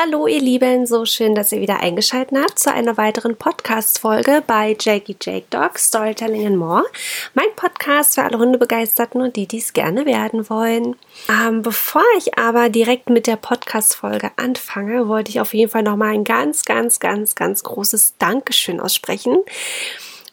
Hallo 0.00 0.28
ihr 0.28 0.40
Lieben, 0.40 0.86
so 0.86 1.04
schön, 1.04 1.34
dass 1.34 1.50
ihr 1.50 1.60
wieder 1.60 1.80
eingeschaltet 1.80 2.38
habt 2.38 2.56
zu 2.60 2.72
einer 2.72 2.96
weiteren 2.96 3.34
Podcast-Folge 3.34 4.44
bei 4.46 4.76
Jakey 4.78 5.16
Jake 5.20 5.46
Dog 5.50 5.76
Storytelling 5.76 6.46
and 6.46 6.56
More. 6.56 6.84
Mein 7.34 7.48
Podcast 7.56 8.14
für 8.14 8.22
alle 8.22 8.38
Hundebegeisterten 8.38 9.20
und 9.20 9.34
die, 9.34 9.48
die 9.48 9.58
es 9.58 9.72
gerne 9.72 10.06
werden 10.06 10.48
wollen. 10.48 10.94
Ähm, 11.28 11.62
bevor 11.62 12.04
ich 12.16 12.38
aber 12.38 12.68
direkt 12.68 13.10
mit 13.10 13.26
der 13.26 13.34
Podcast-Folge 13.34 14.30
anfange, 14.36 15.08
wollte 15.08 15.30
ich 15.30 15.40
auf 15.40 15.52
jeden 15.52 15.72
Fall 15.72 15.82
nochmal 15.82 16.14
ein 16.14 16.22
ganz, 16.22 16.64
ganz, 16.64 17.00
ganz, 17.00 17.34
ganz 17.34 17.64
großes 17.64 18.18
Dankeschön 18.18 18.78
aussprechen. 18.78 19.38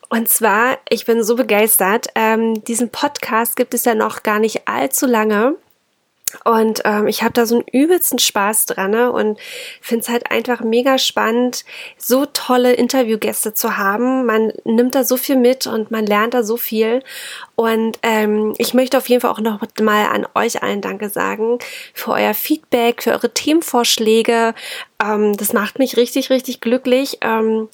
Und 0.10 0.30
zwar, 0.30 0.78
ich 0.90 1.06
bin 1.06 1.24
so 1.24 1.36
begeistert. 1.36 2.10
Ähm, 2.14 2.64
diesen 2.66 2.92
Podcast 2.92 3.56
gibt 3.56 3.74
es 3.74 3.84
ja 3.84 3.96
noch 3.96 4.22
gar 4.22 4.38
nicht 4.38 4.68
allzu 4.68 5.08
lange. 5.08 5.56
Und 6.44 6.82
ähm, 6.86 7.08
ich 7.08 7.24
habe 7.24 7.34
da 7.34 7.46
so 7.46 7.56
einen 7.56 7.68
übelsten 7.72 8.20
Spaß 8.20 8.66
dran 8.66 8.92
ne? 8.92 9.12
und 9.12 9.40
finde 9.82 10.04
es 10.04 10.10
halt 10.10 10.32
einfach 10.32 10.62
mega 10.62 10.98
spannend, 10.98 11.66
so 11.98 12.26
tolle 12.26 12.74
Interviewgäste 12.74 13.54
zu 13.54 13.78
haben. 13.78 14.26
Man 14.26 14.54
nimmt 14.64 14.96
da 14.96 15.04
so 15.04 15.18
viel 15.18 15.36
mit 15.36 15.68
und 15.68 15.92
man 15.92 16.06
lernt 16.06 16.34
da 16.34 16.44
so 16.44 16.58
viel. 16.58 17.04
Und 17.56 18.00
ähm, 18.04 18.54
ich 18.58 18.74
möchte 18.74 18.98
auf 18.98 19.08
jeden 19.08 19.22
Fall 19.22 19.32
auch 19.32 19.40
noch 19.40 19.60
mal 19.82 20.06
an 20.08 20.28
euch 20.36 20.62
allen 20.62 20.82
Danke 20.82 21.10
sagen 21.10 21.60
für 21.94 22.12
euer 22.12 22.34
Feedback, 22.34 23.04
für 23.04 23.12
eure 23.12 23.34
Themenvorschläge. 23.34 24.54
Ähm, 25.04 25.38
das 25.38 25.54
macht 25.54 25.80
mich 25.80 25.98
richtig, 25.98 26.30
richtig 26.30 26.62
glücklich. 26.62 27.20
Ähm, 27.22 27.70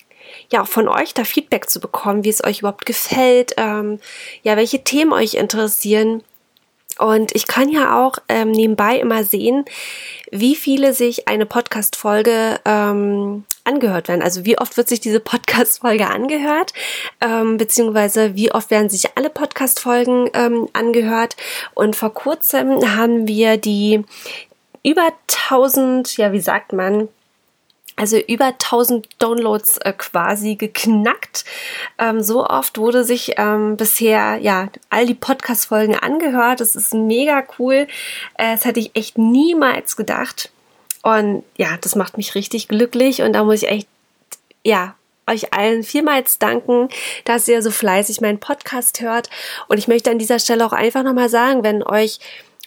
ja, 0.52 0.62
auch 0.62 0.68
von 0.68 0.88
euch 0.88 1.14
da 1.14 1.24
Feedback 1.24 1.70
zu 1.70 1.80
bekommen, 1.80 2.24
wie 2.24 2.30
es 2.30 2.44
euch 2.44 2.60
überhaupt 2.60 2.86
gefällt, 2.86 3.54
ähm, 3.58 4.00
ja, 4.44 4.56
welche 4.58 4.84
Themen 4.84 5.14
euch 5.14 5.36
interessieren. 5.36 6.24
Und 7.02 7.36
ich 7.36 7.48
kann 7.48 7.70
ja 7.70 8.00
auch 8.00 8.18
ähm, 8.30 8.52
nebenbei 8.52 8.98
immer 8.98 9.24
sehen, 9.24 9.66
wie 10.32 10.56
viele 10.56 10.94
sich 10.94 11.28
eine 11.28 11.48
Podcast-Folge 11.48 12.60
ähm, 12.64 13.44
angehört 13.64 14.08
werden. 14.08 14.22
Also 14.22 14.46
wie 14.46 14.58
oft 14.58 14.78
wird 14.78 14.88
sich 14.88 15.00
diese 15.00 15.20
Podcast-Folge 15.20 16.08
angehört, 16.08 16.74
ähm, 17.20 17.58
beziehungsweise 17.58 18.36
wie 18.36 18.52
oft 18.52 18.70
werden 18.70 18.90
sich 18.90 19.18
alle 19.18 19.30
Podcast-Folgen 19.30 20.30
ähm, 20.34 20.68
angehört. 20.74 21.36
Und 21.74 21.96
vor 21.96 22.14
kurzem 22.14 22.96
haben 22.96 23.28
wir 23.28 23.58
die 23.58 24.04
über 24.84 25.12
1000, 25.50 26.18
ja, 26.18 26.32
wie 26.32 26.40
sagt 26.40 26.72
man, 26.74 27.10
also 28.02 28.18
über 28.18 28.46
1000 28.46 29.08
Downloads 29.20 29.78
äh, 29.78 29.94
quasi 29.94 30.56
geknackt. 30.56 31.46
Ähm, 32.00 32.24
so 32.24 32.44
oft 32.44 32.80
wurde 32.80 33.04
sich 33.04 33.34
ähm, 33.38 33.78
bisher 33.78 34.40
ja 34.42 34.70
all 34.90 35.06
die 35.06 35.14
Podcast-Folgen 35.14 35.96
angehört. 35.96 36.62
Das 36.62 36.76
ist 36.76 36.96
mega 36.96 37.44
cool. 37.60 37.88
Äh, 38.40 38.56
das 38.56 38.66
hätte 38.66 38.80
ich 38.80 38.96
echt 38.96 39.20
niemals 39.20 39.98
gedacht. 39.98 40.50
Und 41.04 41.44
ja, 41.58 41.78
das 41.80 41.96
macht 41.96 42.18
mich 42.18 42.34
richtig 42.34 42.68
glücklich. 42.68 43.22
Und 43.22 43.34
da 43.34 43.44
muss 43.44 43.62
ich 43.62 43.70
echt, 43.70 43.88
ja, 44.64 44.96
euch 45.30 45.54
allen 45.54 45.84
vielmals 45.84 46.40
danken, 46.40 46.90
dass 47.26 47.48
ihr 47.48 47.62
so 47.62 47.70
fleißig 47.70 48.20
meinen 48.20 48.40
Podcast 48.40 49.02
hört. 49.02 49.30
Und 49.68 49.78
ich 49.78 49.88
möchte 49.88 50.10
an 50.10 50.18
dieser 50.18 50.40
Stelle 50.40 50.66
auch 50.66 50.74
einfach 50.74 51.04
nochmal 51.04 51.30
sagen, 51.30 51.64
wenn 51.64 51.84
euch 51.84 52.18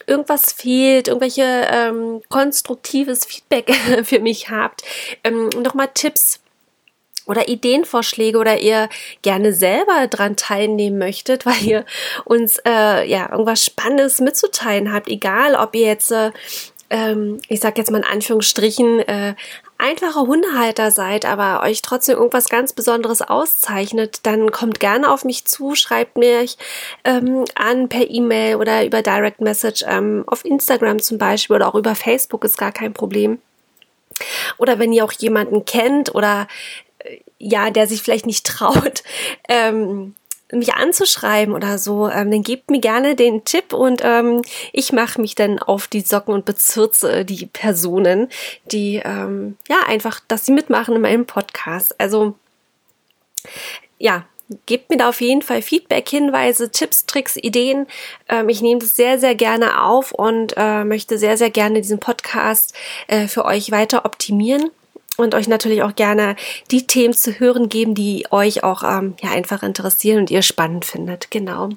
irgendwas 0.07 0.51
fehlt, 0.51 1.07
irgendwelche 1.07 1.43
ähm, 1.43 2.21
konstruktives 2.29 3.25
Feedback 3.25 3.73
für 4.03 4.19
mich 4.19 4.49
habt, 4.49 4.83
ähm, 5.23 5.49
nochmal 5.49 5.89
Tipps 5.93 6.39
oder 7.27 7.47
Ideenvorschläge 7.47 8.37
oder 8.37 8.59
ihr 8.59 8.87
gerne 9.21 9.51
selber 9.53 10.07
dran 10.07 10.35
teilnehmen 10.35 10.97
möchtet, 10.97 11.45
weil 11.45 11.63
ihr 11.63 11.85
uns 12.23 12.59
äh, 12.65 13.07
ja 13.09 13.31
irgendwas 13.31 13.63
Spannendes 13.63 14.19
mitzuteilen 14.19 14.93
habt, 14.93 15.07
egal 15.07 15.55
ob 15.55 15.75
ihr 15.75 15.87
jetzt 15.87 16.11
äh, 16.11 16.31
ähm, 16.89 17.39
ich 17.47 17.59
sag 17.59 17.77
jetzt 17.77 17.91
mal 17.91 17.97
in 17.97 18.03
Anführungsstrichen, 18.03 18.99
äh, 18.99 19.35
einfache 19.77 20.21
Hundehalter 20.21 20.91
seid, 20.91 21.25
aber 21.25 21.63
euch 21.63 21.81
trotzdem 21.81 22.17
irgendwas 22.17 22.49
ganz 22.49 22.73
Besonderes 22.73 23.21
auszeichnet, 23.21 24.19
dann 24.23 24.51
kommt 24.51 24.79
gerne 24.79 25.11
auf 25.11 25.25
mich 25.25 25.45
zu, 25.45 25.75
schreibt 25.75 26.17
mir 26.17 26.45
ähm, 27.03 27.45
an 27.55 27.89
per 27.89 28.09
E-Mail 28.09 28.55
oder 28.55 28.85
über 28.85 29.01
Direct 29.01 29.41
Message 29.41 29.83
ähm, 29.87 30.23
auf 30.27 30.45
Instagram 30.45 31.01
zum 31.01 31.17
Beispiel 31.17 31.55
oder 31.55 31.67
auch 31.67 31.75
über 31.75 31.95
Facebook 31.95 32.43
ist 32.43 32.57
gar 32.57 32.71
kein 32.71 32.93
Problem. 32.93 33.39
Oder 34.57 34.79
wenn 34.79 34.93
ihr 34.93 35.03
auch 35.03 35.11
jemanden 35.11 35.65
kennt 35.65 36.15
oder 36.15 36.47
äh, 36.99 37.17
ja, 37.37 37.69
der 37.69 37.87
sich 37.87 38.01
vielleicht 38.01 38.25
nicht 38.25 38.45
traut, 38.47 39.03
ähm, 39.49 40.15
mich 40.51 40.73
anzuschreiben 40.75 41.53
oder 41.53 41.77
so, 41.77 42.07
ähm, 42.07 42.31
dann 42.31 42.43
gebt 42.43 42.69
mir 42.69 42.79
gerne 42.79 43.15
den 43.15 43.45
Tipp 43.45 43.73
und 43.73 44.01
ähm, 44.03 44.41
ich 44.73 44.93
mache 44.93 45.19
mich 45.19 45.35
dann 45.35 45.59
auf 45.59 45.87
die 45.87 46.01
Socken 46.01 46.33
und 46.33 46.45
bezirze 46.45 47.25
die 47.25 47.47
Personen, 47.47 48.29
die 48.71 49.01
ähm, 49.03 49.57
ja 49.67 49.77
einfach, 49.87 50.19
dass 50.27 50.45
sie 50.45 50.51
mitmachen 50.51 50.95
in 50.95 51.01
meinem 51.01 51.25
Podcast. 51.25 51.99
Also 51.99 52.35
ja, 53.97 54.25
gebt 54.65 54.89
mir 54.89 54.97
da 54.97 55.09
auf 55.09 55.21
jeden 55.21 55.41
Fall 55.41 55.61
Feedback, 55.61 56.07
Hinweise, 56.09 56.69
Tipps, 56.69 57.05
Tricks, 57.05 57.37
Ideen. 57.37 57.87
Ähm, 58.29 58.49
ich 58.49 58.61
nehme 58.61 58.79
das 58.79 58.95
sehr, 58.95 59.19
sehr 59.19 59.35
gerne 59.35 59.81
auf 59.83 60.11
und 60.11 60.53
äh, 60.57 60.83
möchte 60.83 61.17
sehr, 61.17 61.37
sehr 61.37 61.49
gerne 61.49 61.81
diesen 61.81 61.99
Podcast 61.99 62.75
äh, 63.07 63.27
für 63.27 63.45
euch 63.45 63.71
weiter 63.71 64.05
optimieren 64.05 64.69
und 65.17 65.35
euch 65.35 65.47
natürlich 65.47 65.83
auch 65.83 65.95
gerne 65.95 66.35
die 66.71 66.87
Themen 66.87 67.13
zu 67.13 67.39
hören 67.39 67.69
geben, 67.69 67.95
die 67.95 68.27
euch 68.31 68.63
auch 68.63 68.83
ähm, 68.83 69.15
ja 69.21 69.31
einfach 69.31 69.63
interessieren 69.63 70.19
und 70.19 70.31
ihr 70.31 70.41
spannend 70.41 70.85
findet. 70.85 71.31
Genau. 71.31 71.69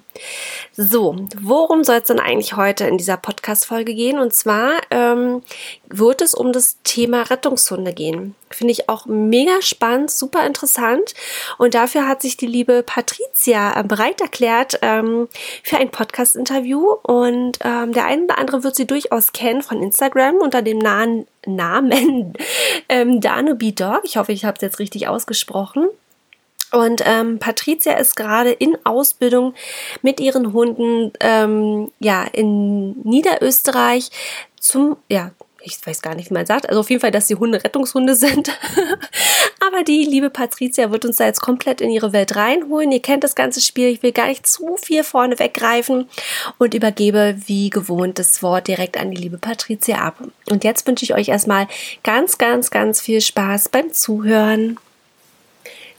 So, 0.76 1.16
worum 1.41 1.84
soll 1.84 1.97
es 1.97 2.04
denn 2.04 2.21
eigentlich 2.21 2.56
heute 2.56 2.87
in 2.87 2.99
dieser 2.99 3.16
Podcast-Folge 3.16 3.94
gehen? 3.94 4.19
Und 4.19 4.32
zwar 4.32 4.72
ähm, 4.91 5.43
wird 5.88 6.22
es 6.22 6.34
um 6.34 6.53
das 6.53 6.78
Thema 6.84 7.22
Rettungshunde 7.22 7.93
gehen. 7.93 8.34
Finde 8.50 8.72
ich 8.72 8.88
auch 8.88 9.06
mega 9.06 9.60
spannend, 9.60 10.10
super 10.10 10.47
interessant. 10.47 11.15
Und 11.59 11.75
dafür 11.75 12.09
hat 12.09 12.22
sich 12.22 12.37
die 12.37 12.47
liebe 12.47 12.82
Patricia 12.82 13.78
äh, 13.78 13.84
bereit 13.84 14.20
erklärt 14.20 14.78
ähm, 14.82 15.28
für 15.62 15.76
ein 15.76 15.91
Podcast-Interview. 15.91 16.97
Und 17.03 17.59
ähm, 17.62 17.93
der 17.93 18.06
eine 18.06 18.25
oder 18.25 18.38
andere 18.38 18.65
wird 18.65 18.76
sie 18.76 18.87
durchaus 18.87 19.32
kennen 19.32 19.62
von 19.62 19.82
Instagram 19.82 20.37
unter 20.37 20.62
dem 20.62 20.78
Namen, 20.78 21.26
Namen 21.47 22.34
ähm, 22.88 23.21
Danubi 23.21 23.75
Dog. 23.75 24.00
Ich 24.04 24.16
hoffe, 24.16 24.32
ich 24.32 24.44
habe 24.44 24.56
es 24.56 24.62
jetzt 24.62 24.78
richtig 24.78 25.09
ausgesprochen. 25.09 25.88
Und 26.71 27.03
ähm, 27.06 27.38
Patricia 27.38 27.94
ist 27.94 28.15
gerade 28.15 28.50
in 28.50 28.76
Ausbildung 28.84 29.54
mit 30.03 30.21
ihren 30.21 30.53
Hunden 30.53 31.12
ähm, 31.21 31.91
ja 31.99 32.25
in 32.25 33.00
Niederösterreich 33.03 34.10
zum 34.60 34.97
ja 35.09 35.31
ich 35.68 35.86
weiß 35.86 36.02
gar 36.02 36.14
nicht, 36.14 36.30
wie 36.30 36.34
man 36.34 36.46
sagt. 36.46 36.68
Also 36.68 36.80
auf 36.80 36.90
jeden 36.90 37.00
Fall, 37.00 37.10
dass 37.10 37.26
die 37.26 37.36
Hunde 37.36 37.62
Rettungshunde 37.62 38.14
sind. 38.16 38.50
Aber 39.66 39.84
die 39.84 40.04
liebe 40.04 40.30
Patricia 40.30 40.90
wird 40.90 41.04
uns 41.04 41.16
da 41.16 41.26
jetzt 41.26 41.40
komplett 41.40 41.80
in 41.80 41.90
ihre 41.90 42.12
Welt 42.12 42.36
reinholen. 42.36 42.92
Ihr 42.92 43.02
kennt 43.02 43.24
das 43.24 43.34
ganze 43.34 43.60
Spiel. 43.60 43.88
Ich 43.88 44.02
will 44.02 44.12
gar 44.12 44.28
nicht 44.28 44.46
zu 44.46 44.76
viel 44.76 45.04
vorne 45.04 45.38
weggreifen 45.38 46.08
und 46.58 46.74
übergebe 46.74 47.36
wie 47.46 47.70
gewohnt 47.70 48.18
das 48.18 48.42
Wort 48.42 48.68
direkt 48.68 48.96
an 48.96 49.10
die 49.10 49.20
liebe 49.20 49.38
Patricia 49.38 49.98
ab. 49.98 50.16
Und 50.50 50.64
jetzt 50.64 50.86
wünsche 50.86 51.04
ich 51.04 51.14
euch 51.14 51.28
erstmal 51.28 51.68
ganz, 52.02 52.38
ganz, 52.38 52.70
ganz 52.70 53.00
viel 53.00 53.20
Spaß 53.20 53.68
beim 53.68 53.92
Zuhören. 53.92 54.78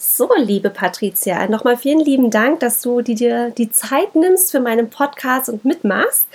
So, 0.02 0.30
liebe 0.38 0.70
Patricia, 0.70 1.48
nochmal 1.48 1.76
vielen 1.76 2.00
lieben 2.00 2.32
Dank, 2.32 2.62
dass 2.62 2.82
du 2.82 3.02
dir 3.02 3.52
die 3.52 3.70
Zeit 3.70 4.16
nimmst 4.16 4.50
für 4.50 4.62
meinen 4.62 4.90
Podcast 4.90 5.50
und 5.50 5.66
mitmachst. 5.66 6.26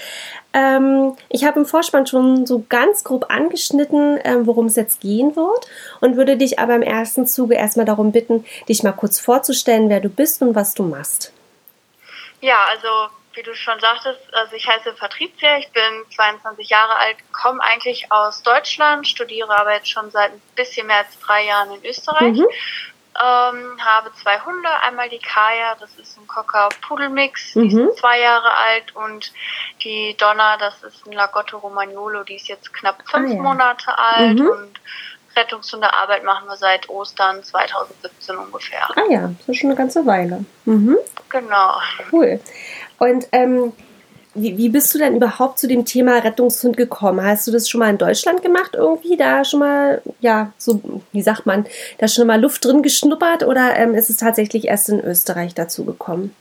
Ähm, 0.55 1.17
ich 1.29 1.45
habe 1.45 1.59
im 1.59 1.67
Vorspann 1.67 2.07
schon 2.07 2.47
so 2.47 2.65
ganz 2.69 3.03
grob 3.03 3.27
angeschnitten, 3.29 4.21
ähm, 4.23 4.47
worum 4.47 4.67
es 4.67 4.77
jetzt 4.77 5.01
gehen 5.01 5.35
wird 5.35 5.67
und 6.01 6.17
würde 6.17 6.37
dich 6.37 6.61
aber 6.61 6.77
im 6.77 6.83
ersten 6.83 7.27
Zuge 7.27 7.57
erstmal 7.57 7.87
darum 7.87 8.13
bitten, 8.13 8.47
dich 8.69 8.85
mal 8.85 8.93
kurz 8.93 9.19
vorzustellen, 9.19 9.91
wer 9.91 10.01
du 10.01 10.09
bist 10.09 10.41
und 10.43 10.55
was 10.55 10.75
du 10.75 10.85
machst. 10.85 11.33
Ja, 12.41 12.59
also 12.71 12.89
wie 13.35 13.43
du 13.43 13.55
schon 13.55 13.81
sagtest, 13.81 14.21
also 14.33 14.55
ich 14.55 14.69
heiße 14.69 14.93
Patricia, 14.93 15.59
ich 15.59 15.69
bin 15.73 15.83
22 16.15 16.69
Jahre 16.69 16.97
alt, 16.99 17.17
komme 17.33 17.61
eigentlich 17.61 18.13
aus 18.13 18.43
Deutschland, 18.43 19.09
studiere 19.09 19.59
aber 19.59 19.75
jetzt 19.75 19.91
schon 19.91 20.11
seit 20.13 20.31
ein 20.31 20.43
bisschen 20.55 20.87
mehr 20.87 20.99
als 20.99 21.19
drei 21.19 21.47
Jahren 21.47 21.73
in 21.73 21.85
Österreich. 21.85 22.37
Mhm. 22.37 22.47
Ähm, 23.16 23.78
habe 23.78 24.11
zwei 24.20 24.40
Hunde, 24.40 24.69
einmal 24.82 25.08
die 25.08 25.20
Kaya, 25.20 25.76
das 25.78 25.94
ist 25.96 26.19
ein 26.19 26.26
Cocker-Pudel-Mix, 26.26 27.52
die 27.52 27.75
mhm. 27.75 27.88
ist 27.88 27.99
zwei 27.99 28.20
Jahre 28.20 28.52
alt 28.52 28.96
und 28.96 29.32
die 29.84 30.16
Donna, 30.19 30.56
das 30.56 30.82
ist 30.82 31.06
ein 31.06 31.12
Lagotto 31.12 31.58
Romagnolo, 31.58 32.25
die 32.25 32.34
ist 32.34 32.49
jetzt 32.49 32.75
knapp 32.75 32.96
fünf 33.08 33.31
ah, 33.31 33.34
ja. 33.34 33.43
Monate 33.43 33.99
alt 33.99 34.38
mhm. 34.40 34.49
und 34.49 34.81
Rettungshundearbeit 35.37 36.25
machen 36.25 36.49
wir 36.49 36.56
seit 36.56 36.88
Ostern 36.88 37.43
2017 37.43 38.37
ungefähr. 38.37 38.88
Ah 38.96 39.02
ja, 39.08 39.31
das 39.38 39.49
ist 39.49 39.58
schon 39.58 39.70
eine 39.70 39.76
ganze 39.76 40.05
Weile. 40.06 40.44
Mhm. 40.64 40.96
Genau. 41.28 41.76
Cool. 42.11 42.40
Und 42.99 43.26
ähm, 43.32 43.72
wie, 44.35 44.57
wie 44.59 44.69
bist 44.69 44.95
du 44.95 44.99
denn 44.99 45.17
überhaupt 45.17 45.59
zu 45.59 45.69
dem 45.69 45.85
Thema 45.85 46.19
Rettungshund 46.19 46.77
gekommen? 46.77 47.25
Hast 47.25 47.47
du 47.47 47.53
das 47.53 47.69
schon 47.69 47.79
mal 47.81 47.91
in 47.91 47.99
Deutschland 47.99 48.43
gemacht 48.43 48.71
irgendwie? 48.75 49.17
Da 49.17 49.45
schon 49.45 49.61
mal, 49.61 50.03
ja, 50.21 50.53
so, 50.59 50.81
wie 51.13 51.23
sagt 51.23 51.47
man, 51.47 51.67
da 51.99 52.09
schon 52.09 52.27
mal 52.27 52.41
Luft 52.41 52.65
drin 52.65 52.83
geschnuppert 52.83 53.45
oder 53.45 53.77
ähm, 53.77 53.95
ist 53.95 54.11
es 54.11 54.17
tatsächlich 54.19 54.67
erst 54.67 54.89
in 54.89 55.01
Österreich 55.01 55.55
dazu 55.55 55.85
gekommen? 55.85 56.35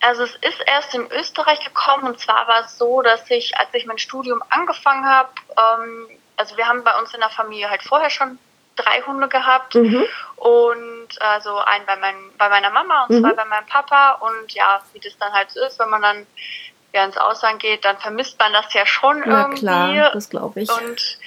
Also 0.00 0.24
es 0.24 0.34
ist 0.42 0.62
erst 0.66 0.94
in 0.94 1.06
Österreich 1.18 1.64
gekommen 1.64 2.04
und 2.04 2.20
zwar 2.20 2.46
war 2.46 2.64
es 2.64 2.76
so, 2.76 3.00
dass 3.00 3.30
ich, 3.30 3.56
als 3.56 3.68
ich 3.72 3.86
mein 3.86 3.98
Studium 3.98 4.42
angefangen 4.50 5.06
habe, 5.06 5.30
ähm, 5.56 6.08
also 6.36 6.56
wir 6.56 6.66
haben 6.66 6.84
bei 6.84 6.98
uns 6.98 7.14
in 7.14 7.20
der 7.20 7.30
Familie 7.30 7.70
halt 7.70 7.82
vorher 7.82 8.10
schon 8.10 8.38
drei 8.76 9.00
Hunde 9.02 9.28
gehabt 9.28 9.74
mhm. 9.76 10.04
und 10.36 11.08
also 11.20 11.56
einen 11.58 11.86
bei, 11.86 11.96
mein, 11.96 12.16
bei 12.36 12.48
meiner 12.48 12.70
Mama 12.70 13.04
und 13.04 13.16
mhm. 13.16 13.22
zwei 13.22 13.32
bei 13.32 13.44
meinem 13.44 13.66
Papa 13.66 14.12
und 14.20 14.52
ja, 14.52 14.82
wie 14.92 15.00
das 15.00 15.16
dann 15.18 15.32
halt 15.32 15.50
so 15.52 15.64
ist, 15.64 15.78
wenn 15.78 15.90
man 15.90 16.02
dann 16.02 16.26
ja, 16.94 17.04
ins 17.04 17.16
Ausland 17.16 17.60
geht, 17.60 17.84
dann 17.84 17.98
vermisst 17.98 18.38
man 18.38 18.52
das 18.52 18.72
ja 18.72 18.86
schon 18.86 19.18
ja, 19.26 19.42
irgendwie. 19.42 19.60
Klar, 19.62 20.12
das 20.12 20.30
glaube 20.30 20.60
ich. 20.60 20.70
Und 20.70 21.18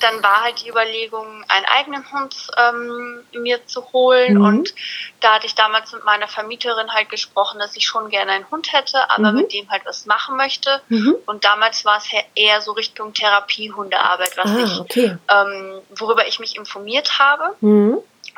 dann 0.00 0.22
war 0.22 0.42
halt 0.42 0.62
die 0.62 0.68
Überlegung, 0.68 1.42
einen 1.48 1.64
eigenen 1.64 2.12
Hund 2.12 2.36
ähm, 2.58 3.24
mir 3.32 3.66
zu 3.66 3.92
holen. 3.94 4.34
Mhm. 4.34 4.44
Und 4.44 4.74
da 5.20 5.34
hatte 5.34 5.46
ich 5.46 5.54
damals 5.54 5.92
mit 5.94 6.04
meiner 6.04 6.28
Vermieterin 6.28 6.92
halt 6.92 7.08
gesprochen, 7.08 7.58
dass 7.58 7.74
ich 7.76 7.86
schon 7.86 8.10
gerne 8.10 8.32
einen 8.32 8.50
Hund 8.50 8.74
hätte, 8.74 9.08
aber 9.10 9.32
mhm. 9.32 9.38
mit 9.38 9.54
dem 9.54 9.70
halt 9.70 9.86
was 9.86 10.04
machen 10.04 10.36
möchte. 10.36 10.82
Mhm. 10.88 11.16
Und 11.24 11.44
damals 11.44 11.86
war 11.86 11.96
es 11.96 12.08
eher 12.34 12.60
so 12.60 12.72
Richtung 12.72 13.14
Therapiehundearbeit, 13.14 14.36
was 14.36 14.50
ah, 14.50 14.64
ich, 14.64 14.80
okay. 14.80 15.16
ähm, 15.28 15.80
worüber 15.96 16.28
ich 16.28 16.40
mich 16.40 16.56
informiert 16.56 17.18
habe. 17.18 17.56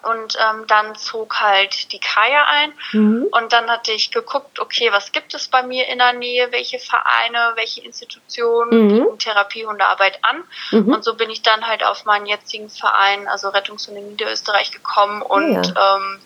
Und 0.03 0.37
ähm, 0.39 0.67
dann 0.67 0.95
zog 0.97 1.41
halt 1.41 1.93
die 1.93 1.99
Kaya 1.99 2.45
ein. 2.45 2.73
Mhm. 2.93 3.27
Und 3.31 3.53
dann 3.53 3.69
hatte 3.69 3.93
ich 3.93 4.11
geguckt, 4.11 4.61
okay, 4.61 4.93
was 4.93 5.13
gibt 5.13 5.35
es 5.35 5.49
bei 5.49 5.63
mir 5.63 5.89
in 5.89 5.99
der 5.99 6.13
Nähe, 6.13 6.53
welche 6.53 6.79
Vereine, 6.79 7.53
welche 7.57 7.83
Institutionen 7.83 8.71
Mhm. 8.71 8.89
bieten 8.89 9.19
Therapiehundearbeit 9.19 10.19
an. 10.23 10.45
Mhm. 10.71 10.93
Und 10.95 11.05
so 11.05 11.15
bin 11.15 11.31
ich 11.31 11.43
dann 11.43 11.67
halt 11.67 11.85
auf 11.85 12.05
meinen 12.05 12.27
jetzigen 12.27 12.71
Verein, 12.71 13.27
also 13.29 13.49
Rettungshunde 13.49 14.01
Niederösterreich, 14.01 14.71
gekommen. 14.71 15.23
Und 15.23 15.77
Ah, 15.77 15.97
ähm, 15.97 16.21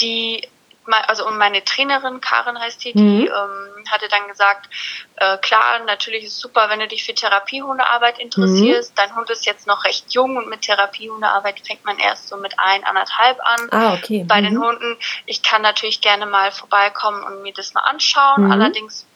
die, 0.00 0.48
also 0.86 1.26
und 1.26 1.38
meine 1.38 1.64
Trainerin, 1.64 2.20
Karin 2.20 2.58
heißt 2.58 2.84
die, 2.84 2.92
Mhm. 2.94 3.20
die 3.20 3.26
ähm, 3.26 3.84
hatte 3.90 4.08
dann 4.08 4.28
gesagt, 4.28 4.68
äh, 5.16 5.38
klar, 5.38 5.80
natürlich 5.86 6.24
ist 6.24 6.32
es 6.32 6.40
super, 6.40 6.68
wenn 6.68 6.80
du 6.80 6.88
dich 6.88 7.04
für 7.04 7.14
Therapiehundearbeit 7.14 8.18
interessierst. 8.18 8.96
Dein 8.96 9.14
Hund 9.14 9.30
ist 9.30 9.46
jetzt 9.46 9.66
noch 9.66 9.84
recht 9.84 10.12
jung 10.12 10.36
und 10.36 10.48
mit 10.48 10.62
Therapiehundearbeit 10.62 11.60
fängt 11.66 11.84
man 11.84 11.98
erst 11.98 12.28
so 12.28 12.36
mit 12.36 12.58
ein, 12.58 12.84
anderthalb 12.84 13.38
an. 13.40 13.68
Ah, 13.70 13.94
okay. 13.94 14.24
Bei 14.26 14.40
mhm. 14.40 14.44
den 14.44 14.58
Hunden, 14.60 14.96
ich 15.26 15.42
kann 15.42 15.62
natürlich 15.62 16.00
gerne 16.00 16.26
mal 16.26 16.50
vorbeikommen 16.50 17.22
und 17.22 17.42
mir 17.42 17.52
das 17.52 17.74
mal 17.74 17.82
anschauen. 17.82 18.44
Mhm. 18.44 18.52
Allerdings, 18.52 19.06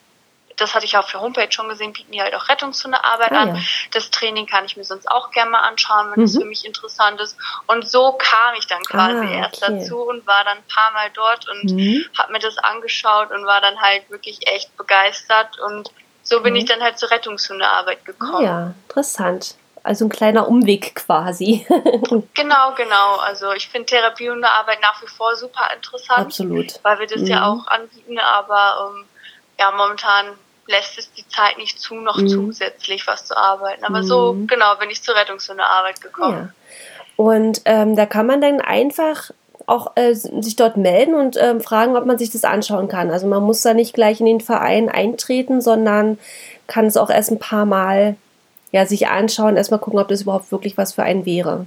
das 0.56 0.74
hatte 0.74 0.86
ich 0.86 0.96
auf 0.96 1.10
der 1.10 1.20
Homepage 1.20 1.50
schon 1.52 1.68
gesehen, 1.68 1.92
bieten 1.92 2.12
die 2.12 2.20
halt 2.20 2.34
auch 2.34 2.48
Rettungshundearbeit 2.48 3.32
Ah, 3.32 3.40
an. 3.42 3.48
ja. 3.56 3.62
Das 3.92 4.10
Training 4.10 4.46
kann 4.46 4.64
ich 4.64 4.76
mir 4.76 4.84
sonst 4.84 5.06
auch 5.10 5.30
gerne 5.30 5.50
mal 5.50 5.60
anschauen, 5.60 6.12
wenn 6.14 6.24
es 6.24 6.34
Mhm. 6.34 6.40
für 6.40 6.46
mich 6.46 6.64
interessant 6.64 7.20
ist. 7.20 7.36
Und 7.66 7.88
so 7.88 8.12
kam 8.12 8.54
ich 8.58 8.66
dann 8.66 8.82
quasi 8.84 9.26
Ah, 9.26 9.40
erst 9.42 9.62
okay. 9.62 9.78
dazu 9.78 9.98
und 10.02 10.26
war 10.26 10.44
dann 10.44 10.58
ein 10.58 10.64
paar 10.74 10.90
Mal 10.92 11.10
dort 11.14 11.48
und 11.48 11.70
Mhm. 11.72 12.04
habe 12.16 12.32
mir 12.32 12.38
das 12.38 12.56
angeschaut 12.58 13.30
und 13.32 13.44
war 13.46 13.60
dann 13.60 13.80
halt 13.80 14.08
wirklich 14.10 14.46
echt 14.48 14.74
begeistert. 14.76 15.58
Und 15.60 15.90
so 16.22 16.40
bin 16.40 16.54
Mhm. 16.54 16.60
ich 16.60 16.64
dann 16.64 16.80
halt 16.82 16.98
zur 16.98 17.10
Rettungshundearbeit 17.10 17.98
Ah, 18.00 18.04
gekommen. 18.06 18.44
ja, 18.44 18.74
interessant. 18.88 19.56
Also 19.82 20.04
ein 20.06 20.08
kleiner 20.08 20.48
Umweg 20.48 20.94
quasi. 20.96 21.64
Genau, 22.34 22.72
genau. 22.74 23.16
Also 23.16 23.52
ich 23.52 23.68
finde 23.68 23.86
Therapiehundearbeit 23.86 24.80
nach 24.80 25.00
wie 25.02 25.06
vor 25.06 25.36
super 25.36 25.68
interessant. 25.74 26.26
Absolut. 26.26 26.80
weil 26.82 26.98
wir 26.98 27.06
das 27.06 27.20
Mhm. 27.20 27.26
ja 27.26 27.46
auch 27.46 27.66
anbieten, 27.68 28.18
aber 28.18 28.90
ähm, 28.96 29.04
ja, 29.58 29.70
momentan 29.70 30.36
lässt 30.66 30.98
es 30.98 31.12
die 31.12 31.26
Zeit 31.28 31.58
nicht 31.58 31.80
zu, 31.80 31.94
noch 31.94 32.16
Mhm. 32.16 32.28
zusätzlich 32.28 33.06
was 33.06 33.24
zu 33.26 33.36
arbeiten. 33.36 33.84
Aber 33.84 34.02
so, 34.02 34.32
Mhm. 34.32 34.46
genau, 34.46 34.74
bin 34.76 34.90
ich 34.90 35.02
zur 35.02 35.14
Rettungshundearbeit 35.14 36.00
gekommen. 36.00 36.52
Ja. 36.52 37.14
Und 37.16 37.62
ähm, 37.64 37.96
da 37.96 38.04
kann 38.06 38.26
man 38.26 38.40
dann 38.40 38.60
einfach 38.60 39.30
auch 39.66 39.92
äh, 39.96 40.14
sich 40.14 40.54
dort 40.56 40.76
melden 40.76 41.14
und 41.14 41.36
ähm, 41.36 41.60
fragen, 41.60 41.96
ob 41.96 42.06
man 42.06 42.18
sich 42.18 42.30
das 42.30 42.44
anschauen 42.44 42.88
kann. 42.88 43.10
Also 43.10 43.26
man 43.26 43.42
muss 43.42 43.62
da 43.62 43.74
nicht 43.74 43.94
gleich 43.94 44.20
in 44.20 44.26
den 44.26 44.40
Verein 44.40 44.88
eintreten, 44.88 45.60
sondern 45.60 46.18
kann 46.68 46.86
es 46.86 46.96
auch 46.96 47.10
erst 47.10 47.30
ein 47.32 47.38
paar 47.38 47.64
Mal 47.64 48.16
ja, 48.72 48.84
sich 48.84 49.08
anschauen, 49.08 49.56
erstmal 49.56 49.80
gucken, 49.80 49.98
ob 49.98 50.08
das 50.08 50.22
überhaupt 50.22 50.52
wirklich 50.52 50.76
was 50.76 50.92
für 50.92 51.02
einen 51.02 51.24
wäre. 51.24 51.66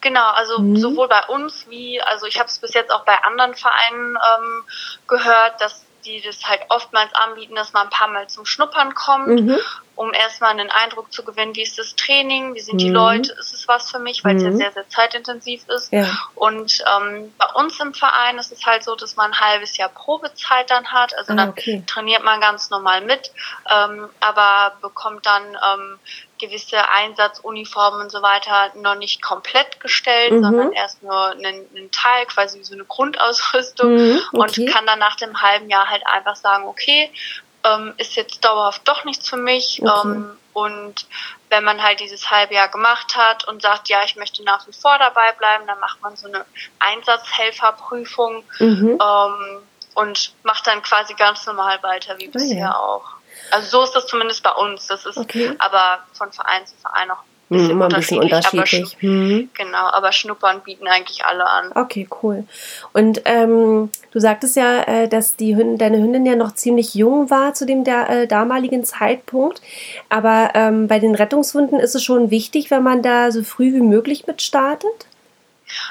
Genau, 0.00 0.28
also 0.34 0.58
Mhm. 0.60 0.76
sowohl 0.76 1.08
bei 1.08 1.22
uns 1.28 1.66
wie, 1.68 2.00
also 2.02 2.26
ich 2.26 2.38
habe 2.38 2.48
es 2.48 2.58
bis 2.58 2.74
jetzt 2.74 2.90
auch 2.90 3.04
bei 3.04 3.14
anderen 3.22 3.54
Vereinen 3.54 4.16
ähm, 4.16 4.64
gehört, 5.06 5.60
dass 5.60 5.84
die 6.06 6.20
das 6.22 6.44
halt 6.44 6.60
oftmals 6.68 7.12
anbieten, 7.14 7.54
dass 7.54 7.72
man 7.72 7.84
ein 7.88 7.90
paar 7.90 8.08
Mal 8.08 8.28
zum 8.28 8.46
Schnuppern 8.46 8.94
kommt, 8.94 9.40
Mhm. 9.40 9.58
um 9.96 10.12
erstmal 10.12 10.50
einen 10.50 10.70
Eindruck 10.70 11.12
zu 11.12 11.24
gewinnen, 11.24 11.54
wie 11.56 11.62
ist 11.62 11.78
das 11.78 11.96
Training, 11.96 12.54
wie 12.54 12.60
sind 12.60 12.78
die 12.80 12.88
Mhm. 12.88 12.94
Leute, 12.94 13.32
ist 13.32 13.52
es 13.52 13.66
was 13.66 13.90
für 13.90 13.98
mich, 13.98 14.24
weil 14.24 14.36
es 14.36 14.42
ja 14.42 14.50
Mhm. 14.50 14.56
sehr, 14.56 14.72
sehr 14.72 14.88
zeitintensiv 14.88 15.66
ist. 15.68 15.92
Ja. 15.92 16.06
Und 16.34 16.82
ähm, 16.96 17.34
bei 17.38 17.46
uns 17.54 17.80
im 17.80 17.92
Verein 17.94 18.38
ist 18.38 18.52
es 18.52 18.64
halt 18.64 18.84
so, 18.84 18.94
dass 18.94 19.16
man 19.16 19.32
ein 19.32 19.40
halbes 19.40 19.76
Jahr 19.76 19.88
Probezeit 19.88 20.70
dann 20.70 20.92
hat. 20.92 21.16
Also 21.18 21.32
Ah, 21.32 21.36
dann 21.36 21.48
okay. 21.50 21.82
trainiert 21.86 22.22
man 22.22 22.40
ganz 22.40 22.70
normal 22.70 23.00
mit, 23.00 23.32
ähm, 23.70 24.08
aber 24.20 24.76
bekommt 24.80 25.26
dann 25.26 25.42
ähm, 25.44 25.98
gewisse 26.38 26.88
Einsatzuniformen 26.90 28.00
und 28.02 28.10
so 28.12 28.20
weiter 28.22 28.70
noch 28.74 28.94
nicht 28.96 29.22
komplett 29.22 29.80
gestellt, 29.80 30.32
Mhm. 30.32 30.42
sondern 30.42 30.72
erst 30.72 31.02
nur 31.02 31.30
einen, 31.30 31.66
einen 31.74 31.90
Teil, 31.90 32.26
quasi 32.26 32.62
so 32.62 32.74
eine 32.74 32.84
Grundausrüstung 32.84 33.94
Mhm, 33.94 34.20
und 34.32 34.50
okay. 34.50 34.66
kann 34.66 34.86
dann 34.86 34.98
nach 34.98 35.16
dem 35.16 35.40
halben 35.40 35.70
Jahr 35.70 35.88
halt 35.88 36.06
einfach 36.06 36.36
sagen, 36.36 36.64
okay, 36.66 37.10
ähm, 37.64 37.94
ist 37.96 38.14
jetzt 38.16 38.44
dauerhaft 38.44 38.86
doch 38.86 39.04
nichts 39.04 39.28
für 39.28 39.36
mich. 39.38 39.80
Okay. 39.82 40.08
Ähm, 40.08 40.38
und 40.52 41.06
wenn 41.48 41.64
man 41.64 41.82
halt 41.82 42.00
dieses 42.00 42.30
halbe 42.30 42.54
Jahr 42.54 42.68
gemacht 42.68 43.16
hat 43.16 43.46
und 43.48 43.60
sagt, 43.62 43.88
ja, 43.88 44.02
ich 44.04 44.16
möchte 44.16 44.42
nach 44.44 44.66
wie 44.66 44.72
vor 44.72 44.98
dabei 44.98 45.32
bleiben, 45.32 45.66
dann 45.66 45.78
macht 45.80 46.00
man 46.02 46.16
so 46.16 46.28
eine 46.28 46.44
Einsatzhelferprüfung 46.78 48.44
Mhm. 48.58 48.98
ähm, 49.02 49.62
und 49.94 50.32
macht 50.42 50.66
dann 50.66 50.82
quasi 50.82 51.14
ganz 51.14 51.46
normal 51.46 51.82
weiter 51.82 52.18
wie 52.18 52.28
Ah, 52.28 52.30
bisher 52.32 52.58
ja. 52.58 52.76
auch. 52.78 53.04
Also 53.50 53.78
so 53.78 53.84
ist 53.84 53.92
das 53.92 54.06
zumindest 54.06 54.42
bei 54.42 54.52
uns. 54.52 54.86
Das 54.86 55.06
ist 55.06 55.16
Okay. 55.16 55.52
aber 55.58 56.00
von 56.12 56.32
Verein 56.32 56.66
zu 56.66 56.74
Verein 56.76 57.10
auch 57.10 57.18
ein 57.18 57.36
Mhm, 57.48 57.58
bisschen 57.58 57.70
Immer 57.70 57.84
ein 57.86 57.94
bisschen 57.94 58.18
unterschiedlich. 58.18 58.96
Aber, 59.00 59.06
Mhm. 59.06 59.50
genau, 59.54 59.86
aber 59.90 60.10
Schnuppern 60.12 60.62
bieten 60.62 60.88
eigentlich 60.88 61.24
alle 61.24 61.46
an. 61.46 61.70
Okay, 61.74 62.08
cool. 62.22 62.44
Und 62.92 63.22
ähm, 63.24 63.90
du 64.10 64.18
sagtest 64.18 64.56
ja, 64.56 64.82
äh, 64.82 65.08
dass 65.08 65.36
die 65.36 65.54
Hündin, 65.54 65.78
deine 65.78 65.98
Hündin 65.98 66.26
ja 66.26 66.34
noch 66.34 66.54
ziemlich 66.54 66.94
jung 66.94 67.30
war 67.30 67.54
zu 67.54 67.64
dem 67.64 67.84
der, 67.84 68.08
äh, 68.10 68.26
damaligen 68.26 68.84
Zeitpunkt. 68.84 69.62
Aber 70.08 70.50
ähm, 70.54 70.88
bei 70.88 70.98
den 70.98 71.14
Rettungshunden 71.14 71.78
ist 71.78 71.94
es 71.94 72.02
schon 72.02 72.30
wichtig, 72.30 72.70
wenn 72.72 72.82
man 72.82 73.02
da 73.02 73.30
so 73.30 73.44
früh 73.44 73.72
wie 73.72 73.80
möglich 73.80 74.26
mit 74.26 74.42
startet. 74.42 75.06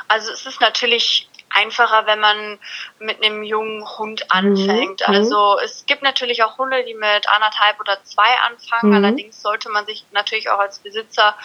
Also 0.10 0.32
es 0.32 0.46
ist 0.46 0.60
natürlich 0.60 1.30
einfacher, 1.56 2.06
wenn 2.06 2.20
man 2.20 2.60
mit 3.00 3.24
einem 3.24 3.44
jungen 3.44 3.86
Hund 3.98 4.32
anfängt. 4.32 5.02
Mhm. 5.08 5.16
Also 5.16 5.58
es 5.64 5.86
gibt 5.86 6.04
natürlich 6.04 6.44
auch 6.44 6.58
Hunde, 6.58 6.84
die 6.84 6.94
mit 6.94 7.28
anderthalb 7.30 7.80
oder 7.80 7.98
zwei 8.04 8.38
anfangen. 8.46 8.92
Mhm. 8.92 8.96
Allerdings 8.96 9.42
sollte 9.42 9.70
man 9.70 9.86
sich 9.86 10.06
natürlich 10.12 10.50
auch 10.50 10.60
als 10.60 10.80
Besitzer 10.80 11.36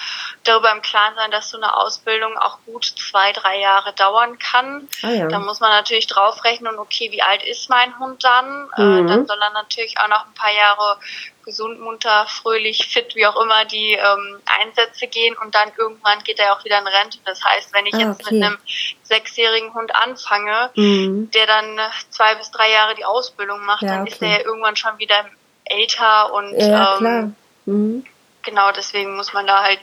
darüber 0.45 0.73
im 0.73 0.83
Klaren 0.83 1.15
sein, 1.15 1.31
dass 1.31 1.51
so 1.51 1.57
eine 1.57 1.77
Ausbildung 1.77 2.37
auch 2.37 2.59
gut 2.67 2.85
zwei, 2.85 3.33
drei 3.33 3.61
Jahre 3.61 3.93
dauern 3.95 4.39
kann. 4.39 4.89
Ah 5.03 5.11
ja. 5.11 5.29
Da 5.29 5.39
muss 5.39 5.61
man 5.61 5.71
natürlich 5.71 6.07
draufrechnen, 6.07 6.79
okay, 6.79 7.11
wie 7.13 7.23
alt 7.23 7.43
ist 7.45 7.71
mein 7.71 7.99
Hund 7.99 8.25
dann? 8.25 8.69
Mhm. 8.77 9.07
Äh, 9.07 9.09
dann 9.09 9.27
soll 9.27 9.41
er 9.41 9.51
natürlich 9.51 9.99
auch 9.99 10.09
noch 10.09 10.27
ein 10.27 10.35
paar 10.35 10.53
Jahre 10.53 10.99
gesund, 11.45 11.81
munter, 11.81 12.27
fröhlich, 12.27 12.87
fit, 12.89 13.15
wie 13.15 13.27
auch 13.27 13.41
immer, 13.41 13.65
die 13.65 13.93
ähm, 13.93 14.41
Einsätze 14.61 15.07
gehen 15.07 15.37
und 15.39 15.55
dann 15.55 15.73
irgendwann 15.77 16.23
geht 16.25 16.39
er 16.39 16.53
auch 16.55 16.65
wieder 16.65 16.79
in 16.79 16.87
Rente. 16.87 17.19
Das 17.25 17.43
heißt, 17.45 17.73
wenn 17.73 17.87
ich 17.87 17.95
Ah, 17.95 17.99
jetzt 18.01 18.23
okay. 18.23 18.35
mit 18.35 18.45
einem 18.45 18.59
sechsjährigen 19.03 19.73
Hund 19.75 19.95
anfange, 19.95 20.71
Mhm. 20.75 21.31
der 21.33 21.47
dann 21.47 21.81
zwei 22.11 22.35
bis 22.37 22.51
drei 22.51 22.71
Jahre 22.71 22.95
die 22.95 23.05
Ausbildung 23.05 23.65
macht, 23.65 23.83
Ja, 23.83 23.89
dann 23.91 24.03
okay. 24.03 24.11
ist 24.13 24.23
er 24.23 24.29
ja 24.29 24.39
irgendwann 24.45 24.77
schon 24.77 24.99
wieder 24.99 25.25
älter 25.65 26.33
und 26.33 26.59
Ja, 26.59 26.99
ähm. 26.99 27.37
Mhm. 27.67 28.05
genau 28.43 28.73
deswegen 28.73 29.17
muss 29.17 29.33
man 29.33 29.47
da 29.47 29.63
halt, 29.63 29.81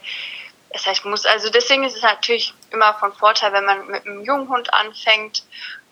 das 0.72 0.86
heißt, 0.86 1.06
muss, 1.06 1.26
also 1.26 1.50
deswegen 1.50 1.84
ist 1.84 1.96
es 1.96 2.02
natürlich 2.04 2.54
immer 2.72 2.94
von 2.96 3.14
Vorteil, 3.14 3.54
wenn 3.54 3.66
man 3.66 3.88
mit 3.88 4.06
einem 4.06 4.24
jungen 4.24 4.50
Hund 4.50 4.74
anfängt, 4.74 5.44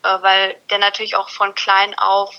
äh, 0.03 0.21
weil 0.21 0.55
der 0.69 0.79
natürlich 0.79 1.15
auch 1.15 1.29
von 1.29 1.55
klein 1.55 1.97
auf 1.97 2.35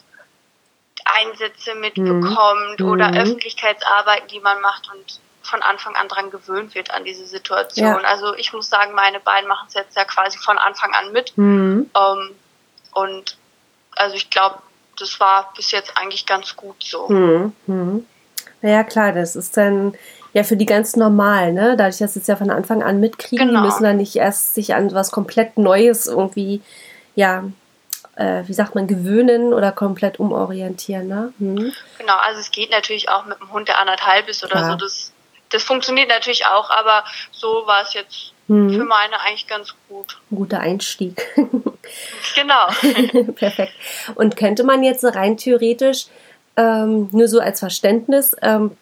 Einsätze 1.20 1.74
mitbekommt 1.74 2.80
Mhm. 2.80 2.88
oder 2.88 3.08
Mhm. 3.08 3.16
Öffentlichkeitsarbeiten, 3.18 4.28
die 4.28 4.40
man 4.40 4.60
macht 4.60 4.90
und 4.92 5.20
von 5.42 5.62
Anfang 5.62 5.94
an 5.94 6.08
dran 6.08 6.30
gewöhnt 6.30 6.74
wird 6.74 6.90
an 6.90 7.04
diese 7.04 7.24
Situation. 7.26 7.86
Ja. 7.86 7.96
Also 8.08 8.34
ich 8.34 8.52
muss 8.52 8.68
sagen, 8.68 8.92
meine 8.94 9.20
beiden 9.20 9.48
machen 9.48 9.66
es 9.68 9.74
jetzt 9.74 9.96
ja 9.96 10.04
quasi 10.04 10.38
von 10.38 10.58
Anfang 10.58 10.92
an 10.92 11.12
mit. 11.12 11.36
Mhm. 11.38 11.88
Ähm, 11.96 12.30
und 12.92 13.36
also 13.94 14.16
ich 14.16 14.28
glaube, 14.30 14.58
das 14.98 15.20
war 15.20 15.52
bis 15.54 15.70
jetzt 15.70 15.96
eigentlich 15.96 16.26
ganz 16.26 16.56
gut 16.56 16.82
so. 16.82 17.08
Mhm. 17.08 17.52
Mhm. 17.66 18.06
Ja, 18.62 18.82
klar, 18.82 19.12
das 19.12 19.36
ist 19.36 19.56
dann 19.56 19.94
ja 20.32 20.42
für 20.42 20.56
die 20.56 20.66
ganz 20.66 20.96
normal, 20.96 21.52
ne? 21.52 21.76
Dadurch, 21.76 21.98
dass 21.98 22.14
sie 22.14 22.20
es 22.20 22.26
ja 22.26 22.34
von 22.36 22.50
Anfang 22.50 22.82
an 22.82 22.98
mitkriegen, 22.98 23.48
Genau. 23.48 23.60
müssen 23.60 23.84
dann 23.84 23.98
nicht 23.98 24.16
erst 24.16 24.54
sich 24.54 24.74
an 24.74 24.92
was 24.94 25.12
komplett 25.12 25.56
Neues 25.58 26.06
irgendwie, 26.08 26.60
ja, 27.14 27.44
äh, 28.16 28.42
wie 28.46 28.52
sagt 28.52 28.74
man, 28.74 28.86
gewöhnen 28.86 29.52
oder 29.54 29.72
komplett 29.72 30.18
umorientieren, 30.18 31.06
ne? 31.08 31.32
Mhm. 31.38 31.72
Genau, 31.98 32.16
also 32.16 32.40
es 32.40 32.50
geht 32.50 32.70
natürlich 32.70 33.08
auch 33.08 33.24
mit 33.26 33.40
einem 33.40 33.52
Hund, 33.52 33.68
der 33.68 33.78
anderthalb 33.78 34.28
ist 34.28 34.42
oder 34.44 34.52
Klar. 34.56 34.72
so. 34.72 34.76
Das, 34.76 35.12
das 35.50 35.62
funktioniert 35.62 36.08
natürlich 36.08 36.46
auch, 36.46 36.70
aber 36.70 37.04
so 37.30 37.62
war 37.66 37.82
es 37.82 37.94
jetzt 37.94 38.32
für 38.46 38.52
Mhm. 38.52 38.86
meine 38.86 39.20
eigentlich 39.20 39.48
ganz 39.48 39.74
gut. 39.88 40.18
Ein 40.30 40.36
guter 40.36 40.60
Einstieg. 40.60 41.26
Genau. 42.34 42.66
Perfekt. 43.34 43.72
Und 44.16 44.36
könnte 44.36 44.64
man 44.64 44.82
jetzt 44.82 45.04
rein 45.04 45.36
theoretisch, 45.36 46.06
ähm, 46.56 47.08
nur 47.12 47.28
so 47.28 47.38
als 47.38 47.60
Verständnis, 47.60 48.34
ähm, 48.42 48.76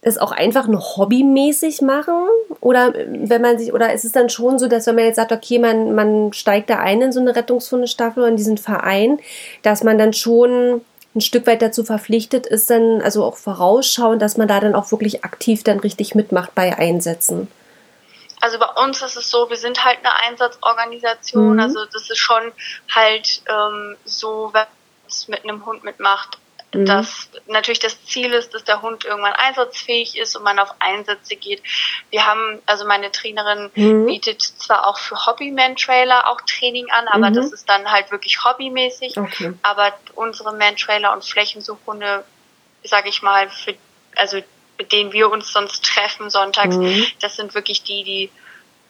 das 0.00 0.16
auch 0.18 0.32
einfach 0.32 0.66
nur 0.66 0.80
hobbymäßig 0.80 1.82
machen? 1.82 2.26
Oder 2.62 2.94
wenn 2.94 3.42
man 3.42 3.58
sich, 3.58 3.72
oder 3.72 3.92
ist 3.92 4.04
es 4.04 4.12
dann 4.12 4.30
schon 4.30 4.56
so, 4.56 4.68
dass 4.68 4.86
wenn 4.86 4.94
man 4.94 5.04
jetzt 5.04 5.16
sagt, 5.16 5.32
okay, 5.32 5.58
man, 5.58 5.96
man 5.96 6.32
steigt 6.32 6.70
da 6.70 6.78
ein 6.78 7.02
in 7.02 7.10
so 7.10 7.18
eine 7.18 7.34
Rettungshundestaffel 7.34 8.22
oder 8.22 8.30
in 8.30 8.36
diesen 8.36 8.56
Verein, 8.56 9.18
dass 9.64 9.82
man 9.82 9.98
dann 9.98 10.12
schon 10.12 10.80
ein 11.16 11.20
Stück 11.20 11.48
weit 11.48 11.60
dazu 11.60 11.82
verpflichtet 11.82 12.46
ist, 12.46 12.70
dann 12.70 13.02
also 13.02 13.24
auch 13.24 13.36
vorausschauend, 13.36 14.22
dass 14.22 14.36
man 14.36 14.46
da 14.46 14.60
dann 14.60 14.76
auch 14.76 14.92
wirklich 14.92 15.24
aktiv 15.24 15.64
dann 15.64 15.80
richtig 15.80 16.14
mitmacht 16.14 16.54
bei 16.54 16.78
Einsätzen? 16.78 17.48
Also 18.40 18.60
bei 18.60 18.68
uns 18.84 19.02
ist 19.02 19.16
es 19.16 19.28
so, 19.28 19.50
wir 19.50 19.56
sind 19.56 19.84
halt 19.84 19.98
eine 19.98 20.14
Einsatzorganisation, 20.28 21.54
mhm. 21.54 21.60
also 21.60 21.80
das 21.92 22.08
ist 22.10 22.18
schon 22.18 22.52
halt 22.94 23.42
ähm, 23.48 23.96
so, 24.04 24.50
wenn 24.52 24.60
man 24.60 24.68
es 25.08 25.26
mit 25.26 25.42
einem 25.42 25.66
Hund 25.66 25.82
mitmacht, 25.82 26.38
mhm. 26.74 26.86
dass 26.86 27.28
natürlich 27.46 27.78
das 27.78 28.04
Ziel 28.04 28.32
ist, 28.32 28.54
dass 28.54 28.64
der 28.64 28.82
Hund 28.82 29.04
irgendwann 29.04 29.32
einsatzfähig 29.32 30.18
ist 30.18 30.36
und 30.36 30.42
man 30.42 30.58
auf 30.58 30.74
Einsätze 30.78 31.36
geht. 31.36 31.62
Wir 32.10 32.26
haben, 32.26 32.60
also 32.66 32.86
meine 32.86 33.10
Trainerin 33.10 33.70
mhm. 33.74 34.06
bietet 34.06 34.42
zwar 34.42 34.86
auch 34.86 34.98
für 34.98 35.26
Hobby-Man-Trailer 35.26 36.28
auch 36.28 36.40
Training 36.42 36.90
an, 36.90 37.08
aber 37.08 37.30
mhm. 37.30 37.34
das 37.34 37.52
ist 37.52 37.68
dann 37.68 37.90
halt 37.90 38.10
wirklich 38.10 38.44
hobbymäßig. 38.44 39.16
Okay. 39.16 39.54
Aber 39.62 39.92
unsere 40.14 40.54
Man-Trailer 40.54 41.12
und 41.12 41.24
Flächensuchhunde, 41.24 42.24
sage 42.84 43.08
ich 43.08 43.22
mal, 43.22 43.48
für, 43.50 43.74
also 44.16 44.38
mit 44.78 44.92
denen 44.92 45.12
wir 45.12 45.30
uns 45.30 45.52
sonst 45.52 45.84
treffen 45.84 46.30
sonntags, 46.30 46.76
mhm. 46.76 47.06
das 47.20 47.36
sind 47.36 47.54
wirklich 47.54 47.82
die, 47.84 48.04
die 48.04 48.30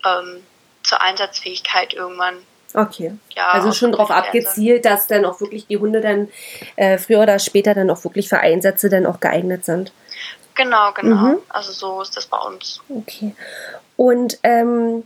ähm, 0.05 0.43
zur 0.83 1.01
Einsatzfähigkeit 1.01 1.95
irgendwann 1.95 2.39
Okay. 2.75 3.13
Ja, 3.35 3.51
also 3.51 3.73
schon 3.73 3.93
darauf 3.93 4.11
abgezielt, 4.11 4.85
dass 4.85 5.07
dann 5.07 5.25
auch 5.25 5.41
wirklich 5.41 5.67
die 5.67 5.77
Hunde 5.77 6.01
dann 6.01 6.29
äh, 6.77 6.99
früher 6.99 7.21
oder 7.21 7.39
später 7.39 7.75
dann 7.75 7.91
auch 7.91 8.03
wirklich 8.05 8.29
für 8.29 8.39
Einsätze 8.39 8.89
dann 8.89 9.07
auch 9.07 9.21
geeignet 9.21 9.65
sind. 9.65 9.93
Genau, 10.55 10.93
genau. 10.93 11.17
Mhm. 11.17 11.39
Also 11.49 11.73
so 11.73 12.03
ist 12.03 12.17
das 12.17 12.27
bei 12.27 12.39
uns. 12.39 12.81
Okay. 12.89 13.35
Und 13.97 14.39
ähm, 14.43 15.05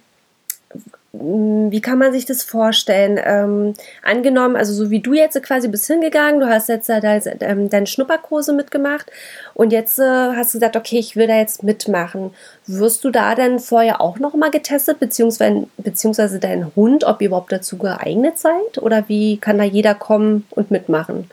wie 1.70 1.80
kann 1.80 1.99
man 1.99 2.12
sich 2.12 2.26
das 2.26 2.42
vorstellen? 2.42 3.20
Ähm, 3.23 3.75
angenommen, 4.02 4.56
also 4.56 4.73
so 4.73 4.90
wie 4.90 5.00
du 5.00 5.14
jetzt 5.14 5.40
quasi 5.42 5.68
bist 5.68 5.87
hingegangen, 5.87 6.40
du 6.40 6.49
hast 6.49 6.68
jetzt 6.68 6.88
äh, 6.88 7.00
deine, 7.00 7.68
deine 7.68 7.87
Schnupperkurse 7.87 8.52
mitgemacht 8.52 9.11
und 9.54 9.73
jetzt 9.73 9.99
äh, 9.99 10.02
hast 10.02 10.54
du 10.54 10.58
gesagt, 10.58 10.76
okay, 10.76 10.99
ich 10.99 11.16
will 11.16 11.26
da 11.26 11.37
jetzt 11.37 11.62
mitmachen. 11.62 12.32
Wirst 12.66 13.04
du 13.04 13.11
da 13.11 13.35
dann 13.35 13.58
vorher 13.58 14.00
auch 14.00 14.18
noch 14.18 14.35
mal 14.35 14.50
getestet, 14.50 15.00
beziehungsweise, 15.00 15.66
beziehungsweise 15.78 16.38
dein 16.38 16.75
Hund, 16.75 17.04
ob 17.04 17.20
ihr 17.23 17.28
überhaupt 17.28 17.52
dazu 17.52 17.78
geeignet 17.78 18.38
seid? 18.38 18.78
Oder 18.78 19.08
wie 19.08 19.38
kann 19.38 19.58
da 19.58 19.64
jeder 19.64 19.94
kommen 19.94 20.46
und 20.50 20.70
mitmachen? 20.70 21.30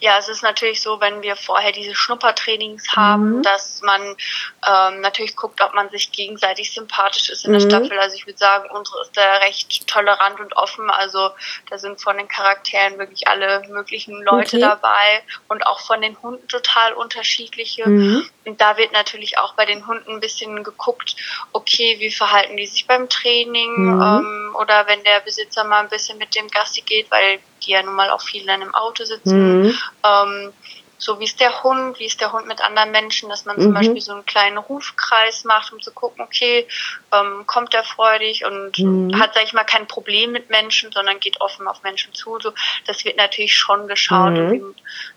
Ja, 0.00 0.18
es 0.18 0.28
ist 0.28 0.42
natürlich 0.42 0.82
so, 0.82 1.00
wenn 1.00 1.22
wir 1.22 1.36
vorher 1.36 1.72
diese 1.72 1.94
Schnuppertrainings 1.94 2.96
haben, 2.96 3.38
mhm. 3.38 3.42
dass 3.42 3.82
man 3.82 4.00
ähm, 4.02 5.00
natürlich 5.00 5.36
guckt, 5.36 5.60
ob 5.60 5.74
man 5.74 5.90
sich 5.90 6.12
gegenseitig 6.12 6.72
sympathisch 6.72 7.28
ist 7.28 7.44
in 7.44 7.52
mhm. 7.52 7.58
der 7.58 7.68
Staffel. 7.68 7.98
Also 7.98 8.16
ich 8.16 8.26
würde 8.26 8.38
sagen, 8.38 8.70
unsere 8.70 9.02
ist 9.02 9.16
da 9.16 9.36
recht 9.36 9.86
tolerant 9.86 10.40
und 10.40 10.56
offen. 10.56 10.90
Also 10.90 11.30
da 11.68 11.78
sind 11.78 12.00
von 12.00 12.16
den 12.16 12.28
Charakteren 12.28 12.98
wirklich 12.98 13.28
alle 13.28 13.62
möglichen 13.68 14.22
Leute 14.22 14.56
okay. 14.56 14.60
dabei 14.60 15.22
und 15.48 15.66
auch 15.66 15.80
von 15.80 16.00
den 16.00 16.20
Hunden 16.22 16.46
total 16.48 16.92
unterschiedliche. 16.94 17.88
Mhm. 17.88 18.28
Und 18.44 18.60
da 18.60 18.76
wird 18.76 18.92
natürlich 18.92 19.38
auch 19.38 19.54
bei 19.54 19.66
den 19.66 19.86
Hunden 19.86 20.12
ein 20.12 20.20
bisschen 20.20 20.62
geguckt, 20.64 21.16
okay, 21.52 21.96
wie 21.98 22.10
verhalten 22.10 22.56
die 22.56 22.66
sich 22.66 22.86
beim 22.86 23.08
Training 23.08 23.96
mhm. 23.96 24.02
ähm, 24.02 24.56
oder 24.58 24.86
wenn 24.86 25.02
der 25.04 25.20
Besitzer 25.20 25.64
mal 25.64 25.80
ein 25.80 25.88
bisschen 25.88 26.18
mit 26.18 26.34
dem 26.34 26.48
Gassi 26.48 26.82
geht, 26.82 27.10
weil 27.10 27.40
die 27.60 27.72
ja 27.72 27.82
nun 27.82 27.94
mal 27.94 28.10
auch 28.10 28.22
viel 28.22 28.46
dann 28.46 28.62
im 28.62 28.74
Auto 28.74 29.04
sitzen. 29.04 29.62
Mhm. 29.62 29.78
Ähm, 30.04 30.52
so 31.00 31.18
wie 31.18 31.24
ist 31.24 31.40
der 31.40 31.62
Hund, 31.62 31.98
wie 31.98 32.04
ist 32.04 32.20
der 32.20 32.32
Hund 32.32 32.46
mit 32.46 32.60
anderen 32.60 32.90
Menschen, 32.90 33.30
dass 33.30 33.46
man 33.46 33.56
mhm. 33.56 33.62
zum 33.62 33.74
Beispiel 33.74 34.00
so 34.02 34.12
einen 34.12 34.26
kleinen 34.26 34.58
Rufkreis 34.58 35.44
macht, 35.44 35.72
um 35.72 35.80
zu 35.80 35.92
gucken, 35.92 36.22
okay, 36.22 36.68
ähm, 37.10 37.46
kommt 37.46 37.72
er 37.72 37.84
freudig 37.84 38.44
und 38.44 38.78
mhm. 38.78 39.18
hat, 39.18 39.32
sag 39.32 39.44
ich 39.44 39.54
mal, 39.54 39.64
kein 39.64 39.86
Problem 39.86 40.30
mit 40.30 40.50
Menschen, 40.50 40.92
sondern 40.92 41.18
geht 41.18 41.40
offen 41.40 41.66
auf 41.66 41.82
Menschen 41.82 42.12
zu. 42.12 42.38
So, 42.38 42.52
das 42.86 43.04
wird 43.06 43.16
natürlich 43.16 43.56
schon 43.56 43.88
geschaut, 43.88 44.32
mhm. 44.32 44.52
wie, 44.52 44.62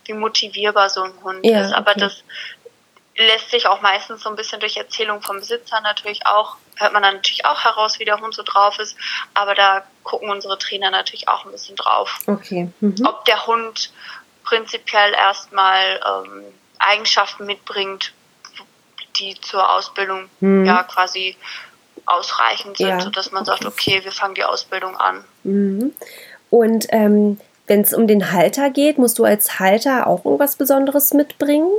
wie, 0.05 0.13
motivierbar 0.13 0.89
so 0.89 1.03
ein 1.03 1.13
Hund 1.21 1.45
ja, 1.45 1.61
ist. 1.61 1.73
Aber 1.73 1.91
okay. 1.91 1.99
das 1.99 2.23
lässt 3.17 3.51
sich 3.51 3.67
auch 3.67 3.81
meistens 3.81 4.23
so 4.23 4.29
ein 4.29 4.37
bisschen 4.37 4.61
durch 4.61 4.77
Erzählung 4.77 5.21
vom 5.21 5.37
Besitzer 5.37 5.81
natürlich 5.81 6.25
auch, 6.25 6.55
hört 6.75 6.93
man 6.93 7.03
dann 7.03 7.15
natürlich 7.15 7.45
auch 7.45 7.63
heraus, 7.63 7.99
wie 7.99 8.05
der 8.05 8.19
Hund 8.19 8.33
so 8.33 8.43
drauf 8.43 8.79
ist. 8.79 8.95
Aber 9.33 9.55
da 9.55 9.83
gucken 10.03 10.29
unsere 10.29 10.57
Trainer 10.57 10.91
natürlich 10.91 11.27
auch 11.27 11.45
ein 11.45 11.51
bisschen 11.51 11.75
drauf. 11.75 12.19
Okay. 12.27 12.69
Mhm. 12.79 12.95
Ob 13.05 13.25
der 13.25 13.45
Hund 13.47 13.91
prinzipiell 14.43 15.13
erstmal 15.13 15.99
ähm, 16.05 16.43
Eigenschaften 16.79 17.45
mitbringt, 17.45 18.13
die 19.17 19.39
zur 19.39 19.73
Ausbildung 19.73 20.29
mhm. 20.39 20.65
ja 20.65 20.83
quasi 20.83 21.37
ausreichend 22.05 22.77
sind, 22.77 22.87
ja. 22.87 22.99
sodass 22.99 23.31
man 23.31 23.45
sagt, 23.45 23.65
okay, 23.65 24.03
wir 24.03 24.11
fangen 24.11 24.35
die 24.35 24.43
Ausbildung 24.43 24.97
an. 24.97 25.23
Mhm. 25.43 25.93
Und 26.49 26.87
ähm, 26.89 27.39
wenn 27.67 27.81
es 27.81 27.93
um 27.93 28.07
den 28.07 28.31
Halter 28.31 28.69
geht, 28.69 28.97
musst 28.97 29.17
du 29.19 29.23
als 29.23 29.59
Halter 29.59 30.07
auch 30.07 30.25
irgendwas 30.25 30.55
Besonderes 30.55 31.13
mitbringen? 31.13 31.71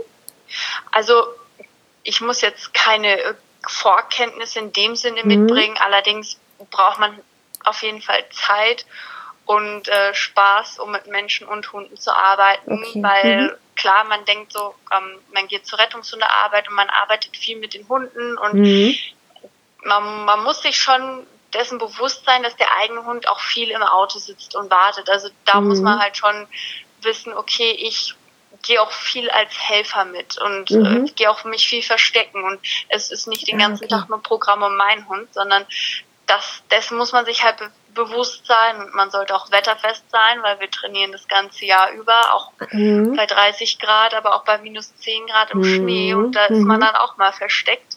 Also 0.90 1.24
ich 2.02 2.20
muss 2.20 2.40
jetzt 2.40 2.72
keine 2.72 3.36
Vorkenntnisse 3.70 4.58
in 4.58 4.72
dem 4.72 4.96
Sinne 4.96 5.22
mhm. 5.22 5.46
mitbringen, 5.46 5.76
allerdings 5.78 6.38
braucht 6.70 6.98
man 6.98 7.18
auf 7.64 7.82
jeden 7.82 8.02
Fall 8.02 8.24
Zeit 8.30 8.86
und 9.46 9.88
äh, 9.88 10.14
Spaß, 10.14 10.78
um 10.78 10.92
mit 10.92 11.06
Menschen 11.06 11.46
und 11.46 11.72
Hunden 11.72 11.96
zu 11.96 12.14
arbeiten, 12.14 12.82
okay. 12.82 13.02
weil 13.02 13.42
mhm. 13.42 13.50
klar, 13.76 14.04
man 14.04 14.24
denkt 14.24 14.52
so, 14.52 14.74
ähm, 14.92 15.18
man 15.32 15.48
geht 15.48 15.66
zur 15.66 15.78
Rettungshundearbeit 15.78 16.68
und 16.68 16.74
man 16.74 16.88
arbeitet 16.88 17.36
viel 17.36 17.58
mit 17.58 17.74
den 17.74 17.86
Hunden 17.88 18.38
und 18.38 18.54
mhm. 18.54 18.94
man, 19.84 20.24
man 20.24 20.44
muss 20.44 20.62
sich 20.62 20.76
schon 20.78 21.26
dessen 21.52 21.78
bewusst 21.78 22.24
sein, 22.24 22.42
dass 22.42 22.56
der 22.56 22.74
eigene 22.78 23.04
Hund 23.04 23.28
auch 23.28 23.40
viel 23.40 23.70
im 23.70 23.82
Auto 23.82 24.18
sitzt 24.18 24.56
und 24.56 24.70
wartet. 24.70 25.08
Also 25.08 25.28
da 25.44 25.60
mhm. 25.60 25.68
muss 25.68 25.80
man 25.80 26.00
halt 26.00 26.16
schon 26.16 26.46
wissen, 27.02 27.32
okay, 27.32 27.70
ich 27.70 28.14
gehe 28.64 28.80
auch 28.82 28.90
viel 28.90 29.30
als 29.30 29.52
Helfer 29.56 30.04
mit 30.04 30.38
und 30.38 30.70
äh, 30.70 30.76
mhm. 30.76 31.06
äh, 31.06 31.10
gehe 31.10 31.30
auch 31.30 31.44
mich 31.44 31.68
viel 31.68 31.82
verstecken 31.82 32.42
und 32.42 32.58
es 32.88 33.10
ist 33.10 33.28
nicht 33.28 33.46
den 33.46 33.58
ganzen 33.58 33.84
okay. 33.84 33.94
Tag 33.94 34.08
nur 34.08 34.22
Programm 34.22 34.62
um 34.62 34.76
meinen 34.76 35.08
Hund, 35.08 35.32
sondern 35.32 35.64
das, 36.26 36.62
dessen 36.70 36.96
muss 36.96 37.12
man 37.12 37.24
sich 37.24 37.44
halt 37.44 37.58
be 37.58 37.70
bewusst 37.94 38.44
sein 38.44 38.82
und 38.82 38.92
man 38.96 39.08
sollte 39.12 39.36
auch 39.36 39.52
wetterfest 39.52 40.10
sein, 40.10 40.42
weil 40.42 40.58
wir 40.58 40.68
trainieren 40.68 41.12
das 41.12 41.28
ganze 41.28 41.64
Jahr 41.64 41.92
über, 41.92 42.34
auch 42.34 42.50
mhm. 42.72 43.14
bei 43.14 43.24
30 43.24 43.78
Grad, 43.78 44.14
aber 44.14 44.34
auch 44.34 44.42
bei 44.42 44.58
minus 44.58 44.96
10 44.96 45.28
Grad 45.28 45.52
im 45.52 45.60
mhm. 45.60 45.64
Schnee 45.64 46.14
und 46.14 46.32
da 46.32 46.46
ist 46.46 46.58
man 46.58 46.78
mhm. 46.78 46.86
dann 46.86 46.96
auch 46.96 47.16
mal 47.18 47.32
versteckt. 47.32 47.96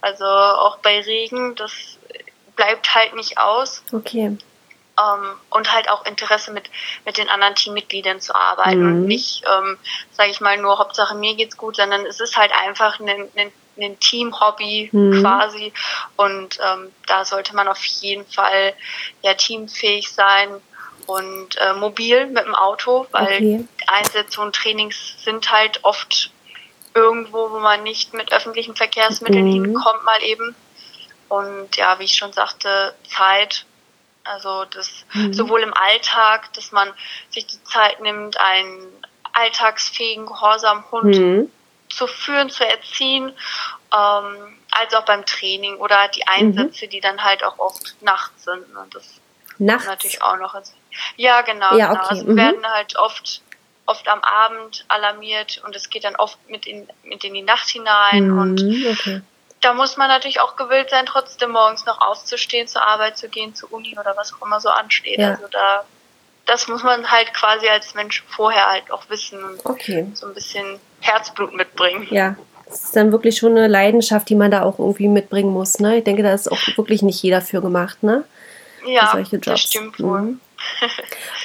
Also 0.00 0.24
auch 0.24 0.78
bei 0.78 1.02
Regen, 1.02 1.54
das 1.54 1.98
bleibt 2.56 2.94
halt 2.94 3.14
nicht 3.14 3.36
aus. 3.36 3.84
Okay 3.92 4.38
ähm, 5.00 5.34
und 5.50 5.72
halt 5.72 5.90
auch 5.90 6.04
Interesse 6.06 6.52
mit, 6.52 6.70
mit 7.04 7.18
den 7.18 7.28
anderen 7.28 7.54
Teammitgliedern 7.54 8.20
zu 8.20 8.34
arbeiten 8.34 8.82
mhm. 8.82 8.88
und 8.88 9.06
nicht, 9.06 9.42
ähm, 9.46 9.78
sage 10.12 10.30
ich 10.30 10.40
mal, 10.40 10.56
nur 10.58 10.78
Hauptsache 10.78 11.14
mir 11.14 11.34
geht's 11.34 11.56
gut, 11.56 11.76
sondern 11.76 12.06
es 12.06 12.20
ist 12.20 12.36
halt 12.36 12.52
einfach 12.52 12.98
ein, 13.00 13.28
ein, 13.36 13.52
ein 13.80 13.98
Team-Hobby 14.00 14.90
mhm. 14.92 15.20
quasi 15.20 15.72
und 16.16 16.58
ähm, 16.62 16.92
da 17.06 17.24
sollte 17.24 17.54
man 17.54 17.68
auf 17.68 17.84
jeden 17.84 18.26
Fall 18.26 18.74
ja 19.22 19.34
teamfähig 19.34 20.10
sein 20.10 20.48
und 21.06 21.56
äh, 21.58 21.74
mobil 21.74 22.26
mit 22.26 22.44
dem 22.44 22.54
Auto, 22.54 23.06
weil 23.12 23.36
okay. 23.36 23.64
Einsätze 23.86 24.40
und 24.40 24.56
Trainings 24.56 25.14
sind 25.22 25.50
halt 25.52 25.84
oft 25.84 26.30
irgendwo, 26.94 27.50
wo 27.50 27.58
man 27.60 27.82
nicht 27.82 28.14
mit 28.14 28.32
öffentlichen 28.32 28.74
Verkehrsmitteln 28.74 29.46
mhm. 29.46 29.52
hinkommt, 29.52 30.04
mal 30.04 30.22
eben. 30.22 30.54
Und 31.28 31.76
ja, 31.76 31.98
wie 31.98 32.04
ich 32.04 32.14
schon 32.16 32.32
sagte, 32.32 32.94
Zeit 33.08 33.66
also 34.26 34.64
das 34.66 34.90
mhm. 35.12 35.32
sowohl 35.32 35.60
im 35.60 35.74
Alltag, 35.74 36.52
dass 36.54 36.72
man 36.72 36.92
sich 37.30 37.46
die 37.46 37.62
Zeit 37.64 38.00
nimmt, 38.00 38.38
einen 38.40 38.86
alltagsfähigen, 39.32 40.26
gehorsamen 40.26 40.84
Hund 40.90 41.16
mhm. 41.16 41.50
zu 41.88 42.06
führen, 42.06 42.50
zu 42.50 42.66
erziehen, 42.66 43.32
ähm, 43.94 44.58
als 44.70 44.94
auch 44.94 45.04
beim 45.04 45.24
Training 45.26 45.76
oder 45.76 46.08
die 46.08 46.26
Einsätze, 46.26 46.86
mhm. 46.86 46.90
die 46.90 47.00
dann 47.00 47.22
halt 47.22 47.44
auch 47.44 47.58
oft 47.58 47.96
nachts 48.02 48.44
sind. 48.44 48.64
Und 48.76 48.94
das 48.94 49.20
nachts? 49.58 49.86
natürlich 49.86 50.22
auch 50.22 50.36
noch. 50.36 50.54
Ja, 51.16 51.42
genau. 51.42 51.76
Ja, 51.76 51.88
genau. 51.88 52.00
okay. 52.00 52.08
Also 52.08 52.24
mhm. 52.24 52.36
werden 52.36 52.66
halt 52.66 52.96
oft 52.96 53.42
oft 53.88 54.08
am 54.08 54.20
Abend 54.22 54.84
alarmiert 54.88 55.62
und 55.64 55.76
es 55.76 55.90
geht 55.90 56.02
dann 56.02 56.16
oft 56.16 56.36
mit 56.48 56.66
in, 56.66 56.88
mit 57.04 57.22
in 57.22 57.34
die 57.34 57.42
Nacht 57.42 57.68
hinein 57.68 58.30
mhm, 58.30 58.38
und 58.38 58.60
okay 58.60 59.22
da 59.60 59.72
muss 59.72 59.96
man 59.96 60.08
natürlich 60.08 60.40
auch 60.40 60.56
gewillt 60.56 60.90
sein, 60.90 61.06
trotzdem 61.06 61.50
morgens 61.50 61.86
noch 61.86 62.00
aufzustehen, 62.00 62.68
zur 62.68 62.86
Arbeit 62.86 63.18
zu 63.18 63.28
gehen, 63.28 63.54
zur 63.54 63.72
Uni 63.72 63.96
oder 63.98 64.14
was 64.16 64.32
auch 64.34 64.44
immer 64.44 64.60
so 64.60 64.68
ansteht. 64.68 65.18
Ja. 65.18 65.30
Also 65.30 65.48
da, 65.50 65.84
das 66.46 66.68
muss 66.68 66.82
man 66.82 67.10
halt 67.10 67.32
quasi 67.34 67.68
als 67.68 67.94
Mensch 67.94 68.24
vorher 68.28 68.68
halt 68.68 68.90
auch 68.90 69.08
wissen 69.08 69.42
und 69.42 69.64
okay. 69.64 70.06
so 70.14 70.26
ein 70.26 70.34
bisschen 70.34 70.78
Herzblut 71.00 71.54
mitbringen. 71.54 72.06
Ja. 72.10 72.36
Das 72.66 72.84
ist 72.84 72.96
dann 72.96 73.12
wirklich 73.12 73.36
schon 73.38 73.52
eine 73.52 73.68
Leidenschaft, 73.68 74.28
die 74.28 74.34
man 74.34 74.50
da 74.50 74.62
auch 74.62 74.80
irgendwie 74.80 75.08
mitbringen 75.08 75.52
muss. 75.52 75.78
Ne? 75.78 75.98
Ich 75.98 76.04
denke, 76.04 76.24
da 76.24 76.34
ist 76.34 76.50
auch 76.50 76.58
wirklich 76.76 77.02
nicht 77.02 77.22
jeder 77.22 77.40
für 77.40 77.60
gemacht, 77.60 78.02
ne? 78.02 78.24
Ja, 78.84 79.12
das 79.44 79.60
stimmt 79.60 80.00
wohl. 80.00 80.20
Mhm. 80.20 80.40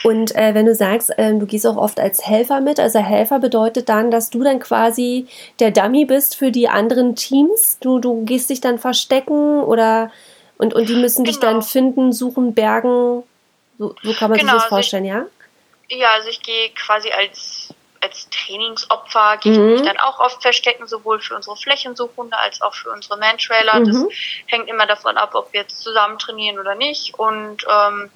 Und 0.03 0.35
äh, 0.35 0.53
wenn 0.53 0.65
du 0.65 0.75
sagst, 0.75 1.17
äh, 1.17 1.33
du 1.33 1.45
gehst 1.45 1.65
auch 1.67 1.77
oft 1.77 1.99
als 1.99 2.25
Helfer 2.25 2.61
mit, 2.61 2.79
also 2.79 2.99
Helfer 2.99 3.39
bedeutet 3.39 3.89
dann, 3.89 4.11
dass 4.11 4.29
du 4.29 4.43
dann 4.43 4.59
quasi 4.59 5.27
der 5.59 5.71
Dummy 5.71 6.05
bist 6.05 6.35
für 6.35 6.51
die 6.51 6.67
anderen 6.67 7.15
Teams. 7.15 7.77
Du, 7.79 7.99
du 7.99 8.25
gehst 8.25 8.49
dich 8.49 8.61
dann 8.61 8.79
verstecken 8.79 9.61
oder 9.61 10.11
und, 10.57 10.73
und 10.73 10.89
die 10.89 10.95
müssen 10.95 11.23
genau. 11.23 11.31
dich 11.31 11.39
dann 11.39 11.53
genau. 11.55 11.65
finden, 11.65 12.13
suchen, 12.13 12.53
bergen. 12.53 13.23
So, 13.77 13.95
so 14.03 14.13
kann 14.13 14.29
man 14.29 14.39
genau, 14.39 14.53
sich 14.53 14.61
das 14.61 14.69
vorstellen, 14.69 15.09
also 15.09 15.27
ich, 15.87 15.95
ja? 15.95 15.97
Ja, 15.97 16.13
also 16.13 16.29
ich 16.29 16.41
gehe 16.41 16.69
quasi 16.69 17.09
als 17.09 17.60
als 18.01 18.27
Trainingsopfer 18.29 19.37
gehe 19.37 19.57
mhm. 19.57 19.69
ich 19.69 19.79
mich 19.79 19.87
dann 19.87 19.97
auch 19.97 20.19
oft 20.19 20.41
verstecken, 20.41 20.87
sowohl 20.87 21.21
für 21.21 21.35
unsere 21.35 21.55
Flächensuchhunde 21.55 22.37
als 22.37 22.61
auch 22.61 22.73
für 22.73 22.89
unsere 22.89 23.17
Man-Trailer. 23.17 23.79
Mhm. 23.79 23.85
Das 23.85 24.05
hängt 24.47 24.67
immer 24.67 24.87
davon 24.87 25.17
ab, 25.17 25.35
ob 25.35 25.53
wir 25.53 25.61
jetzt 25.61 25.81
zusammen 25.81 26.17
trainieren 26.17 26.59
oder 26.59 26.75
nicht. 26.75 27.13
Und 27.19 27.63
ähm, 27.69 28.09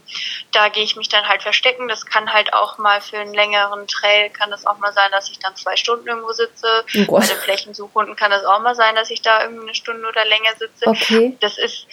da 0.52 0.70
gehe 0.70 0.84
ich 0.84 0.96
mich 0.96 1.08
dann 1.10 1.28
halt 1.28 1.44
verstecken. 1.44 1.88
Das 1.88 2.06
kann 2.06 2.34
halt 2.34 2.54
auch 2.54 2.80
mal 2.80 3.00
für 3.00 3.20
einen 3.20 3.34
längeren 3.34 3.88
Trail, 3.88 4.32
kann 4.32 4.50
das 4.50 4.66
auch 4.66 4.80
mal 4.80 4.92
sein, 4.92 5.12
dass 5.12 5.30
ich 5.30 5.38
dann 5.40 5.56
zwei 5.56 5.76
Stunden 5.76 6.08
irgendwo 6.08 6.34
sitze. 6.34 6.84
Oh 7.08 7.20
Bei 7.20 7.26
den 7.26 7.38
Flächensuchhunden 7.38 8.16
kann 8.16 8.32
das 8.32 8.44
auch 8.44 8.62
mal 8.62 8.76
sein, 8.76 8.96
dass 8.96 9.12
ich 9.12 9.22
da 9.22 9.44
irgendwie 9.44 9.68
eine 9.68 9.76
Stunde 9.76 10.08
oder 10.08 10.26
länger 10.26 10.56
sitze. 10.58 10.88
Okay. 10.88 11.38
Das 11.42 11.60
ist 11.60 11.86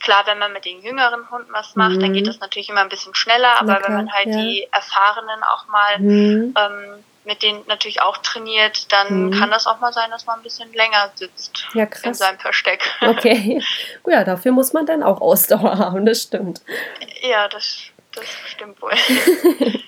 klar, 0.00 0.22
wenn 0.26 0.38
man 0.38 0.52
mit 0.52 0.64
den 0.64 0.82
jüngeren 0.82 1.30
Hunden 1.30 1.52
was 1.52 1.76
macht, 1.76 1.96
mhm. 1.96 2.00
dann 2.00 2.12
geht 2.14 2.26
das 2.26 2.40
natürlich 2.40 2.68
immer 2.68 2.80
ein 2.80 2.88
bisschen 2.88 3.14
schneller, 3.14 3.60
aber 3.60 3.80
wenn 3.86 3.94
man 3.94 4.12
halt 4.12 4.26
ja. 4.26 4.36
die 4.36 4.66
Erfahrenen 4.70 5.42
auch 5.42 5.66
mal 5.68 5.98
mhm. 5.98 6.54
ähm, 6.56 7.04
mit 7.24 7.42
denen 7.42 7.62
natürlich 7.66 8.02
auch 8.02 8.18
trainiert, 8.18 8.92
dann 8.92 9.26
mhm. 9.26 9.30
kann 9.32 9.50
das 9.50 9.66
auch 9.66 9.80
mal 9.80 9.92
sein, 9.92 10.10
dass 10.10 10.26
man 10.26 10.38
ein 10.38 10.42
bisschen 10.42 10.72
länger 10.72 11.10
sitzt 11.14 11.66
ja, 11.74 11.86
krass. 11.86 12.04
in 12.04 12.14
seinem 12.14 12.38
Versteck. 12.38 12.82
Okay. 13.00 13.62
Ja, 14.06 14.22
dafür 14.22 14.52
muss 14.52 14.72
man 14.72 14.86
dann 14.86 15.02
auch 15.02 15.20
Ausdauer 15.20 15.78
haben, 15.78 16.04
das 16.04 16.22
stimmt. 16.22 16.60
Ja, 17.22 17.48
das 17.48 17.90
das 18.14 18.24
stimmt 18.46 18.80
wohl. 18.80 18.92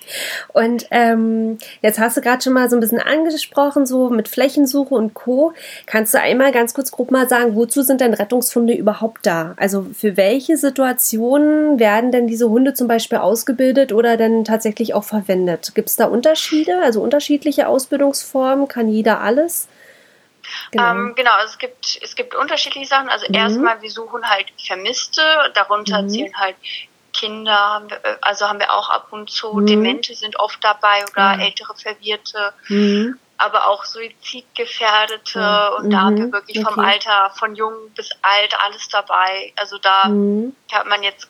und 0.53 0.87
ähm, 0.91 1.59
jetzt 1.83 1.99
hast 1.99 2.17
du 2.17 2.21
gerade 2.21 2.43
schon 2.43 2.53
mal 2.53 2.69
so 2.69 2.77
ein 2.77 2.81
bisschen 2.81 3.01
angesprochen, 3.01 3.87
so 3.87 4.11
mit 4.11 4.29
Flächensuche 4.29 4.95
und 4.95 5.15
Co. 5.15 5.53
Kannst 5.87 6.15
du 6.15 6.21
einmal 6.21 6.53
ganz 6.53 6.75
kurz 6.75 6.91
grob 6.91 7.11
mal 7.11 7.29
sagen, 7.29 7.55
wozu 7.55 7.83
sind 7.83 8.01
denn 8.01 8.15
Rettungsfunde 8.15 8.75
überhaupt 8.75 9.27
da? 9.27 9.55
Also 9.57 9.87
für 9.99 10.17
welche 10.17 10.57
Situationen 10.57 11.79
werden 11.79 12.13
denn 12.13 12.27
diese 12.27 12.49
Hunde 12.49 12.75
zum 12.75 12.89
Beispiel 12.89 13.19
ausgebildet 13.19 13.93
oder 13.93 14.17
dann 14.17 14.45
tatsächlich 14.45 14.95
auch 14.95 15.05
verwendet? 15.05 15.75
Gibt 15.75 15.89
es 15.89 15.97
da 15.97 16.07
Unterschiede, 16.07 16.81
also 16.83 17.03
unterschiedliche 17.03 17.69
Ausbildungsformen? 17.69 18.69
Kann 18.69 18.89
jeder 18.89 19.21
alles? 19.21 19.69
Genau. 20.71 20.91
Ähm, 20.93 21.15
genau, 21.17 21.33
also 21.33 21.53
es 21.53 21.59
gibt, 21.59 21.99
es 22.03 22.15
gibt 22.15 22.35
unterschiedliche 22.35 22.87
Sachen. 22.87 23.09
Also 23.09 23.27
mhm. 23.29 23.35
erstmal, 23.35 23.83
wir 23.83 23.91
suchen 23.91 24.25
halt 24.25 24.47
Vermisste, 24.65 25.23
darunter 25.55 26.03
mhm. 26.03 26.09
zählen 26.09 26.37
halt 26.37 26.57
Kinder, 27.17 27.83
äh, 28.03 28.17
also 28.21 28.47
haben 28.49 28.59
wir 28.59 28.73
auch 28.73 28.91
ab 28.91 29.09
und 29.11 29.31
zu, 29.31 29.53
mhm. 29.55 29.67
Demente 29.67 30.15
sind 30.15 30.39
oft 30.39 30.63
dabei 30.63 31.05
oder 31.11 31.35
mhm. 31.35 31.41
ältere 31.41 31.75
Verwirrte, 31.75 32.53
mhm. 32.69 33.19
aber 33.39 33.69
auch 33.69 33.85
Suizidgefährdete 33.85 35.39
mhm. 35.41 35.77
und 35.85 35.91
da 35.91 36.01
haben 36.03 36.17
wir 36.17 36.27
mhm. 36.27 36.33
wirklich 36.33 36.59
okay. 36.59 36.75
vom 36.75 36.85
Alter 36.85 37.31
von 37.39 37.55
jung 37.55 37.73
bis 37.95 38.11
alt 38.23 38.55
alles 38.65 38.89
dabei. 38.89 39.53
Also 39.57 39.79
da 39.79 40.09
mhm. 40.09 40.55
hat 40.73 40.87
man 40.87 41.03
jetzt, 41.03 41.29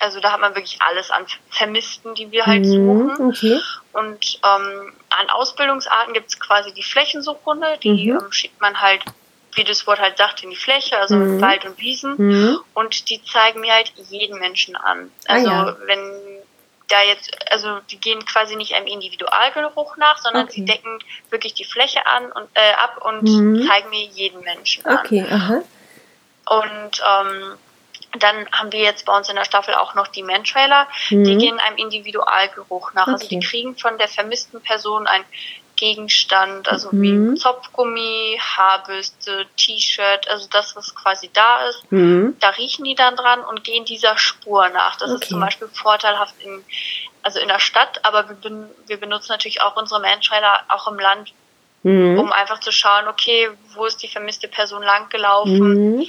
also 0.00 0.20
da 0.20 0.32
hat 0.32 0.40
man 0.40 0.54
wirklich 0.54 0.80
alles 0.80 1.10
an 1.10 1.26
Vermissten, 1.50 2.14
die 2.14 2.30
wir 2.30 2.46
halt 2.46 2.64
suchen. 2.66 3.28
Okay. 3.28 3.60
Und 3.92 4.40
ähm, 4.42 4.92
an 5.10 5.30
Ausbildungsarten 5.30 6.14
gibt 6.14 6.30
es 6.30 6.40
quasi 6.40 6.72
die 6.72 6.82
Flächensuchhunde, 6.82 7.78
die 7.82 8.08
ähm, 8.08 8.32
schickt 8.32 8.60
man 8.60 8.80
halt 8.80 9.02
wie 9.54 9.64
das 9.64 9.86
Wort 9.86 10.00
halt 10.00 10.18
sagt, 10.18 10.42
in 10.42 10.50
die 10.50 10.56
Fläche, 10.56 10.98
also 10.98 11.16
mhm. 11.16 11.40
Wald 11.40 11.64
und 11.64 11.78
Wiesen. 11.78 12.14
Mhm. 12.16 12.58
Und 12.74 13.10
die 13.10 13.22
zeigen 13.22 13.60
mir 13.60 13.74
halt 13.74 13.92
jeden 14.10 14.38
Menschen 14.38 14.76
an. 14.76 15.10
Ah, 15.26 15.34
also 15.34 15.50
ah, 15.50 15.66
ja. 15.66 15.76
wenn 15.86 15.98
da 16.88 17.02
jetzt, 17.02 17.30
also 17.50 17.80
die 17.90 17.98
gehen 17.98 18.24
quasi 18.24 18.56
nicht 18.56 18.74
einem 18.74 18.86
Individualgeruch 18.86 19.96
nach, 19.96 20.18
sondern 20.18 20.44
okay. 20.44 20.52
sie 20.56 20.64
decken 20.64 20.98
wirklich 21.30 21.54
die 21.54 21.64
Fläche 21.64 22.06
an 22.06 22.30
und 22.32 22.48
äh, 22.54 22.72
ab 22.74 23.04
und 23.04 23.22
mhm. 23.22 23.66
zeigen 23.66 23.90
mir 23.90 24.04
jeden 24.04 24.40
Menschen 24.42 24.84
an. 24.84 24.98
Okay, 24.98 25.24
aha. 25.28 25.62
Und 26.44 27.02
ähm, 27.06 27.58
dann 28.18 28.46
haben 28.52 28.72
wir 28.72 28.80
jetzt 28.80 29.06
bei 29.06 29.16
uns 29.16 29.28
in 29.30 29.36
der 29.36 29.44
Staffel 29.44 29.74
auch 29.74 29.94
noch 29.94 30.08
die 30.08 30.22
Man-Trailer, 30.22 30.86
mhm. 31.10 31.24
die 31.24 31.36
gehen 31.38 31.58
einem 31.58 31.78
Individualgeruch 31.78 32.92
nach. 32.92 33.04
Okay. 33.04 33.12
Also 33.12 33.28
die 33.28 33.40
kriegen 33.40 33.76
von 33.76 33.96
der 33.96 34.08
vermissten 34.08 34.60
Person 34.60 35.06
ein 35.06 35.24
Gegenstand, 35.82 36.68
also 36.68 36.90
mhm. 36.92 37.02
wie 37.02 37.34
Zopfgummi, 37.34 38.38
Haarbürste, 38.40 39.46
T-Shirt, 39.56 40.28
also 40.30 40.46
das, 40.48 40.76
was 40.76 40.94
quasi 40.94 41.28
da 41.32 41.66
ist. 41.66 41.90
Mhm. 41.90 42.36
Da 42.38 42.50
riechen 42.50 42.84
die 42.84 42.94
dann 42.94 43.16
dran 43.16 43.40
und 43.40 43.64
gehen 43.64 43.84
dieser 43.84 44.16
Spur 44.16 44.68
nach. 44.68 44.94
Das 44.94 45.10
okay. 45.10 45.24
ist 45.24 45.30
zum 45.30 45.40
Beispiel 45.40 45.66
vorteilhaft 45.66 46.36
in, 46.38 46.62
also 47.24 47.40
in 47.40 47.48
der 47.48 47.58
Stadt, 47.58 47.98
aber 48.04 48.28
wir, 48.28 48.36
ben, 48.36 48.70
wir 48.86 49.00
benutzen 49.00 49.32
natürlich 49.32 49.60
auch 49.60 49.74
unsere 49.74 50.00
Man-Trailer 50.00 50.60
auch 50.68 50.86
im 50.86 51.00
Land, 51.00 51.32
mhm. 51.82 52.16
um 52.16 52.30
einfach 52.30 52.60
zu 52.60 52.70
schauen, 52.70 53.08
okay, 53.08 53.50
wo 53.74 53.84
ist 53.84 54.04
die 54.04 54.08
vermisste 54.08 54.46
Person 54.46 54.84
langgelaufen 54.84 55.96
mhm. 55.96 56.06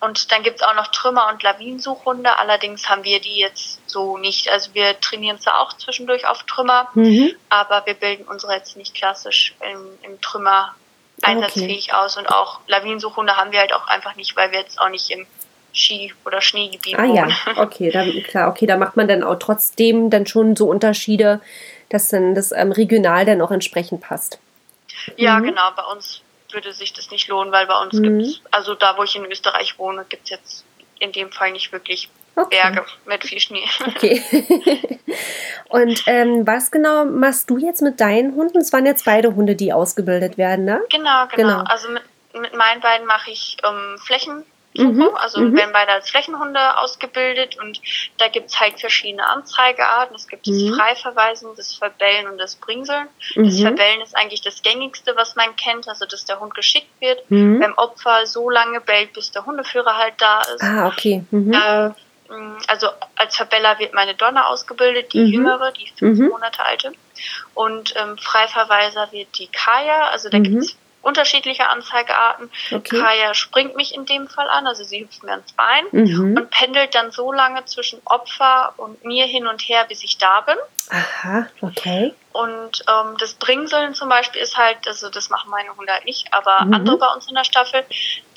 Und 0.00 0.32
dann 0.32 0.42
gibt 0.42 0.60
es 0.60 0.66
auch 0.66 0.74
noch 0.74 0.88
Trümmer- 0.88 1.28
und 1.30 1.42
Lawinensuchhunde. 1.42 2.38
Allerdings 2.38 2.88
haben 2.88 3.04
wir 3.04 3.20
die 3.20 3.38
jetzt 3.38 3.80
so 3.86 4.16
nicht. 4.16 4.50
Also 4.50 4.72
wir 4.72 4.98
trainieren 4.98 5.38
zwar 5.38 5.60
auch 5.60 5.74
zwischendurch 5.74 6.26
auf 6.26 6.42
Trümmer, 6.44 6.88
mhm. 6.94 7.34
aber 7.50 7.84
wir 7.84 7.94
bilden 7.94 8.24
unsere 8.24 8.54
jetzt 8.54 8.78
nicht 8.78 8.94
klassisch 8.94 9.54
im, 9.60 9.86
im 10.02 10.20
Trümmer 10.22 10.74
einsatzfähig 11.22 11.90
okay. 11.90 12.00
aus. 12.00 12.16
Und 12.16 12.30
auch 12.30 12.60
Lawinensuchhunde 12.66 13.36
haben 13.36 13.52
wir 13.52 13.60
halt 13.60 13.74
auch 13.74 13.86
einfach 13.88 14.16
nicht, 14.16 14.36
weil 14.36 14.52
wir 14.52 14.60
jetzt 14.60 14.80
auch 14.80 14.88
nicht 14.88 15.10
im 15.10 15.26
Ski- 15.74 16.14
oder 16.24 16.40
Schneegebiet 16.40 16.98
ah, 16.98 17.02
wohnen. 17.02 17.34
Ah 17.44 17.52
ja, 17.56 17.62
okay, 17.62 17.90
da, 17.90 18.04
klar, 18.22 18.48
okay, 18.48 18.66
da 18.66 18.78
macht 18.78 18.96
man 18.96 19.06
dann 19.06 19.22
auch 19.22 19.38
trotzdem 19.38 20.08
dann 20.08 20.26
schon 20.26 20.56
so 20.56 20.66
Unterschiede, 20.66 21.42
dass 21.90 22.08
dann 22.08 22.34
das 22.34 22.52
ähm, 22.52 22.72
regional 22.72 23.26
dann 23.26 23.42
auch 23.42 23.50
entsprechend 23.50 24.00
passt. 24.00 24.38
Ja, 25.16 25.38
mhm. 25.38 25.44
genau, 25.44 25.70
bei 25.76 25.84
uns 25.84 26.22
würde 26.52 26.72
sich 26.72 26.92
das 26.92 27.10
nicht 27.10 27.28
lohnen, 27.28 27.52
weil 27.52 27.66
bei 27.66 27.80
uns 27.80 27.94
mhm. 27.94 28.02
gibt 28.02 28.22
es, 28.22 28.42
also 28.50 28.74
da, 28.74 28.96
wo 28.96 29.02
ich 29.02 29.16
in 29.16 29.24
Österreich 29.24 29.78
wohne, 29.78 30.04
gibt 30.08 30.24
es 30.24 30.30
jetzt 30.30 30.64
in 30.98 31.12
dem 31.12 31.32
Fall 31.32 31.52
nicht 31.52 31.72
wirklich 31.72 32.08
okay. 32.36 32.60
Berge 32.62 32.84
mit 33.06 33.24
viel 33.24 33.40
Schnee. 33.40 33.64
Okay. 33.86 34.22
Und 35.68 36.02
ähm, 36.06 36.46
was 36.46 36.70
genau 36.70 37.04
machst 37.04 37.48
du 37.48 37.58
jetzt 37.58 37.80
mit 37.80 38.00
deinen 38.00 38.34
Hunden? 38.34 38.58
Es 38.58 38.72
waren 38.72 38.86
jetzt 38.86 39.04
beide 39.04 39.34
Hunde, 39.34 39.56
die 39.56 39.72
ausgebildet 39.72 40.36
werden, 40.36 40.64
ne? 40.64 40.82
Genau, 40.90 41.26
genau. 41.26 41.36
genau. 41.36 41.62
Also 41.62 41.88
mit, 41.90 42.02
mit 42.34 42.54
meinen 42.54 42.80
beiden 42.80 43.06
mache 43.06 43.30
ich 43.30 43.56
ähm, 43.64 43.96
Flächen 43.98 44.44
Mhm. 44.76 45.10
Also 45.16 45.40
mhm. 45.40 45.56
werden 45.56 45.70
beide 45.72 45.92
als 45.92 46.10
Flächenhunde 46.10 46.78
ausgebildet 46.78 47.58
und 47.58 47.80
da 48.18 48.28
gibt 48.28 48.50
es 48.50 48.60
halt 48.60 48.78
verschiedene 48.78 49.26
Anzeigearten. 49.26 50.14
Es 50.14 50.28
gibt 50.28 50.46
mhm. 50.46 50.68
das 50.68 50.76
Freiverweisen, 50.76 51.48
das 51.56 51.74
Verbellen 51.74 52.28
und 52.28 52.38
das 52.38 52.54
Bringseln. 52.54 53.08
Mhm. 53.34 53.44
Das 53.44 53.60
Verbellen 53.60 54.00
ist 54.00 54.16
eigentlich 54.16 54.42
das 54.42 54.62
gängigste, 54.62 55.16
was 55.16 55.34
man 55.34 55.56
kennt, 55.56 55.88
also 55.88 56.06
dass 56.06 56.24
der 56.24 56.38
Hund 56.38 56.54
geschickt 56.54 56.90
wird 57.00 57.28
mhm. 57.30 57.58
beim 57.60 57.74
Opfer 57.74 58.26
so 58.26 58.48
lange 58.48 58.80
bellt, 58.80 59.12
bis 59.12 59.32
der 59.32 59.44
Hundeführer 59.44 59.96
halt 59.96 60.14
da 60.18 60.40
ist. 60.40 60.62
Ah, 60.62 60.86
okay. 60.86 61.24
Mhm. 61.30 61.52
Äh, 61.52 61.90
also 62.68 62.86
als 63.16 63.36
Verbeller 63.36 63.78
wird 63.80 63.92
meine 63.92 64.14
Donner 64.14 64.46
ausgebildet, 64.46 65.12
die 65.12 65.24
jüngere, 65.24 65.72
die 65.72 65.90
fünf 65.96 66.20
Monate 66.20 66.64
alte. 66.64 66.92
Und 67.54 67.92
ähm, 67.96 68.16
Freiverweiser 68.18 69.10
wird 69.10 69.36
die 69.38 69.48
Kaya, 69.48 70.08
also 70.12 70.28
da 70.28 70.38
gibt 70.38 70.62
es 70.62 70.76
unterschiedliche 71.02 71.68
Anzeigearten. 71.68 72.50
Okay. 72.70 73.00
Kaya 73.00 73.34
springt 73.34 73.76
mich 73.76 73.94
in 73.94 74.06
dem 74.06 74.28
Fall 74.28 74.48
an, 74.48 74.66
also 74.66 74.84
sie 74.84 75.00
hüpft 75.00 75.22
mir 75.22 75.32
ans 75.32 75.52
Bein 75.52 75.84
mhm. 75.92 76.36
und 76.36 76.50
pendelt 76.50 76.94
dann 76.94 77.10
so 77.10 77.32
lange 77.32 77.64
zwischen 77.64 78.00
Opfer 78.04 78.74
und 78.76 79.04
mir 79.04 79.26
hin 79.26 79.46
und 79.46 79.62
her, 79.62 79.84
bis 79.88 80.04
ich 80.04 80.18
da 80.18 80.42
bin. 80.42 80.56
Aha, 80.90 81.46
okay. 81.62 82.14
Und 82.32 82.84
ähm, 82.88 83.16
das 83.18 83.34
Bringseln 83.34 83.94
zum 83.94 84.08
Beispiel 84.08 84.40
ist 84.40 84.56
halt, 84.56 84.86
also 84.86 85.10
das 85.10 85.30
machen 85.30 85.50
meine 85.50 85.76
Hunde 85.76 85.92
halt 85.92 86.04
nicht, 86.04 86.32
aber 86.32 86.64
mhm. 86.64 86.74
andere 86.74 86.98
bei 86.98 87.12
uns 87.12 87.28
in 87.28 87.34
der 87.34 87.44
Staffel, 87.44 87.84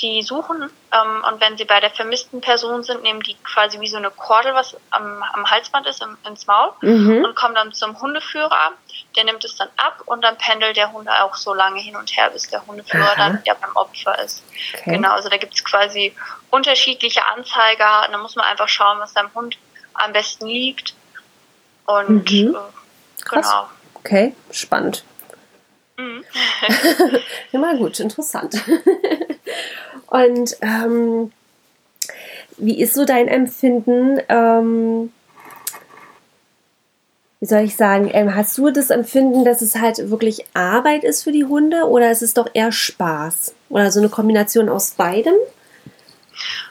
die 0.02 0.24
suchen 0.24 0.64
ähm, 0.92 1.24
und 1.28 1.42
wenn 1.42 1.58
sie 1.58 1.66
bei 1.66 1.80
der 1.80 1.92
vermissten 1.92 2.42
Person 2.42 2.84
sind, 2.84 3.04
nehmen 3.04 3.22
die 3.22 3.36
quasi 3.44 3.80
wie 3.82 3.88
so 3.88 3.98
eine 3.98 4.10
Kordel, 4.10 4.56
was 4.56 4.76
am, 4.90 5.24
am 5.34 5.50
Halsband 5.50 5.86
ist, 5.86 6.02
im, 6.02 6.18
ins 6.28 6.48
Maul 6.48 6.72
mhm. 6.82 7.24
und 7.24 7.36
kommen 7.36 7.54
dann 7.54 7.72
zum 7.72 8.00
Hundeführer. 8.02 8.72
Der 9.16 9.24
nimmt 9.26 9.44
es 9.46 9.56
dann 9.56 9.70
ab 9.78 10.02
und 10.06 10.24
dann 10.24 10.38
pendelt 10.38 10.78
der 10.78 10.92
Hund 10.92 11.10
auch 11.10 11.36
so 11.36 11.54
lange 11.54 11.80
hin 11.80 11.96
und 11.96 12.16
her, 12.16 12.30
bis 12.32 12.50
der 12.50 12.66
Hundeführer 12.66 13.12
Aha. 13.12 13.16
dann 13.16 13.42
ja 13.46 13.54
beim 13.54 13.76
Opfer 13.76 14.18
ist. 14.20 14.44
Okay. 14.74 14.96
Genau, 14.96 15.12
also 15.12 15.30
da 15.30 15.38
gibt 15.38 15.54
es 15.54 15.64
quasi 15.64 16.16
unterschiedliche 16.50 17.26
Anzeiger. 17.28 18.08
Da 18.12 18.18
muss 18.18 18.36
man 18.36 18.46
einfach 18.46 18.70
schauen, 18.70 19.00
was 19.00 19.14
seinem 19.14 19.34
Hund 19.34 19.58
am 19.94 20.14
besten 20.14 20.48
liegt. 20.48 20.96
Und 21.86 22.32
mhm. 22.32 22.56
äh, 22.56 23.30
genau. 23.30 23.70
Okay, 23.96 24.36
spannend. 24.52 25.04
Mhm. 25.98 26.24
Immer 27.52 27.76
gut, 27.76 28.00
interessant. 28.00 28.56
Und 30.08 30.58
ähm, 30.62 31.32
wie 32.58 32.82
ist 32.82 32.94
so 32.94 33.06
dein 33.06 33.28
Empfinden? 33.28 34.22
Ähm, 34.30 35.12
wie 37.44 37.48
soll 37.48 37.60
ich 37.60 37.76
sagen, 37.76 38.10
ähm, 38.14 38.34
hast 38.34 38.58
du 38.58 38.72
das 38.72 38.90
Empfinden, 38.90 39.44
dass 39.44 39.62
es 39.62 39.76
halt 39.76 40.10
wirklich 40.10 40.46
Arbeit 40.54 41.04
ist 41.04 41.24
für 41.24 41.34
die 41.34 41.44
Hunde 41.44 41.90
oder 41.90 42.10
ist 42.10 42.22
es 42.22 42.34
doch 42.34 42.48
eher 42.54 42.72
Spaß? 42.72 43.54
Oder 43.68 43.92
so 43.92 44.00
eine 44.00 44.08
Kombination 44.08 44.70
aus 44.70 44.92
beidem? 44.92 45.34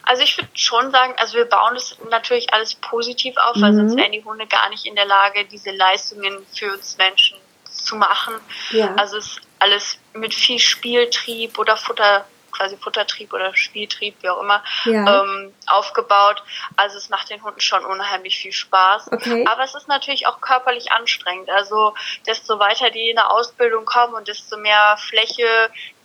Also 0.05 0.23
ich 0.23 0.39
würde 0.39 0.49
schon 0.55 0.91
sagen, 0.91 1.13
also 1.19 1.37
wir 1.37 1.45
bauen 1.45 1.75
das 1.75 1.99
natürlich 2.11 2.55
alles 2.55 2.75
positiv 2.77 3.35
auf, 3.37 3.61
weil 3.61 3.75
sonst 3.75 3.93
Mhm. 3.93 3.99
wären 3.99 4.13
die 4.13 4.25
Hunde 4.25 4.47
gar 4.47 4.71
nicht 4.71 4.87
in 4.87 4.95
der 4.95 5.05
Lage, 5.05 5.45
diese 5.45 5.73
Leistungen 5.73 6.39
für 6.55 6.73
uns 6.73 6.97
Menschen 6.97 7.37
zu 7.71 7.97
machen. 7.97 8.33
Ja. 8.71 8.95
Also 8.95 9.19
es 9.19 9.27
ist 9.27 9.41
alles 9.59 9.99
mit 10.15 10.33
viel 10.33 10.59
Spieltrieb 10.59 11.59
oder 11.59 11.77
Futter, 11.77 12.25
quasi 12.53 12.77
Futtertrieb 12.77 13.33
oder 13.33 13.55
Spieltrieb, 13.57 14.15
wie 14.21 14.29
auch 14.29 14.41
immer, 14.41 14.63
Ja. 14.85 15.23
ähm, 15.25 15.55
aufgebaut. 15.67 16.43
Also 16.77 16.99
es 16.99 17.09
macht 17.09 17.31
den 17.31 17.43
Hunden 17.43 17.61
schon 17.61 17.85
unheimlich 17.85 18.39
viel 18.39 18.53
Spaß. 18.53 19.11
Okay. 19.13 19.45
Aber 19.49 19.65
es 19.65 19.75
ist 19.75 19.89
natürlich 19.89 20.27
auch 20.27 20.41
körperlich 20.41 20.93
anstrengend. 20.93 21.51
Also 21.51 21.95
desto 22.27 22.59
weiter 22.59 22.91
die 22.91 23.11
in 23.11 23.17
der 23.17 23.31
Ausbildung 23.31 23.85
kommen 23.85 24.15
und 24.15 24.29
desto 24.29 24.57
mehr 24.57 24.97
Fläche 24.99 25.47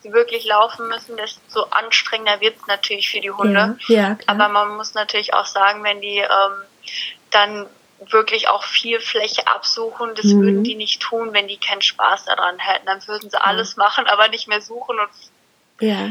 sie 0.02 0.14
wirklich 0.14 0.46
laufen 0.46 0.88
müssen, 0.88 1.18
desto 1.18 1.64
anstrengender 1.66 2.40
wird 2.40 2.56
es 2.58 2.68
natürlich 2.68 3.10
für 3.10 3.20
die 3.20 3.32
Hunde. 3.32 3.78
Ja, 3.88 3.96
ja. 4.10 4.18
Aber 4.28 4.48
man 4.48 4.78
muss 4.78 4.94
natürlich 4.94 5.34
auch 5.34 5.46
sagen, 5.46 5.84
wenn 5.84 6.02
die 6.02 6.20
ähm, 6.20 6.64
dann 7.32 7.66
wirklich 8.12 8.48
auch 8.48 8.64
viel 8.64 9.00
Fläche 9.00 9.48
absuchen, 9.48 10.14
das 10.14 10.26
Mhm. 10.26 10.42
würden 10.44 10.64
die 10.64 10.76
nicht 10.76 11.02
tun, 11.02 11.34
wenn 11.34 11.48
die 11.48 11.58
keinen 11.58 11.82
Spaß 11.82 12.26
daran 12.26 12.60
hätten. 12.60 12.86
Dann 12.86 13.06
würden 13.08 13.30
sie 13.32 13.42
alles 13.42 13.76
machen, 13.76 14.06
aber 14.08 14.28
nicht 14.28 14.48
mehr 14.48 14.62
suchen 14.62 15.00
und 15.00 15.10
ja. 15.80 16.10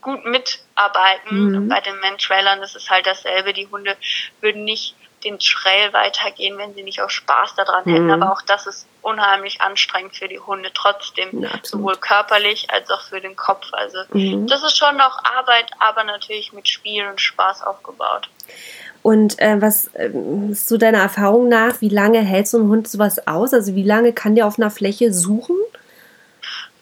Gut 0.00 0.24
mitarbeiten. 0.24 1.64
Mhm. 1.64 1.68
Bei 1.68 1.80
den 1.80 1.98
Man-Trailern 2.00 2.62
ist 2.62 2.76
es 2.76 2.90
halt 2.90 3.06
dasselbe. 3.06 3.52
Die 3.52 3.68
Hunde 3.68 3.96
würden 4.40 4.64
nicht 4.64 4.94
den 5.24 5.38
Trail 5.38 5.92
weitergehen, 5.92 6.58
wenn 6.58 6.74
sie 6.74 6.82
nicht 6.82 7.00
auch 7.00 7.10
Spaß 7.10 7.54
daran 7.56 7.84
hätten. 7.84 8.06
Mhm. 8.06 8.22
Aber 8.22 8.32
auch 8.32 8.42
das 8.42 8.66
ist 8.66 8.86
unheimlich 9.02 9.60
anstrengend 9.60 10.16
für 10.16 10.28
die 10.28 10.38
Hunde 10.38 10.70
trotzdem. 10.74 11.42
Ja, 11.42 11.50
sowohl 11.62 11.96
körperlich 11.96 12.70
als 12.70 12.90
auch 12.90 13.02
für 13.02 13.20
den 13.20 13.36
Kopf. 13.36 13.66
Also 13.72 13.98
Mhm. 14.10 14.46
das 14.46 14.62
ist 14.62 14.76
schon 14.76 14.96
noch 14.96 15.24
Arbeit, 15.24 15.70
aber 15.78 16.04
natürlich 16.04 16.52
mit 16.52 16.68
Spiel 16.68 17.06
und 17.06 17.20
Spaß 17.20 17.62
aufgebaut. 17.62 18.28
Und 19.02 19.38
äh, 19.40 19.60
was 19.60 19.90
ähm, 19.94 20.50
ist 20.52 20.68
so 20.68 20.76
deiner 20.76 20.98
Erfahrung 20.98 21.48
nach, 21.48 21.80
wie 21.80 21.88
lange 21.88 22.20
hält 22.20 22.48
so 22.48 22.58
ein 22.58 22.68
Hund 22.68 22.88
sowas 22.88 23.26
aus? 23.26 23.54
Also 23.54 23.74
wie 23.74 23.84
lange 23.84 24.12
kann 24.12 24.34
der 24.34 24.46
auf 24.46 24.58
einer 24.58 24.70
Fläche 24.70 25.12
suchen? 25.12 25.56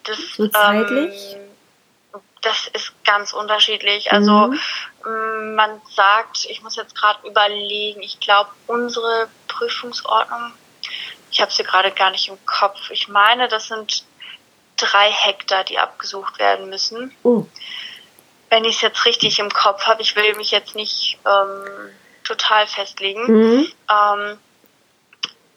Das, 0.05 0.19
So 0.37 0.49
zeitlich? 0.49 1.37
Ähm, 1.37 1.44
das 2.45 2.69
ist 2.73 2.93
ganz 3.05 3.33
unterschiedlich. 3.33 4.13
Also 4.13 4.31
Mhm. 4.49 4.61
m, 5.05 5.55
man 5.55 5.81
sagt, 5.95 6.45
ich 6.47 6.63
muss 6.63 6.77
jetzt 6.77 6.95
gerade 6.95 7.27
überlegen, 7.27 8.03
ich 8.03 8.21
glaube, 8.21 8.51
unsere 8.67 9.29
Prüfungsordnung, 9.49 10.53
ich 11.31 11.41
habe 11.41 11.53
sie 11.53 11.65
gerade 11.65 11.91
gar 11.91 12.11
nicht 12.11 12.29
im 12.29 12.39
Kopf. 12.47 12.91
Ich 12.91 13.09
meine, 13.09 13.49
das 13.49 13.69
sind 13.69 14.05
drei 14.77 15.11
Hektar, 15.11 15.65
die 15.65 15.79
abgesucht 15.79 16.39
werden 16.39 16.69
müssen. 16.69 17.15
Oh, 17.23 17.47
Wenn 18.51 18.65
ich 18.65 18.77
es 18.77 18.83
jetzt 18.83 19.05
richtig 19.05 19.39
im 19.39 19.51
Kopf 19.51 19.87
habe, 19.87 20.03
ich 20.03 20.15
will 20.17 20.35
mich 20.37 20.51
jetzt 20.51 20.75
nicht 20.75 21.19
ähm, 21.27 21.91
total 22.25 22.67
festlegen. 22.67 23.25
mhm. 23.27 23.73
Ähm, 23.91 24.39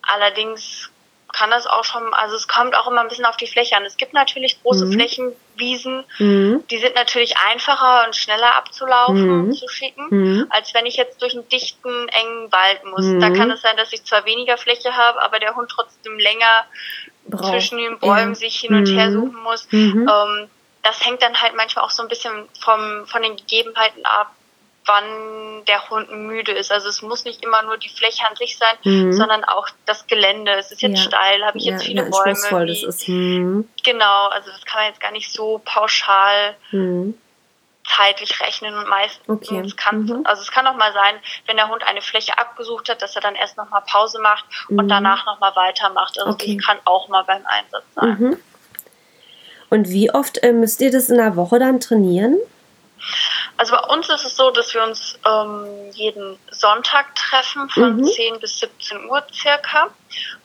allerdings 0.02 0.90
kann 1.38 1.52
das 1.52 1.68
auch 1.68 1.84
schon, 1.84 2.14
also 2.14 2.36
es 2.36 2.48
kommt 2.48 2.76
auch 2.76 2.88
immer 2.88 3.02
ein 3.02 3.08
bisschen 3.10 3.26
auf 3.26 3.38
die 3.38 3.48
Fläche 3.48 3.76
an. 3.78 3.86
Es 3.86 3.98
gibt 3.98 4.14
natürlich 4.14 4.62
große 4.64 4.86
Mhm. 4.86 4.94
Flächen, 4.94 5.34
Wiesen, 5.56 6.04
Mhm. 6.20 6.64
die 6.70 6.78
sind 6.78 6.96
natürlich 6.96 7.36
einfacher 7.38 8.06
und 8.06 8.16
schneller 8.16 8.56
abzulaufen 8.56 9.28
Mhm. 9.28 9.44
und 9.46 9.54
zu 9.54 9.68
schicken, 9.68 10.08
Mhm. 10.10 10.48
als 10.50 10.74
wenn 10.74 10.86
ich 10.86 10.96
jetzt 10.96 11.22
durch 11.22 11.34
einen 11.34 11.48
dichten, 11.50 12.08
engen 12.10 12.52
Wald 12.52 12.84
muss. 12.86 13.06
Mhm. 13.06 13.20
Da 13.20 13.30
kann 13.32 13.52
es 13.52 13.62
sein, 13.62 13.78
dass 13.78 13.94
ich 13.94 14.04
zwar 14.04 14.26
weniger 14.26 14.58
Fläche 14.58 14.96
habe, 14.96 15.22
aber 15.22 15.40
der 15.40 15.56
Hund 15.56 15.70
trotzdem 15.70 16.18
länger 16.20 16.66
Braucht 17.26 17.52
zwischen 17.52 17.78
den 17.78 18.00
Bäumen 18.00 18.36
sich 18.36 18.60
hin 18.60 18.74
und 18.74 18.88
her 18.88 19.10
Mhm. 19.10 19.14
suchen 19.14 19.44
muss. 19.44 19.68
Mhm. 19.72 20.10
Ähm, 20.10 20.50
das 20.84 21.04
hängt 21.06 21.22
dann 21.22 21.42
halt 21.42 21.56
manchmal 21.56 21.84
auch 21.86 21.92
so 21.92 22.02
ein 22.02 22.08
bisschen 22.08 22.48
vom, 22.60 23.06
von 23.08 23.22
den 23.22 23.36
Gegebenheiten 23.36 24.06
ab, 24.06 24.32
wann 24.88 25.66
der 25.66 25.90
Hund 25.90 26.12
müde 26.12 26.52
ist. 26.54 26.72
Also 26.72 26.88
es 26.90 27.02
muss 27.02 27.26
nicht 27.26 27.44
immer 27.44 27.62
nur 27.64 27.78
die 27.78 27.90
Fläche 27.90 28.26
an 28.28 28.36
sich 28.36 28.58
sein, 28.58 28.76
Mhm. 28.84 29.14
sondern 29.14 29.44
auch 29.44 29.68
das 29.86 30.08
Gelände. 30.08 30.52
Es 30.54 30.72
ist 30.72 30.82
jetzt 30.82 30.98
Ja. 30.98 31.04
steil, 31.04 31.46
habe 31.46 31.58
ich 31.58 31.66
ja, 31.66 31.74
jetzt 31.74 31.84
viele 31.86 32.06
wie 32.06 32.10
Bäume. 32.10 32.24
anspruchsvoll 32.30 32.68
das 32.68 32.82
Wie, 32.82 32.86
ist. 32.86 33.08
Mhm. 33.10 33.70
genau, 33.84 34.28
also 34.30 34.50
das 34.50 34.66
kann 34.66 34.82
man 34.82 34.88
jetzt 34.90 35.00
gar 35.02 35.12
nicht 35.12 35.32
so 35.32 35.62
pauschal 35.64 36.56
Mhm. 36.72 37.18
zeitlich 37.96 38.42
rechnen 38.42 38.74
und 38.78 38.88
meistens 38.90 39.28
Okay. 39.30 39.64
kann 39.78 40.04
Mhm. 40.04 40.22
also 40.26 40.42
es 40.42 40.52
kann 40.52 40.68
auch 40.68 40.76
mal 40.76 40.92
sein, 40.94 41.16
wenn 41.46 41.56
der 41.58 41.70
Hund 41.70 41.84
eine 41.84 42.02
Fläche 42.02 42.38
abgesucht 42.38 42.90
hat, 42.90 43.02
dass 43.02 43.16
er 43.16 43.22
dann 43.22 43.36
erst 43.36 43.56
noch 43.58 43.70
mal 43.70 43.82
Pause 43.82 44.20
macht 44.20 44.46
Mhm. 44.70 44.80
und 44.80 44.88
danach 44.90 45.26
noch 45.26 45.40
mal 45.40 45.56
weitermacht. 45.56 46.20
Also 46.20 46.32
Okay. 46.32 46.58
das 46.58 46.66
kann 46.66 46.78
auch 46.86 47.08
mal 47.08 47.24
beim 47.24 47.46
Einsatz 47.46 47.84
sein. 47.96 48.10
Mhm. 48.20 48.38
Und 49.70 49.90
wie 49.90 50.12
oft 50.12 50.38
äh, 50.44 50.54
müsst 50.54 50.80
ihr 50.82 50.92
das 50.92 51.10
in 51.10 51.18
der 51.18 51.36
Woche 51.36 51.60
dann 51.60 51.80
trainieren? 51.80 52.38
Also 53.58 53.76
bei 53.76 53.82
uns 53.94 54.10
ist 54.10 54.26
es 54.26 54.36
so, 54.36 54.52
dass 54.52 54.74
wir 54.74 54.84
uns 54.84 55.18
ähm, 55.26 55.92
jeden 55.94 56.38
Sonntag 56.52 57.16
treffen 57.16 57.70
von 57.70 57.98
Mhm. 57.98 58.04
10 58.06 58.40
bis 58.40 58.60
17 58.60 59.10
Uhr 59.10 59.24
circa. 59.34 59.90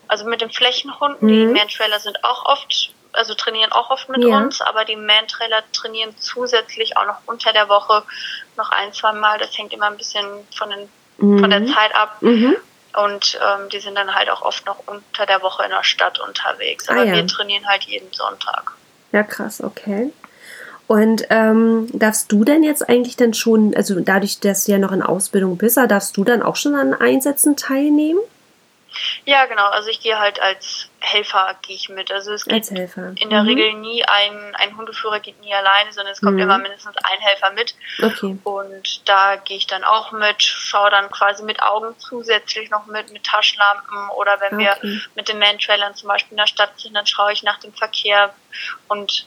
Also 0.09 0.25
mit 0.27 0.40
den 0.40 0.51
Flächenhunden. 0.51 1.29
Die 1.29 1.46
Mhm. 1.46 1.53
Man-Trailer 1.53 1.98
sind 2.01 2.22
auch 2.25 2.44
oft, 2.46 2.92
also 3.12 3.35
trainieren 3.35 3.72
auch 3.72 3.90
oft 3.90 4.09
mit 4.09 4.22
Ja. 4.25 4.37
uns, 4.38 4.61
aber 4.61 4.85
die 4.85 4.96
Man-Trailer 4.96 5.62
trainieren 5.72 6.14
zusätzlich 6.18 6.96
auch 6.96 7.07
noch 7.07 7.18
unter 7.27 7.53
der 7.53 7.68
Woche 7.68 8.03
noch 8.57 8.70
ein, 8.70 8.92
zwei 8.92 9.12
Mal. 9.12 9.38
Das 9.38 9.57
hängt 9.57 9.72
immer 9.72 9.87
ein 9.87 9.96
bisschen 9.96 10.27
von, 10.57 10.70
den, 10.70 10.88
von 11.18 11.48
der 11.51 11.61
Mhm. 11.61 11.75
Zeit 11.75 11.94
ab. 11.94 12.16
Mhm. 12.20 12.57
Und 12.94 13.38
ähm, 13.42 13.70
die 13.70 13.81
sind 13.81 13.94
dann 13.94 14.14
halt 14.14 14.29
auch 14.29 14.42
oft 14.42 14.66
noch 14.66 14.77
unter 14.87 15.25
der 15.25 15.40
Woche 15.40 15.64
in 15.64 15.70
der 15.70 15.83
Stadt 15.83 16.18
unterwegs. 16.18 16.88
Ah, 16.88 16.92
Aber 16.92 17.05
ja. 17.05 17.14
wir 17.14 17.27
trainieren 17.27 17.66
halt 17.66 17.85
jeden 17.85 18.12
Sonntag. 18.12 18.72
Ja, 19.12 19.22
krass, 19.22 19.62
okay. 19.62 20.12
Und 20.92 21.24
ähm, 21.31 21.88
darfst 21.94 22.31
du 22.31 22.44
denn 22.44 22.62
jetzt 22.62 22.87
eigentlich 22.87 23.16
dann 23.16 23.33
schon, 23.33 23.74
also 23.74 23.98
dadurch, 24.00 24.40
dass 24.40 24.66
du 24.66 24.72
ja 24.72 24.78
noch 24.78 24.92
in 24.92 25.00
Ausbildung 25.02 25.57
bist, 25.57 25.78
da 25.78 25.87
darfst 25.87 26.14
du 26.18 26.22
dann 26.22 26.42
auch 26.42 26.57
schon 26.57 26.74
an 26.74 26.92
Einsätzen 26.92 27.57
teilnehmen? 27.57 28.20
Ja, 29.24 29.46
genau. 29.46 29.68
Also 29.70 29.88
ich 29.88 30.00
gehe 30.02 30.18
halt 30.18 30.38
als 30.42 30.90
Helfer 31.00 31.57
gehe 31.62 31.76
ich 31.76 31.88
mit. 31.88 32.12
Also 32.12 32.35
es 32.35 32.44
geht 32.44 32.68
in 32.68 33.31
der 33.31 33.42
Mhm. 33.42 33.48
Regel 33.48 33.72
nie 33.72 34.05
ein, 34.05 34.55
ein 34.57 34.76
Hundeführer 34.76 35.20
geht 35.20 35.40
nie 35.40 35.55
alleine, 35.55 35.90
sondern 35.94 36.12
es 36.12 36.20
kommt 36.20 36.35
Mhm. 36.37 36.42
immer 36.42 36.59
mindestens 36.59 36.94
ein 36.98 37.20
Helfer 37.20 37.52
mit. 37.52 37.74
Okay. 38.02 38.37
Und 38.44 39.09
da 39.09 39.37
gehe 39.37 39.57
ich 39.57 39.66
dann 39.66 39.85
auch 39.85 40.12
mit, 40.12 40.42
schaue 40.42 40.90
dann 40.90 41.11
quasi 41.11 41.42
mit 41.42 41.62
Augen 41.62 41.94
zusätzlich 42.00 42.68
noch 42.68 42.85
mit, 42.85 43.11
mit 43.14 43.24
Taschenlampen 43.24 44.11
oder 44.18 44.38
wenn 44.42 44.59
wir 44.59 44.72
Okay. 44.76 45.00
mit 45.14 45.26
den 45.26 45.38
Man-Trailern 45.38 45.94
zum 45.94 46.09
Beispiel 46.09 46.33
in 46.33 46.37
der 46.37 46.46
Stadt 46.46 46.78
sind, 46.78 46.92
dann 46.94 47.07
schaue 47.07 47.33
ich 47.33 47.42
nach 47.42 47.61
dem 47.61 47.72
Verkehr 47.72 48.35
und 48.88 49.24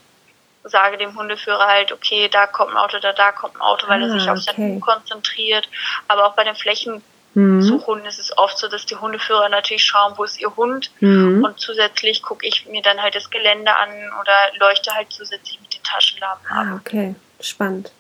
sage 0.66 0.98
dem 0.98 1.16
Hundeführer 1.18 1.66
halt, 1.68 1.92
okay, 1.92 2.28
da 2.30 2.48
kommt 2.48 2.72
ein 2.72 2.78
Auto, 2.78 2.98
da, 3.00 3.14
da 3.14 3.32
kommt 3.32 3.56
ein 3.56 3.62
Auto, 3.62 3.88
weil 3.88 4.02
er 4.02 4.10
Ah, 4.10 4.20
sich 4.20 4.30
auf 4.30 4.40
sein 4.40 4.56
okay. 4.56 4.72
Huhn 4.74 4.80
konzentriert. 4.82 5.70
Aber 6.08 6.26
auch 6.28 6.34
bei 6.36 6.44
den 6.44 6.56
Flächen 6.56 7.02
Mhm. 7.38 7.62
zu 7.62 7.86
Hunden 7.86 8.06
ist 8.06 8.18
es 8.18 8.38
oft 8.38 8.58
so, 8.58 8.68
dass 8.70 8.86
die 8.86 8.96
Hundeführer 8.96 9.50
natürlich 9.50 9.84
schauen, 9.84 10.14
wo 10.16 10.24
ist 10.24 10.40
ihr 10.40 10.56
Hund 10.56 10.90
Mhm. 11.02 11.44
und 11.44 11.60
zusätzlich 11.60 12.24
gucke 12.24 12.48
ich 12.48 12.66
mir 12.68 12.82
dann 12.82 13.02
halt 13.02 13.14
das 13.14 13.30
Gelände 13.30 13.76
an 13.76 13.90
oder 14.22 14.34
leuchte 14.58 14.94
halt 14.94 15.12
zusätzlich 15.12 15.60
mit 15.62 15.74
den 15.76 15.84
Taschenlampen 15.84 16.48
ab. 16.50 16.66
Ah, 16.72 16.76
okay. 16.78 17.16
Spannend. 17.42 17.92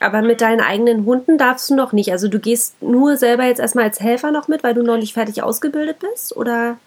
Aber 0.00 0.22
mit 0.22 0.40
deinen 0.40 0.60
eigenen 0.62 1.04
Hunden 1.04 1.36
darfst 1.38 1.68
du 1.70 1.74
noch 1.74 1.92
nicht. 1.92 2.10
Also 2.12 2.28
du 2.28 2.38
gehst 2.38 2.80
nur 2.82 3.16
selber 3.18 3.44
jetzt 3.44 3.60
erstmal 3.60 3.84
als 3.84 4.00
Helfer 4.00 4.30
noch 4.30 4.48
mit, 4.48 4.62
weil 4.64 4.74
du 4.74 4.82
noch 4.82 4.96
nicht 4.96 5.12
fertig 5.14 5.42
ausgebildet 5.42 5.98
bist? 6.00 6.34
Oder? 6.36 6.78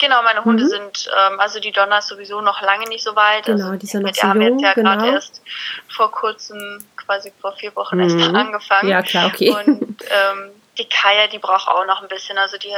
Genau, 0.00 0.22
meine 0.22 0.44
Hunde 0.44 0.64
Mhm. 0.64 0.68
sind, 0.68 1.10
ähm, 1.16 1.38
also 1.40 1.60
die 1.60 1.70
Donna 1.72 1.98
ist 1.98 2.08
sowieso 2.08 2.40
noch 2.40 2.60
lange 2.62 2.86
nicht 2.88 3.04
so 3.04 3.14
weit. 3.14 3.44
Genau, 3.46 3.66
also 3.66 3.76
die 3.76 3.86
ist 3.86 3.92
ja 3.92 4.00
noch 4.00 4.06
mit 4.06 4.16
so 4.16 4.26
jung, 4.26 4.58
jetzt 4.58 4.62
ja 4.62 4.72
gerade 4.74 5.00
genau. 5.04 5.14
erst 5.14 5.40
vor 5.88 6.10
kurzem, 6.10 6.84
quasi 6.96 7.32
vor 7.40 7.52
vier 7.52 7.74
Wochen 7.76 8.00
erst 8.00 8.16
Mhm. 8.16 8.34
angefangen. 8.36 8.88
Ja, 8.88 9.02
klar, 9.02 9.26
okay. 9.26 9.50
Und 9.50 10.02
ähm, 10.10 10.50
die 10.78 10.88
Kaya, 10.88 11.28
die 11.28 11.38
braucht 11.38 11.68
auch 11.68 11.86
noch 11.86 12.02
ein 12.02 12.08
bisschen. 12.08 12.36
Also 12.38 12.58
die, 12.58 12.74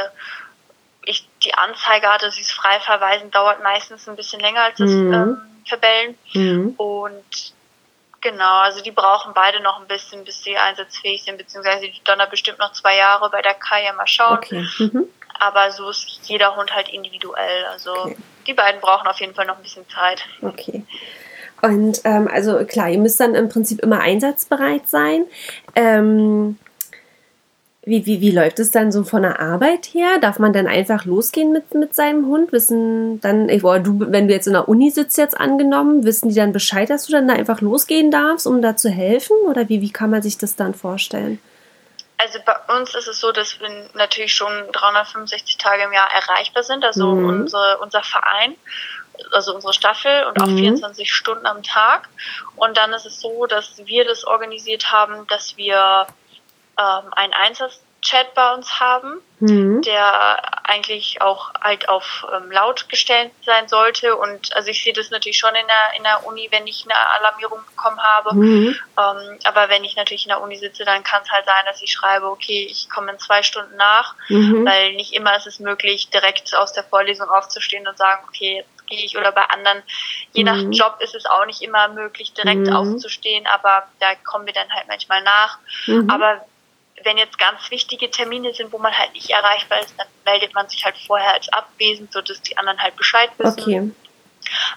ich, 1.06 1.26
die 1.42 1.54
Anzeige 1.54 2.06
hatte, 2.08 2.30
sie 2.30 2.42
ist 2.42 2.52
frei 2.52 2.78
verweisen, 2.80 3.30
dauert 3.30 3.62
meistens 3.62 4.06
ein 4.08 4.16
bisschen 4.16 4.40
länger 4.40 4.62
als 4.64 4.78
das 4.78 4.90
Mhm. 4.90 5.12
ähm, 5.14 5.40
Verbellen. 5.66 6.18
Mhm. 6.34 6.74
Und 6.76 7.54
genau, 8.20 8.58
also 8.60 8.82
die 8.82 8.90
brauchen 8.92 9.32
beide 9.34 9.60
noch 9.60 9.80
ein 9.80 9.86
bisschen, 9.88 10.24
bis 10.24 10.42
sie 10.42 10.56
einsatzfähig 10.56 11.22
sind, 11.24 11.38
beziehungsweise 11.38 11.88
die 11.88 12.04
Donner 12.04 12.26
bestimmt 12.26 12.58
noch 12.58 12.72
zwei 12.72 12.96
Jahre 12.96 13.30
bei 13.30 13.40
der 13.40 13.54
Kaya 13.54 13.92
mal 13.94 14.06
schauen. 14.06 14.36
Okay. 14.38 14.66
Mhm. 14.78 15.08
Aber 15.40 15.70
so 15.72 15.90
ist 15.90 16.20
jeder 16.24 16.56
Hund 16.56 16.74
halt 16.74 16.88
individuell. 16.88 17.64
Also 17.72 17.92
Okay. 17.92 18.16
die 18.46 18.54
beiden 18.54 18.80
brauchen 18.80 19.06
auf 19.06 19.20
jeden 19.20 19.34
Fall 19.34 19.46
noch 19.46 19.56
ein 19.56 19.62
bisschen 19.62 19.88
Zeit. 19.88 20.22
Okay. 20.42 20.84
Und 21.62 22.00
ähm, 22.04 22.28
also 22.32 22.64
klar, 22.64 22.90
ihr 22.90 22.98
müsst 22.98 23.18
dann 23.18 23.34
im 23.34 23.48
Prinzip 23.48 23.80
immer 23.80 24.00
einsatzbereit 24.00 24.88
sein. 24.88 25.24
Ähm, 25.74 26.58
wie, 27.88 28.04
wie, 28.04 28.20
wie 28.20 28.32
läuft 28.32 28.58
es 28.58 28.72
dann 28.72 28.90
so 28.90 29.04
von 29.04 29.22
der 29.22 29.38
Arbeit 29.40 29.86
her? 29.86 30.18
Darf 30.20 30.40
man 30.40 30.52
dann 30.52 30.66
einfach 30.66 31.04
losgehen 31.04 31.52
mit, 31.52 31.72
mit 31.72 31.94
seinem 31.94 32.26
Hund? 32.26 32.52
Wissen 32.52 33.20
dann, 33.20 33.48
ich, 33.48 33.62
boah, 33.62 33.78
du, 33.78 34.00
wenn 34.10 34.26
du 34.26 34.34
jetzt 34.34 34.48
in 34.48 34.54
der 34.54 34.68
Uni 34.68 34.90
sitzt, 34.90 35.16
jetzt 35.18 35.38
angenommen, 35.38 36.04
wissen 36.04 36.28
die 36.28 36.34
dann 36.34 36.52
Bescheid, 36.52 36.90
dass 36.90 37.06
du 37.06 37.12
dann 37.12 37.28
da 37.28 37.34
einfach 37.34 37.60
losgehen 37.60 38.10
darfst, 38.10 38.46
um 38.46 38.60
da 38.60 38.76
zu 38.76 38.90
helfen? 38.90 39.36
Oder 39.48 39.68
wie, 39.68 39.80
wie 39.82 39.92
kann 39.92 40.10
man 40.10 40.20
sich 40.20 40.36
das 40.36 40.56
dann 40.56 40.74
vorstellen? 40.74 41.38
Also 42.18 42.38
bei 42.44 42.56
uns 42.74 42.94
ist 42.94 43.08
es 43.08 43.20
so, 43.20 43.30
dass 43.30 43.60
wir 43.60 43.68
natürlich 43.94 44.34
schon 44.34 44.72
365 44.72 45.58
Tage 45.58 45.82
im 45.82 45.92
Jahr 45.92 46.10
erreichbar 46.12 46.62
sind, 46.62 46.84
also 46.84 47.14
Mhm. 47.14 47.28
unsere, 47.28 47.78
unser 47.78 48.02
Verein. 48.02 48.56
also 49.32 49.54
unsere 49.54 49.72
Staffel 49.72 50.24
und 50.24 50.42
auch 50.42 50.46
mhm. 50.46 50.58
24 50.58 51.10
Stunden 51.10 51.46
am 51.46 51.62
Tag. 51.62 52.06
Und 52.54 52.76
dann 52.76 52.92
ist 52.92 53.06
es 53.06 53.18
so, 53.18 53.46
dass 53.46 53.78
wir 53.86 54.04
das 54.04 54.24
organisiert 54.26 54.92
haben, 54.92 55.26
dass 55.28 55.56
wir 55.56 56.06
ähm, 56.78 57.12
einen 57.12 57.32
Einsatz 57.32 57.80
Chat 58.06 58.34
bei 58.34 58.54
uns 58.54 58.78
haben, 58.78 59.20
mhm. 59.40 59.82
der 59.82 60.40
eigentlich 60.64 61.20
auch 61.20 61.52
halt 61.60 61.88
auf 61.88 62.24
ähm, 62.32 62.50
laut 62.52 62.88
gestellt 62.88 63.32
sein 63.44 63.66
sollte. 63.66 64.14
Und 64.14 64.54
also 64.54 64.70
ich 64.70 64.82
sehe 64.82 64.92
das 64.92 65.10
natürlich 65.10 65.38
schon 65.38 65.54
in 65.54 65.66
der, 65.66 65.96
in 65.98 66.04
der 66.04 66.24
Uni, 66.24 66.46
wenn 66.52 66.66
ich 66.68 66.84
eine 66.84 66.96
Alarmierung 67.18 67.58
bekommen 67.74 68.00
habe. 68.00 68.34
Mhm. 68.34 68.76
Ähm, 68.96 69.38
aber 69.44 69.68
wenn 69.68 69.82
ich 69.82 69.96
natürlich 69.96 70.24
in 70.24 70.28
der 70.28 70.40
Uni 70.40 70.56
sitze, 70.56 70.84
dann 70.84 71.02
kann 71.02 71.22
es 71.24 71.30
halt 71.30 71.46
sein, 71.46 71.64
dass 71.66 71.82
ich 71.82 71.90
schreibe, 71.90 72.30
okay, 72.30 72.66
ich 72.70 72.88
komme 72.88 73.10
in 73.10 73.18
zwei 73.18 73.42
Stunden 73.42 73.76
nach, 73.76 74.14
mhm. 74.28 74.64
weil 74.64 74.94
nicht 74.94 75.12
immer 75.12 75.36
ist 75.36 75.48
es 75.48 75.58
möglich, 75.58 76.08
direkt 76.10 76.54
aus 76.54 76.72
der 76.72 76.84
Vorlesung 76.84 77.28
aufzustehen 77.28 77.88
und 77.88 77.98
sagen, 77.98 78.22
okay, 78.28 78.58
jetzt 78.58 78.86
gehe 78.86 79.04
ich 79.04 79.18
oder 79.18 79.32
bei 79.32 79.42
anderen, 79.42 79.82
je 80.32 80.44
nach 80.44 80.62
mhm. 80.62 80.70
Job 80.70 80.98
ist 81.00 81.16
es 81.16 81.26
auch 81.26 81.44
nicht 81.44 81.60
immer 81.60 81.88
möglich, 81.88 82.32
direkt 82.34 82.68
mhm. 82.68 82.76
aufzustehen, 82.76 83.46
aber 83.48 83.88
da 83.98 84.14
kommen 84.24 84.46
wir 84.46 84.52
dann 84.52 84.72
halt 84.72 84.86
manchmal 84.86 85.24
nach. 85.24 85.58
Mhm. 85.86 86.08
Aber 86.08 86.46
wenn 87.06 87.16
jetzt 87.16 87.38
ganz 87.38 87.70
wichtige 87.70 88.10
Termine 88.10 88.52
sind, 88.52 88.72
wo 88.72 88.78
man 88.78 88.92
halt 88.92 89.14
nicht 89.14 89.30
erreichbar 89.30 89.80
ist, 89.80 89.94
dann 89.96 90.08
meldet 90.26 90.52
man 90.54 90.68
sich 90.68 90.84
halt 90.84 90.96
vorher 91.06 91.32
als 91.32 91.48
abwesend, 91.50 92.12
sodass 92.12 92.42
die 92.42 92.58
anderen 92.58 92.82
halt 92.82 92.96
Bescheid 92.96 93.30
wissen. 93.38 93.60
Okay. 93.60 93.90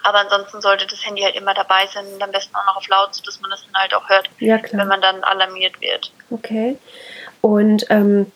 Aber 0.04 0.20
ansonsten 0.20 0.62
sollte 0.62 0.88
das 0.88 1.06
Handy 1.06 1.22
halt 1.22 1.36
immer 1.36 1.54
dabei 1.54 1.88
sein 1.88 2.06
und 2.14 2.22
am 2.24 2.32
besten 2.32 2.56
auch 2.56 2.66
noch 2.66 2.78
auf 2.78 2.88
laut, 2.88 3.14
sodass 3.14 3.42
man 3.42 3.52
das 3.52 3.66
dann 3.66 3.82
halt 3.82 3.94
auch 3.94 4.08
hört, 4.08 4.30
ja, 4.40 4.60
wenn 4.72 4.88
man 4.88 5.02
dann 5.02 5.24
alarmiert 5.24 5.82
wird. 5.82 6.12
Okay. 6.30 6.78
Und 7.42 7.86
ähm, 7.90 8.32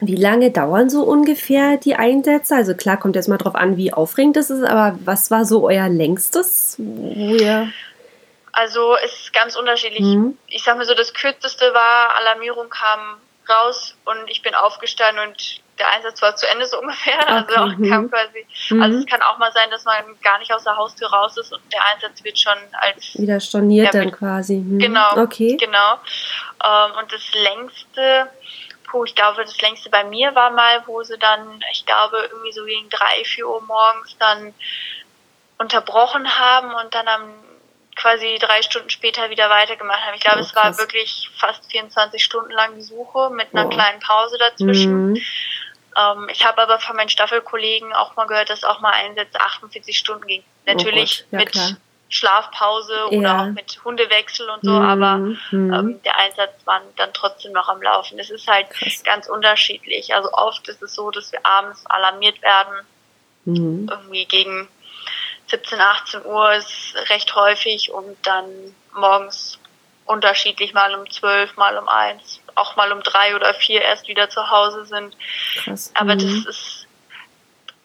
wie 0.00 0.16
lange 0.16 0.50
dauern 0.50 0.90
so 0.90 1.02
ungefähr 1.02 1.76
die 1.76 1.96
Einsätze? 1.96 2.54
Also 2.54 2.74
klar, 2.74 2.98
kommt 2.98 3.16
jetzt 3.16 3.28
mal 3.28 3.38
drauf 3.38 3.54
an, 3.54 3.76
wie 3.76 3.92
aufregend 3.92 4.36
das 4.36 4.50
ist, 4.50 4.62
aber 4.62 4.98
was 5.04 5.30
war 5.30 5.44
so 5.44 5.66
euer 5.66 5.88
längstes, 5.88 6.76
wo 6.78 7.34
ihr 7.34 7.72
also 8.56 8.96
es 9.04 9.12
ist 9.20 9.32
ganz 9.34 9.54
unterschiedlich. 9.54 10.00
Mhm. 10.00 10.38
Ich 10.48 10.64
sag 10.64 10.78
mal 10.78 10.86
so, 10.86 10.94
das 10.94 11.12
kürzeste 11.12 11.74
war, 11.74 12.16
Alarmierung 12.16 12.70
kam 12.70 13.20
raus 13.48 13.96
und 14.04 14.28
ich 14.28 14.42
bin 14.42 14.54
aufgestanden 14.54 15.28
und 15.28 15.60
der 15.78 15.90
Einsatz 15.92 16.22
war 16.22 16.34
zu 16.36 16.48
Ende 16.48 16.66
so 16.66 16.78
ungefähr. 16.80 17.18
Okay. 17.20 17.32
Also 17.32 17.54
auch 17.54 17.88
kam 17.88 18.02
mhm. 18.04 18.10
quasi. 18.10 18.46
Mhm. 18.70 18.82
Also 18.82 18.98
es 18.98 19.06
kann 19.06 19.22
auch 19.22 19.38
mal 19.38 19.52
sein, 19.52 19.70
dass 19.70 19.84
man 19.84 20.04
gar 20.22 20.38
nicht 20.38 20.52
aus 20.52 20.64
der 20.64 20.76
Haustür 20.76 21.08
raus 21.08 21.36
ist 21.36 21.52
und 21.52 21.60
der 21.72 21.80
Einsatz 21.92 22.22
wird 22.24 22.38
schon 22.38 22.56
als 22.72 23.18
wieder 23.18 23.40
storniert 23.40 23.94
ja, 23.94 24.00
dann 24.00 24.12
quasi. 24.12 24.56
Mhm. 24.56 24.78
Genau. 24.78 25.16
Okay. 25.18 25.56
Genau. 25.56 25.94
Ähm, 26.64 26.92
und 26.98 27.12
das 27.12 27.22
längste, 27.34 28.30
puh, 28.84 29.04
ich 29.04 29.14
glaube, 29.14 29.42
das 29.42 29.60
längste 29.60 29.90
bei 29.90 30.04
mir 30.04 30.34
war 30.34 30.50
mal, 30.50 30.82
wo 30.86 31.02
sie 31.02 31.18
dann, 31.18 31.62
ich 31.72 31.84
glaube, 31.86 32.16
irgendwie 32.30 32.52
so 32.52 32.64
gegen 32.64 32.88
drei, 32.88 33.24
vier 33.24 33.48
Uhr 33.48 33.62
morgens 33.62 34.16
dann 34.18 34.54
unterbrochen 35.58 36.38
haben 36.38 36.74
und 36.74 36.94
dann 36.94 37.08
am 37.08 37.30
quasi 37.96 38.38
drei 38.38 38.62
Stunden 38.62 38.90
später 38.90 39.30
wieder 39.30 39.50
weitergemacht 39.50 40.04
haben. 40.04 40.14
Ich 40.14 40.20
glaube, 40.20 40.38
oh, 40.38 40.42
es 40.42 40.54
war 40.54 40.78
wirklich 40.78 41.30
fast 41.36 41.68
24 41.70 42.22
Stunden 42.22 42.52
lang 42.52 42.74
die 42.76 42.82
Suche 42.82 43.30
mit 43.30 43.48
einer 43.52 43.66
oh. 43.66 43.70
kleinen 43.70 44.00
Pause 44.00 44.36
dazwischen. 44.38 45.12
Mhm. 45.12 45.22
Ähm, 45.96 46.28
ich 46.30 46.44
habe 46.44 46.62
aber 46.62 46.78
von 46.78 46.96
meinen 46.96 47.08
Staffelkollegen 47.08 47.92
auch 47.94 48.14
mal 48.16 48.26
gehört, 48.26 48.50
dass 48.50 48.64
auch 48.64 48.80
mal 48.80 48.92
Einsätze 48.92 49.40
48 49.40 49.96
Stunden 49.96 50.26
ging. 50.26 50.42
Oh 50.42 50.72
Natürlich 50.72 51.24
oh 51.24 51.28
ja, 51.32 51.38
mit 51.38 51.52
klar. 51.52 51.76
Schlafpause 52.08 52.94
ja. 53.10 53.18
oder 53.18 53.40
auch 53.40 53.46
mit 53.46 53.80
Hundewechsel 53.84 54.48
und 54.48 54.62
so, 54.62 54.70
mhm. 54.70 54.86
aber 54.86 55.16
mhm. 55.16 55.36
ähm, 55.50 56.02
der 56.04 56.18
Einsatz 56.18 56.52
war 56.64 56.80
dann 56.96 57.12
trotzdem 57.12 57.52
noch 57.52 57.68
am 57.68 57.82
Laufen. 57.82 58.18
Es 58.18 58.30
ist 58.30 58.46
halt 58.46 58.70
Krass. 58.70 59.02
ganz 59.04 59.28
unterschiedlich. 59.28 60.14
Also 60.14 60.30
oft 60.32 60.68
ist 60.68 60.82
es 60.82 60.94
so, 60.94 61.10
dass 61.10 61.32
wir 61.32 61.44
abends 61.44 61.84
alarmiert 61.86 62.40
werden, 62.42 62.86
mhm. 63.44 63.88
irgendwie 63.90 64.26
gegen 64.26 64.68
17, 65.48 65.80
18 65.80 66.24
Uhr 66.24 66.52
ist 66.54 66.94
recht 67.08 67.34
häufig 67.34 67.92
und 67.92 68.16
dann 68.24 68.46
morgens 68.94 69.58
unterschiedlich 70.06 70.72
mal 70.72 70.94
um 70.94 71.08
12, 71.08 71.56
mal 71.56 71.76
um 71.76 71.88
1, 71.88 72.40
auch 72.54 72.76
mal 72.76 72.92
um 72.92 73.02
3 73.02 73.36
oder 73.36 73.54
4 73.54 73.82
erst 73.82 74.08
wieder 74.08 74.30
zu 74.30 74.50
Hause 74.50 74.84
sind. 74.86 75.16
Krass. 75.64 75.92
Aber 75.94 76.14
mhm. 76.14 76.18
das 76.18 76.56
ist, 76.56 76.86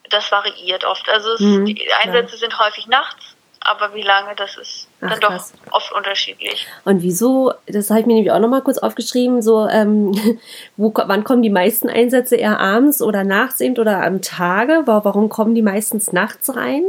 das 0.10 0.32
variiert 0.32 0.86
oft. 0.86 1.10
Also 1.10 1.34
es, 1.34 1.39
mhm, 1.41 1.65
die 1.65 1.91
Einsätze 1.93 2.38
klar. 2.38 2.39
sind 2.39 2.60
häufig 2.60 2.88
nachts, 2.88 3.36
aber 3.60 3.93
wie 3.93 4.02
lange, 4.02 4.36
das 4.36 4.58
ist 4.58 4.88
Ach, 5.02 5.10
dann 5.10 5.19
krass. 5.19 5.54
doch 5.65 5.74
oft 5.74 5.91
unterschiedlich. 5.91 6.67
Und 6.84 7.02
wieso, 7.02 7.54
das 7.67 7.89
habe 7.89 8.02
ich 8.02 8.06
mir 8.06 8.15
nämlich 8.15 8.32
auch 8.32 8.39
nochmal 8.39 8.62
kurz 8.62 8.78
aufgeschrieben, 8.78 9.41
so, 9.41 9.67
ähm, 9.67 10.39
wo, 10.78 10.91
wann 10.93 11.24
kommen 11.24 11.41
die 11.41 11.50
meisten 11.50 11.89
Einsätze 11.89 12.36
eher 12.36 12.60
abends 12.60 13.02
oder 13.02 13.24
nachts 13.24 13.62
eben 13.62 13.78
oder 13.78 14.04
am 14.04 14.21
Tage? 14.21 14.84
Warum 14.86 15.30
kommen 15.30 15.56
die 15.56 15.62
meistens 15.62 16.12
nachts 16.12 16.56
rein? 16.56 16.84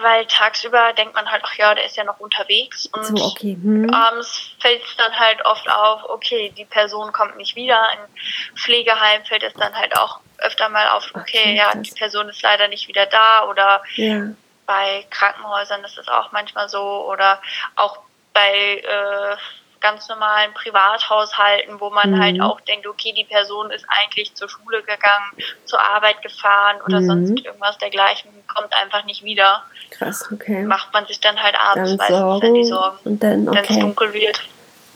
Weil 0.00 0.26
tagsüber 0.26 0.92
denkt 0.92 1.14
man 1.14 1.30
halt, 1.30 1.42
ach 1.44 1.54
ja, 1.56 1.74
der 1.74 1.84
ist 1.84 1.96
ja 1.96 2.04
noch 2.04 2.20
unterwegs 2.20 2.86
und 2.86 3.04
so, 3.04 3.24
okay. 3.24 3.56
hm. 3.60 3.92
abends 3.92 4.50
fällt 4.60 4.82
es 4.84 4.96
dann 4.96 5.18
halt 5.18 5.44
oft 5.44 5.70
auf, 5.70 6.04
okay, 6.08 6.52
die 6.56 6.64
Person 6.64 7.12
kommt 7.12 7.36
nicht 7.36 7.56
wieder. 7.56 7.80
In 7.92 8.56
Pflegeheim 8.56 9.24
fällt 9.24 9.42
es 9.42 9.54
dann 9.54 9.74
halt 9.74 9.96
auch 9.96 10.20
öfter 10.38 10.68
mal 10.68 10.88
auf, 10.88 11.10
okay, 11.14 11.22
okay 11.22 11.56
ja, 11.56 11.74
die 11.74 11.92
Person 11.92 12.28
ist 12.28 12.42
leider 12.42 12.68
nicht 12.68 12.88
wieder 12.88 13.06
da 13.06 13.46
oder 13.48 13.82
ja. 13.94 14.28
bei 14.66 15.06
Krankenhäusern 15.10 15.84
ist 15.84 15.98
es 15.98 16.08
auch 16.08 16.32
manchmal 16.32 16.68
so 16.68 17.06
oder 17.08 17.40
auch 17.76 17.98
bei 18.32 18.78
äh, 18.78 19.36
ganz 19.82 20.08
normalen 20.08 20.54
Privathaushalten, 20.54 21.80
wo 21.80 21.90
man 21.90 22.18
halt 22.18 22.36
mhm. 22.36 22.42
halt 22.42 22.52
auch 22.52 22.60
denkt, 22.62 22.86
okay, 22.86 23.12
die 23.12 23.24
Person 23.24 23.70
ist 23.70 23.84
eigentlich 23.88 24.34
zur 24.34 24.48
Schule 24.48 24.80
gegangen, 24.80 25.32
zur 25.66 25.80
Arbeit 25.82 26.22
gefahren 26.22 26.76
oder 26.86 27.00
mhm. 27.00 27.06
sonst 27.06 27.44
irgendwas 27.44 27.76
dergleichen, 27.78 28.30
kommt 28.46 28.72
einfach 28.72 29.04
nicht 29.04 29.22
wieder. 29.24 29.64
Krass, 29.90 30.28
okay. 30.32 30.62
Macht 30.62 30.92
man 30.92 31.06
sich 31.06 31.20
dann 31.20 31.42
halt 31.42 31.54
abends 31.58 31.96
meistens 31.96 32.18
Sorgen, 32.18 32.54
die 32.54 32.64
Sorgen, 32.64 32.98
und 33.04 33.22
dann, 33.22 33.48
okay. 33.48 33.58
wenn 33.58 33.76
es 33.76 33.80
dunkel 33.80 34.12
wird. 34.14 34.40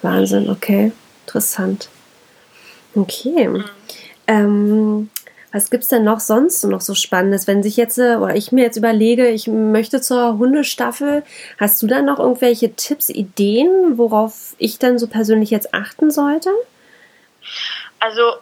Wahnsinn, 0.03 0.49
okay. 0.49 0.93
Interessant. 1.27 1.89
Okay. 2.95 3.49
Mhm. 3.49 3.65
Ähm, 4.29 5.11
was 5.53 5.71
gibt 5.71 5.85
es 5.85 5.89
denn 5.89 6.05
noch 6.05 6.21
sonst 6.21 6.65
noch 6.65 6.81
so 6.81 6.95
Spannendes? 6.95 7.47
Wenn 7.47 7.63
sich 7.63 7.77
jetzt, 7.77 7.99
äh, 7.99 8.17
oder 8.17 8.35
ich 8.35 8.53
mir 8.53 8.65
jetzt 8.65 8.77
überlege, 8.77 9.29
ich 9.29 9.47
möchte 9.47 10.01
zur 10.01 10.39
Hundestaffel, 10.39 11.25
hast 11.59 11.83
du 11.83 11.87
da 11.87 12.03
noch 12.03 12.19
irgendwelche 12.19 12.75
Tipps, 12.75 13.09
Ideen, 13.09 13.99
worauf 13.99 14.55
ich 14.59 14.79
dann 14.79 14.99
so 14.99 15.07
persönlich 15.07 15.51
jetzt 15.51 15.75
achten 15.75 16.11
sollte? 16.11 16.51
Also, 18.01 18.35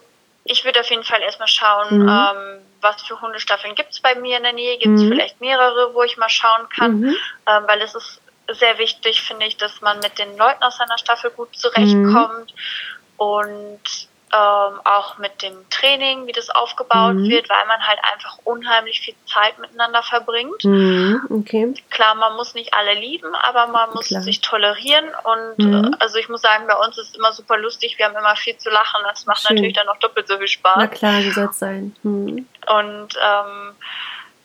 ich 0.45 0.65
würde 0.65 0.81
auf 0.81 0.91
jeden 0.91 1.05
Fall 1.05 1.23
erstmal 1.23 1.49
schauen, 1.49 1.99
mhm. 1.99 2.09
ähm, 2.09 2.61
was 2.81 3.03
für 3.03 3.21
Hundestaffeln 3.21 3.75
gibt 3.75 3.93
es 3.93 4.01
bei 4.01 4.15
mir 4.15 4.37
in 4.37 4.43
der 4.43 4.53
Nähe? 4.53 4.79
Gibt 4.79 4.97
es 4.97 5.03
mhm. 5.03 5.09
vielleicht 5.09 5.41
mehrere, 5.41 5.95
wo 5.95 6.03
ich 6.03 6.17
mal 6.17 6.29
schauen 6.29 6.69
kann? 6.69 7.01
Mhm. 7.01 7.17
Ähm, 7.47 7.65
weil 7.67 7.81
es 7.81 7.95
ist 7.95 8.21
sehr 8.53 8.79
wichtig, 8.79 9.23
finde 9.23 9.47
ich, 9.47 9.57
dass 9.57 9.81
man 9.81 9.99
mit 10.01 10.19
den 10.19 10.37
Leuten 10.37 10.63
aus 10.63 10.77
seiner 10.77 10.99
Staffel 10.99 11.31
gut 11.31 11.57
zurechtkommt. 11.57 12.53
Mhm. 12.53 13.17
Und 13.17 14.09
ähm, 14.35 14.81
auch 14.83 15.19
mit 15.19 15.43
dem 15.43 15.69
Training, 15.71 16.27
wie 16.27 16.33
das 16.33 16.51
aufgebaut 16.51 17.15
mhm. 17.15 17.29
wird, 17.29 17.49
weil 17.49 17.67
man 17.67 17.87
halt 17.87 18.01
einfach 18.13 18.39
unheimlich 18.43 19.01
viel 19.01 19.15
Zeit 19.33 19.59
miteinander 19.59 20.03
verbringt. 20.03 20.65
Mhm. 20.65 21.21
Okay. 21.31 21.73
Klar, 21.91 22.17
man 22.17 22.35
muss 22.35 22.55
nicht 22.55 22.75
alle 22.75 22.95
lieben, 22.95 23.33
aber 23.35 23.69
man 23.69 23.91
muss 23.91 24.09
Klar. 24.09 24.23
sich 24.23 24.41
tolerieren 24.41 25.05
und 25.23 25.65
mhm. 25.65 25.85
äh, 25.85 25.97
also 26.01 26.19
ich 26.19 26.29
muss 26.29 26.41
sagen, 26.41 26.67
bei 26.67 26.75
uns 26.75 26.99
ist 26.99 27.11
es 27.11 27.15
immer 27.15 27.33
super 27.33 27.59
lustig, 27.59 27.97
wir 27.99 28.07
haben 28.07 28.17
immer 28.17 28.35
viel 28.35 28.57
zu 28.57 28.71
lachen, 28.71 29.03
das 29.05 29.27
macht 29.27 29.47
Schön. 29.47 29.55
natürlich 29.55 29.75
dann 29.75 29.87
noch 29.87 29.99
doppelt 29.99 30.27
so 30.27 30.37
viel 30.37 30.49
Spaß. 30.49 30.77
Na 30.79 30.89
klar, 30.89 31.21
wie 31.21 31.31
soll 31.31 31.51
es 31.51 31.59
sein. 31.59 31.95
Mhm. 32.03 32.49
Und 32.67 33.09
ähm, 33.23 33.77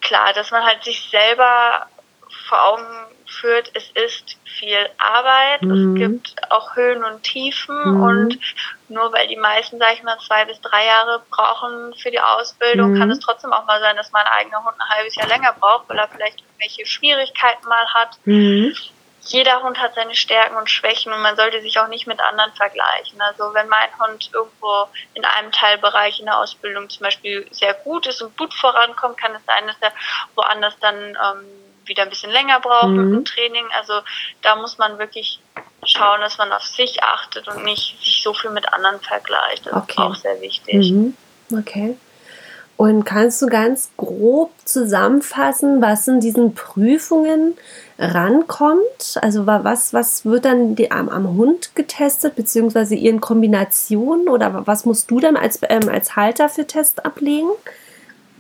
klar, 0.01 0.33
dass 0.33 0.51
man 0.51 0.63
halt 0.65 0.83
sich 0.83 1.09
selber 1.09 1.87
vor 2.47 2.63
Augen 2.73 2.85
führt, 3.29 3.71
es 3.73 3.89
ist 3.91 4.37
viel 4.43 4.89
Arbeit, 4.97 5.61
mhm. 5.61 5.95
es 5.95 5.99
gibt 5.99 6.51
auch 6.51 6.75
Höhen 6.75 7.03
und 7.03 7.23
Tiefen 7.23 7.95
mhm. 7.95 8.03
und 8.03 8.39
nur 8.89 9.13
weil 9.13 9.27
die 9.27 9.35
meisten, 9.35 9.77
sag 9.79 9.93
ich 9.93 10.03
mal, 10.03 10.17
zwei 10.19 10.45
bis 10.45 10.59
drei 10.61 10.85
Jahre 10.85 11.23
brauchen 11.29 11.93
für 11.95 12.11
die 12.11 12.19
Ausbildung, 12.19 12.93
mhm. 12.93 12.99
kann 12.99 13.11
es 13.11 13.19
trotzdem 13.19 13.53
auch 13.53 13.65
mal 13.65 13.79
sein, 13.79 13.95
dass 13.95 14.11
mein 14.11 14.25
eigener 14.25 14.63
Hund 14.63 14.75
ein 14.79 14.89
halbes 14.89 15.15
Jahr 15.15 15.27
länger 15.27 15.53
braucht, 15.59 15.87
weil 15.89 15.97
er 15.97 16.07
vielleicht 16.07 16.41
irgendwelche 16.41 16.85
Schwierigkeiten 16.85 17.67
mal 17.67 17.93
hat. 17.93 18.17
Mhm. 18.25 18.75
Jeder 19.21 19.61
Hund 19.61 19.79
hat 19.79 19.93
seine 19.95 20.15
Stärken 20.15 20.55
und 20.55 20.69
Schwächen 20.69 21.13
und 21.13 21.21
man 21.21 21.35
sollte 21.35 21.61
sich 21.61 21.77
auch 21.79 21.87
nicht 21.87 22.07
mit 22.07 22.19
anderen 22.19 22.51
vergleichen. 22.53 23.21
Also 23.21 23.53
wenn 23.53 23.67
mein 23.67 23.89
Hund 23.99 24.29
irgendwo 24.33 24.87
in 25.13 25.23
einem 25.23 25.51
Teilbereich 25.51 26.19
in 26.19 26.25
der 26.25 26.39
Ausbildung 26.39 26.89
zum 26.89 27.03
Beispiel 27.03 27.47
sehr 27.51 27.73
gut 27.75 28.07
ist 28.07 28.21
und 28.21 28.35
gut 28.37 28.53
vorankommt, 28.53 29.17
kann 29.17 29.35
es 29.35 29.45
sein, 29.45 29.67
dass 29.67 29.75
er 29.81 29.91
woanders 30.35 30.73
dann 30.79 30.95
ähm, 30.95 31.45
wieder 31.89 32.03
ein 32.03 32.09
bisschen 32.09 32.31
länger 32.31 32.59
braucht 32.59 32.89
mhm. 32.89 32.95
mit 32.95 33.13
dem 33.13 33.25
Training. 33.25 33.65
Also 33.77 33.93
da 34.41 34.55
muss 34.55 34.77
man 34.77 34.97
wirklich 34.99 35.39
schauen, 35.83 36.21
dass 36.21 36.37
man 36.37 36.51
auf 36.51 36.63
sich 36.63 37.03
achtet 37.03 37.47
und 37.47 37.63
nicht 37.63 37.97
sich 38.03 38.21
so 38.23 38.33
viel 38.33 38.51
mit 38.51 38.71
anderen 38.73 38.99
vergleicht. 39.01 39.65
Das 39.65 39.73
okay. 39.73 39.91
ist 39.91 39.97
auch 39.99 40.15
sehr 40.15 40.41
wichtig. 40.41 40.91
Mhm. 40.91 41.15
Okay. 41.51 41.97
Und 42.79 43.03
kannst 43.03 43.41
du 43.41 43.47
ganz 43.47 43.91
grob 43.97 44.51
zusammenfassen, 44.63 45.81
was 45.81 46.07
in 46.07 46.21
diesen 46.21 46.55
Prüfungen 46.55 47.57
rankommt? 47.97 49.19
Also 49.21 49.45
was, 49.45 49.93
was 49.93 50.23
wird 50.23 50.45
dann 50.45 50.75
die, 50.75 50.89
am, 50.89 51.09
am 51.09 51.35
Hund 51.35 51.75
getestet, 51.75 52.37
beziehungsweise 52.37 52.95
in 52.95 53.19
Kombination? 53.19 54.29
Oder 54.29 54.65
was 54.65 54.85
musst 54.85 55.11
du 55.11 55.19
dann 55.19 55.35
als, 55.35 55.59
ähm, 55.63 55.89
als 55.89 56.15
Halter 56.15 56.47
für 56.47 56.65
Test 56.65 57.05
ablegen? 57.05 57.49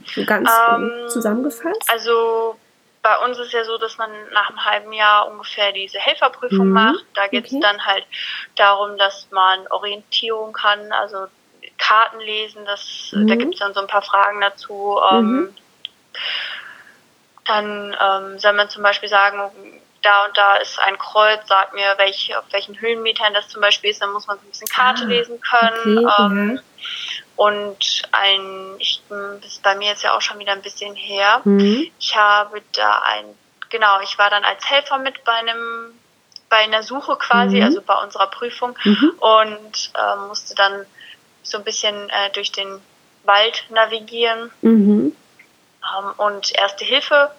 So 0.05 0.23
ganz 0.25 0.49
ähm, 0.71 0.89
zusammengefasst? 1.09 1.83
Also 1.91 2.55
bei 3.01 3.17
uns 3.25 3.37
ist 3.37 3.53
ja 3.53 3.63
so, 3.63 3.77
dass 3.77 3.97
man 3.97 4.09
nach 4.33 4.49
einem 4.49 4.65
halben 4.65 4.93
Jahr 4.93 5.27
ungefähr 5.27 5.71
diese 5.71 5.99
Helferprüfung 5.99 6.67
mhm. 6.67 6.73
macht. 6.73 7.05
Da 7.13 7.27
geht 7.27 7.45
es 7.45 7.53
okay. 7.53 7.61
dann 7.61 7.85
halt 7.85 8.05
darum, 8.55 8.97
dass 8.97 9.27
man 9.31 9.67
Orientierung 9.67 10.53
kann, 10.53 10.91
also 10.91 11.27
Karten 11.77 12.19
lesen, 12.19 12.65
das, 12.65 13.11
mhm. 13.13 13.27
da 13.27 13.35
gibt 13.35 13.53
es 13.53 13.59
dann 13.59 13.73
so 13.73 13.79
ein 13.79 13.87
paar 13.87 14.01
Fragen 14.01 14.41
dazu. 14.41 14.99
Ähm, 15.11 15.25
mhm. 15.25 15.55
Dann 17.45 17.97
ähm, 17.99 18.39
soll 18.39 18.53
man 18.53 18.69
zum 18.69 18.83
Beispiel 18.83 19.09
sagen, 19.09 19.39
da 20.01 20.25
und 20.25 20.37
da 20.37 20.57
ist 20.57 20.79
ein 20.79 20.97
Kreuz, 20.97 21.47
sagt 21.47 21.73
mir, 21.73 21.95
welch, 21.97 22.35
auf 22.37 22.45
welchen 22.51 22.79
Höhenmetern 22.79 23.33
das 23.33 23.47
zum 23.49 23.61
Beispiel 23.61 23.89
ist, 23.89 24.01
dann 24.01 24.11
muss 24.11 24.27
man 24.27 24.37
so 24.37 24.45
ein 24.45 24.49
bisschen 24.49 24.67
Karte 24.67 25.03
ah, 25.03 25.07
lesen 25.07 25.39
können. 25.41 26.05
Okay, 26.05 26.15
ähm, 26.19 26.59
und 27.35 28.03
ein, 28.11 28.75
ich, 28.79 29.01
das 29.09 29.45
ist 29.45 29.63
bei 29.63 29.75
mir 29.75 29.89
jetzt 29.89 30.03
ja 30.03 30.15
auch 30.15 30.21
schon 30.21 30.39
wieder 30.39 30.51
ein 30.51 30.61
bisschen 30.61 30.95
her. 30.95 31.41
Mhm. 31.43 31.89
Ich 31.99 32.15
habe 32.15 32.61
da 32.73 33.01
ein, 33.05 33.25
genau, 33.69 33.99
ich 34.01 34.17
war 34.17 34.29
dann 34.29 34.43
als 34.43 34.69
Helfer 34.69 34.97
mit 34.97 35.23
bei 35.23 35.33
einem, 35.33 35.93
bei 36.49 36.57
einer 36.57 36.83
Suche 36.83 37.15
quasi, 37.17 37.57
mhm. 37.57 37.63
also 37.63 37.81
bei 37.81 37.95
unserer 37.95 38.27
Prüfung 38.27 38.77
mhm. 38.83 39.11
und 39.19 39.91
äh, 39.95 40.27
musste 40.27 40.55
dann 40.55 40.85
so 41.43 41.57
ein 41.57 41.63
bisschen 41.63 42.09
äh, 42.09 42.29
durch 42.33 42.51
den 42.51 42.81
Wald 43.23 43.65
navigieren 43.69 44.51
mhm. 44.61 45.15
ähm, 45.81 46.11
und 46.17 46.53
erste 46.55 46.83
Hilfe 46.83 47.31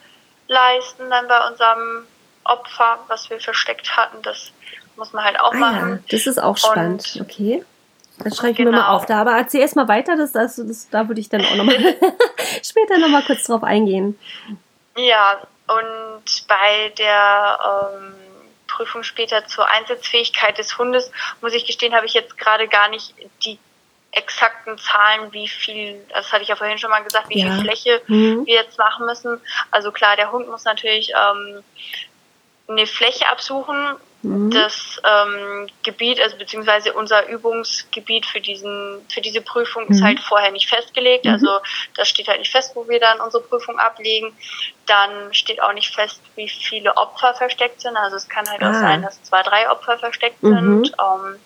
leisten 0.48 1.11
dann 1.11 1.29
bei 1.29 1.46
unserem 1.48 2.07
Opfer, 2.44 2.98
was 3.09 3.31
wir 3.31 3.40
versteckt 3.40 3.96
hatten. 3.96 4.22
Das 4.22 4.50
muss 4.96 5.12
man 5.12 5.24
halt 5.24 5.38
auch 5.38 5.53
ah, 5.53 5.57
machen. 5.57 5.90
Ja, 5.90 6.16
das 6.16 6.26
ist 6.26 6.38
auch 6.38 6.57
spannend. 6.57 7.12
Und, 7.14 7.22
okay. 7.22 7.64
Das 8.25 8.37
schreibe 8.37 8.53
ich 8.53 8.57
genau. 8.59 8.71
mir 8.71 8.77
mal 8.79 8.83
genau. 8.85 8.97
auf. 8.97 9.07
Da, 9.07 9.21
aber 9.21 9.33
erzähl 9.33 9.61
erst 9.61 9.77
mal 9.77 9.89
weiter, 9.89 10.17
das, 10.17 10.33
das, 10.33 10.57
das, 10.57 10.89
da 10.91 11.09
würde 11.09 11.21
ich 11.21 11.29
dann 11.29 11.45
auch 11.45 11.55
nochmal 11.57 11.77
später 12.63 12.99
nochmal 12.99 13.23
kurz 13.23 13.45
drauf 13.45 13.63
eingehen. 13.63 14.19
Ja, 14.97 15.41
und 15.67 16.49
bei 16.49 16.93
der 16.99 17.59
ähm, 17.95 18.15
Prüfung 18.67 19.03
später 19.03 19.47
zur 19.47 19.69
Einsatzfähigkeit 19.69 20.59
des 20.59 20.79
Hundes, 20.79 21.11
muss 21.41 21.55
ich 21.55 21.67
gestehen, 21.67 21.95
habe 21.95 22.07
ich 22.07 22.15
jetzt 22.15 22.37
gerade 22.39 22.69
gar 22.69 22.89
nicht 22.89 23.15
die 23.45 23.59
exakten 24.13 24.77
Zahlen, 24.79 25.33
wie 25.33 25.47
viel, 25.47 26.05
das 26.09 26.33
hatte 26.33 26.43
ich 26.43 26.49
ja 26.49 26.57
vorhin 26.57 26.79
schon 26.79 26.91
mal 26.91 27.05
gesagt, 27.05 27.29
wie 27.29 27.41
ja. 27.41 27.53
viel 27.53 27.63
Fläche 27.63 28.03
mhm. 28.09 28.45
wir 28.47 28.55
jetzt 28.55 28.79
machen 28.79 29.07
müssen. 29.07 29.41
Also 29.71 29.93
klar, 29.93 30.17
der 30.17 30.33
Hund 30.33 30.49
muss 30.49 30.65
natürlich 30.65 31.13
ähm, 31.15 31.63
eine 32.69 32.87
Fläche 32.87 33.29
absuchen. 33.29 33.97
Mhm. 34.23 34.51
Das 34.51 35.01
ähm, 35.03 35.69
Gebiet, 35.83 36.21
also 36.21 36.37
beziehungsweise 36.37 36.93
unser 36.93 37.27
Übungsgebiet 37.29 38.27
für 38.27 38.41
diesen, 38.41 39.05
für 39.09 39.23
diese 39.23 39.41
Prüfung 39.41 39.85
mhm. 39.85 39.93
ist 39.93 40.03
halt 40.03 40.21
vorher 40.21 40.51
nicht 40.51 40.69
festgelegt. 40.69 41.25
Mhm. 41.25 41.33
Also 41.33 41.49
das 41.97 42.09
steht 42.09 42.29
halt 42.29 42.41
nicht 42.41 42.53
fest, 42.53 42.73
wo 42.75 42.87
wir 42.87 43.01
dann 43.01 43.21
unsere 43.21 43.43
Prüfung 43.43 43.79
ablegen. 43.79 44.37
Dann 44.87 45.33
steht 45.33 45.63
auch 45.63 45.73
nicht 45.73 45.95
fest, 45.95 46.21
wie 46.37 46.49
viele 46.49 46.97
Opfer 46.97 47.35
versteckt 47.35 47.81
sind. 47.81 47.97
Also 47.97 48.17
es 48.17 48.29
kann 48.29 48.49
halt 48.49 48.63
ah. 48.63 48.71
auch 48.71 48.75
sein, 48.75 49.03
dass 49.03 49.23
zwei, 49.23 49.43
drei 49.43 49.71
Opfer 49.71 49.99
versteckt 49.99 50.43
mhm. 50.43 50.85
sind. 50.85 50.93
Ähm, 51.01 51.37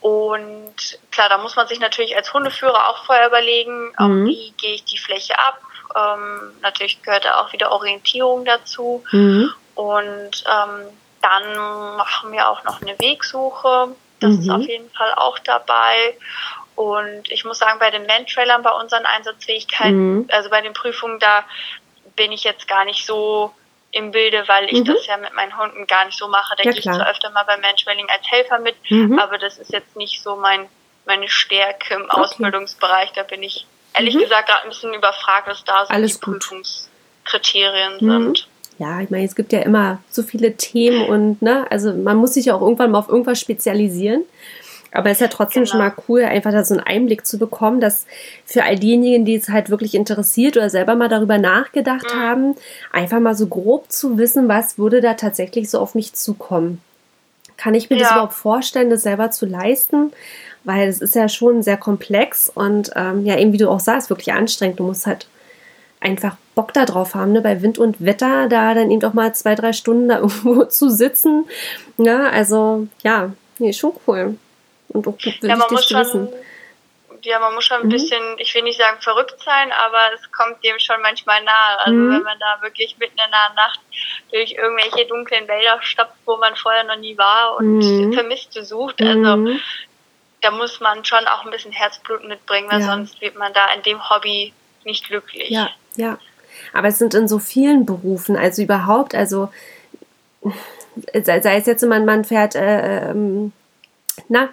und 0.00 0.98
klar, 1.10 1.28
da 1.28 1.38
muss 1.38 1.56
man 1.56 1.66
sich 1.66 1.80
natürlich 1.80 2.16
als 2.16 2.32
Hundeführer 2.32 2.88
auch 2.88 3.04
vorher 3.04 3.26
überlegen, 3.26 3.92
ähm, 3.98 4.22
mhm. 4.22 4.26
wie 4.26 4.54
gehe 4.56 4.74
ich 4.74 4.84
die 4.84 4.98
Fläche 4.98 5.34
ab. 5.38 5.60
Ähm, 5.96 6.52
natürlich 6.62 7.02
gehört 7.02 7.24
da 7.24 7.40
auch 7.40 7.52
wieder 7.52 7.72
Orientierung 7.72 8.44
dazu. 8.44 9.02
Mhm. 9.10 9.52
Und 9.74 10.44
ähm, 10.46 10.86
dann 11.22 11.96
machen 11.96 12.32
wir 12.32 12.48
auch 12.48 12.64
noch 12.64 12.80
eine 12.80 12.98
Wegsuche. 12.98 13.94
Das 14.20 14.32
mhm. 14.32 14.40
ist 14.40 14.50
auf 14.50 14.62
jeden 14.62 14.90
Fall 14.90 15.12
auch 15.14 15.38
dabei. 15.38 16.16
Und 16.76 17.30
ich 17.30 17.44
muss 17.44 17.58
sagen, 17.58 17.78
bei 17.78 17.90
den 17.90 18.06
Man-Trailern, 18.06 18.62
bei 18.62 18.70
unseren 18.70 19.04
Einsatzfähigkeiten, 19.04 20.14
mhm. 20.14 20.28
also 20.30 20.48
bei 20.50 20.60
den 20.60 20.72
Prüfungen, 20.72 21.18
da 21.18 21.44
bin 22.16 22.32
ich 22.32 22.44
jetzt 22.44 22.68
gar 22.68 22.84
nicht 22.84 23.04
so 23.04 23.52
im 23.92 24.12
Bilde, 24.12 24.44
weil 24.46 24.66
ich 24.66 24.80
mhm. 24.80 24.84
das 24.84 25.06
ja 25.06 25.16
mit 25.16 25.34
meinen 25.34 25.56
Hunden 25.58 25.86
gar 25.86 26.04
nicht 26.04 26.16
so 26.16 26.28
mache. 26.28 26.54
Da 26.56 26.62
ja, 26.62 26.70
gehe 26.70 26.78
ich 26.78 26.84
zwar 26.84 27.08
öfter 27.10 27.30
mal 27.30 27.44
beim 27.44 27.60
Mantrailing 27.60 28.08
als 28.08 28.30
Helfer 28.30 28.58
mit, 28.60 28.76
mhm. 28.88 29.18
aber 29.18 29.38
das 29.38 29.58
ist 29.58 29.72
jetzt 29.72 29.96
nicht 29.96 30.22
so 30.22 30.36
mein, 30.36 30.68
meine 31.06 31.28
Stärke 31.28 31.94
im 31.94 32.04
okay. 32.04 32.20
Ausbildungsbereich. 32.20 33.12
Da 33.12 33.24
bin 33.24 33.42
ich 33.42 33.66
ehrlich 33.94 34.14
mhm. 34.14 34.20
gesagt 34.20 34.48
gerade 34.48 34.62
ein 34.62 34.68
bisschen 34.68 34.94
überfragt, 34.94 35.48
was 35.48 35.64
da 35.64 35.86
so 35.86 35.92
Alles 35.92 36.14
die 36.14 36.20
gut. 36.20 36.40
Prüfungskriterien 36.40 37.94
mhm. 37.94 38.10
sind. 38.10 38.48
Ja, 38.80 39.02
ich 39.02 39.10
meine, 39.10 39.26
es 39.26 39.34
gibt 39.34 39.52
ja 39.52 39.60
immer 39.60 39.98
so 40.10 40.22
viele 40.22 40.56
Themen 40.56 41.06
und 41.06 41.42
ne, 41.42 41.70
also 41.70 41.92
man 41.92 42.16
muss 42.16 42.32
sich 42.32 42.46
ja 42.46 42.54
auch 42.54 42.62
irgendwann 42.62 42.90
mal 42.90 42.98
auf 42.98 43.10
irgendwas 43.10 43.38
spezialisieren. 43.38 44.22
Aber 44.90 45.10
es 45.10 45.18
ist 45.18 45.20
ja 45.20 45.28
trotzdem 45.28 45.64
genau. 45.64 45.70
schon 45.70 45.78
mal 45.80 45.92
cool, 46.08 46.24
einfach 46.24 46.50
da 46.50 46.64
so 46.64 46.74
einen 46.74 46.82
Einblick 46.82 47.26
zu 47.26 47.38
bekommen, 47.38 47.80
dass 47.80 48.06
für 48.46 48.64
all 48.64 48.76
diejenigen, 48.76 49.26
die 49.26 49.34
es 49.34 49.50
halt 49.50 49.68
wirklich 49.68 49.94
interessiert 49.94 50.56
oder 50.56 50.70
selber 50.70 50.96
mal 50.96 51.10
darüber 51.10 51.36
nachgedacht 51.36 52.06
mhm. 52.12 52.18
haben, 52.18 52.54
einfach 52.90 53.20
mal 53.20 53.34
so 53.34 53.48
grob 53.48 53.92
zu 53.92 54.16
wissen, 54.16 54.48
was 54.48 54.78
würde 54.78 55.02
da 55.02 55.12
tatsächlich 55.12 55.68
so 55.68 55.78
auf 55.78 55.94
mich 55.94 56.14
zukommen. 56.14 56.80
Kann 57.58 57.74
ich 57.74 57.90
mir 57.90 57.96
ja. 57.96 58.04
das 58.04 58.12
überhaupt 58.12 58.32
vorstellen, 58.32 58.88
das 58.88 59.02
selber 59.02 59.30
zu 59.30 59.44
leisten? 59.44 60.10
Weil 60.64 60.88
es 60.88 61.02
ist 61.02 61.14
ja 61.14 61.28
schon 61.28 61.62
sehr 61.62 61.76
komplex 61.76 62.50
und 62.52 62.92
ähm, 62.96 63.26
ja, 63.26 63.38
eben 63.38 63.52
wie 63.52 63.58
du 63.58 63.68
auch 63.68 63.80
sagst, 63.80 64.08
wirklich 64.08 64.32
anstrengend. 64.32 64.80
Du 64.80 64.84
musst 64.84 65.06
halt 65.06 65.28
einfach 66.00 66.36
Bock 66.54 66.72
darauf 66.72 67.14
haben, 67.14 67.32
ne? 67.32 67.40
bei 67.40 67.62
Wind 67.62 67.78
und 67.78 68.04
Wetter, 68.04 68.48
da 68.48 68.74
dann 68.74 68.90
eben 68.90 69.00
doch 69.00 69.12
mal 69.12 69.34
zwei, 69.34 69.54
drei 69.54 69.72
Stunden 69.72 70.08
da 70.08 70.16
irgendwo 70.20 70.64
zu 70.64 70.90
sitzen. 70.90 71.48
Ne? 71.96 72.30
also 72.30 72.88
ja, 73.02 73.32
nee, 73.58 73.72
schon 73.72 73.92
cool. 74.06 74.38
Und 74.88 75.06
auch 75.06 75.14
ja, 75.20 75.56
man 75.56 75.68
muss 75.70 75.88
schon, 75.88 76.32
ja, 77.22 77.38
man 77.38 77.54
muss 77.54 77.64
schon 77.64 77.80
ein 77.80 77.86
mhm. 77.86 77.90
bisschen, 77.90 78.38
ich 78.38 78.54
will 78.54 78.62
nicht 78.62 78.78
sagen 78.78 79.00
verrückt 79.00 79.40
sein, 79.44 79.72
aber 79.72 80.12
es 80.14 80.30
kommt 80.32 80.64
dem 80.64 80.78
schon 80.78 81.00
manchmal 81.02 81.42
nahe. 81.44 81.78
Also 81.80 81.98
mhm. 81.98 82.14
wenn 82.14 82.22
man 82.22 82.38
da 82.38 82.60
wirklich 82.62 82.96
mitten 82.98 83.18
in 83.18 83.30
der 83.30 83.54
Nacht 83.54 83.80
durch 84.32 84.52
irgendwelche 84.52 85.06
dunklen 85.06 85.46
Wälder 85.48 85.78
stapft, 85.82 86.16
wo 86.24 86.36
man 86.36 86.56
vorher 86.56 86.84
noch 86.84 86.96
nie 86.96 87.16
war 87.18 87.56
und 87.56 87.78
mhm. 87.78 88.12
Vermisste 88.12 88.64
sucht, 88.64 89.00
also 89.00 89.36
mhm. 89.36 89.60
da 90.40 90.50
muss 90.50 90.80
man 90.80 91.04
schon 91.04 91.26
auch 91.26 91.44
ein 91.44 91.50
bisschen 91.50 91.72
Herzblut 91.72 92.24
mitbringen, 92.24 92.70
weil 92.70 92.80
ja. 92.80 92.86
sonst 92.86 93.20
wird 93.20 93.36
man 93.36 93.52
da 93.52 93.72
in 93.74 93.82
dem 93.82 94.08
Hobby 94.08 94.52
nicht 94.84 95.06
glücklich. 95.06 95.50
Ja, 95.50 95.70
ja. 95.96 96.18
Aber 96.72 96.88
es 96.88 96.98
sind 96.98 97.14
in 97.14 97.28
so 97.28 97.38
vielen 97.38 97.86
Berufen, 97.86 98.36
also 98.36 98.62
überhaupt, 98.62 99.14
also 99.14 99.48
sei 101.24 101.56
es 101.56 101.66
jetzt, 101.66 101.84
man, 101.86 102.04
man 102.04 102.24
fährt, 102.24 102.54
äh, 102.54 103.10
ähm, 103.10 103.52
na, 104.28 104.48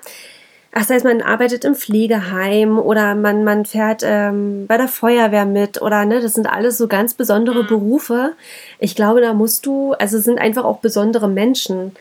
ach, 0.72 0.82
das 0.82 0.90
heißt, 0.90 1.06
man 1.06 1.22
arbeitet 1.22 1.66
im 1.66 1.76
Pflegeheim 1.76 2.78
oder 2.78 3.16
man, 3.16 3.44
man 3.44 3.66
fährt 3.66 4.02
ähm, 4.04 4.68
bei 4.68 4.78
der 4.78 4.88
Feuerwehr 4.88 5.46
mit 5.46 5.82
oder 5.82 6.06
ne, 6.06 6.22
das 6.22 6.34
sind 6.34 6.48
alles 6.48 6.78
so 6.78 6.88
ganz 6.88 7.14
besondere 7.14 7.64
mhm. 7.64 7.68
Berufe. 7.68 8.34
Ich 8.80 8.96
glaube, 8.96 9.22
da 9.22 9.34
musst 9.34 9.66
du, 9.66 9.94
also 9.94 10.18
es 10.18 10.24
sind 10.24 10.40
einfach 10.40 10.66
auch 10.66 10.80
besondere 10.80 11.28
Menschen. 11.28 11.96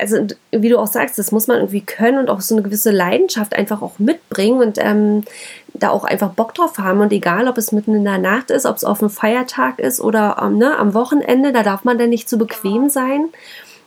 Also, 0.00 0.26
wie 0.52 0.68
du 0.68 0.78
auch 0.78 0.86
sagst, 0.86 1.18
das 1.18 1.32
muss 1.32 1.48
man 1.48 1.58
irgendwie 1.58 1.80
können 1.80 2.18
und 2.18 2.30
auch 2.30 2.40
so 2.40 2.54
eine 2.54 2.62
gewisse 2.62 2.92
Leidenschaft 2.92 3.54
einfach 3.54 3.82
auch 3.82 3.98
mitbringen 3.98 4.60
und 4.60 4.78
ähm, 4.80 5.24
da 5.74 5.90
auch 5.90 6.04
einfach 6.04 6.30
Bock 6.30 6.54
drauf 6.54 6.78
haben. 6.78 7.00
Und 7.00 7.12
egal, 7.12 7.48
ob 7.48 7.58
es 7.58 7.72
mitten 7.72 7.94
in 7.94 8.04
der 8.04 8.18
Nacht 8.18 8.50
ist, 8.50 8.66
ob 8.66 8.76
es 8.76 8.84
auf 8.84 9.00
einem 9.00 9.10
Feiertag 9.10 9.78
ist 9.78 10.00
oder 10.00 10.36
ähm, 10.42 10.58
ne, 10.58 10.76
am 10.76 10.94
Wochenende, 10.94 11.52
da 11.52 11.62
darf 11.62 11.84
man 11.84 11.98
dann 11.98 12.10
nicht 12.10 12.28
zu 12.28 12.38
bequem 12.38 12.88
sein. 12.88 13.28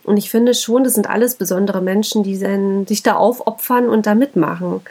Und 0.03 0.17
ich 0.17 0.29
finde 0.29 0.53
schon, 0.53 0.83
das 0.83 0.93
sind 0.93 1.09
alles 1.09 1.35
besondere 1.35 1.81
Menschen, 1.81 2.23
die 2.23 2.39
dann 2.39 2.87
sich 2.87 3.03
da 3.03 3.15
aufopfern 3.15 3.87
und 3.87 4.05
da 4.05 4.15
mitmachen. 4.15 4.81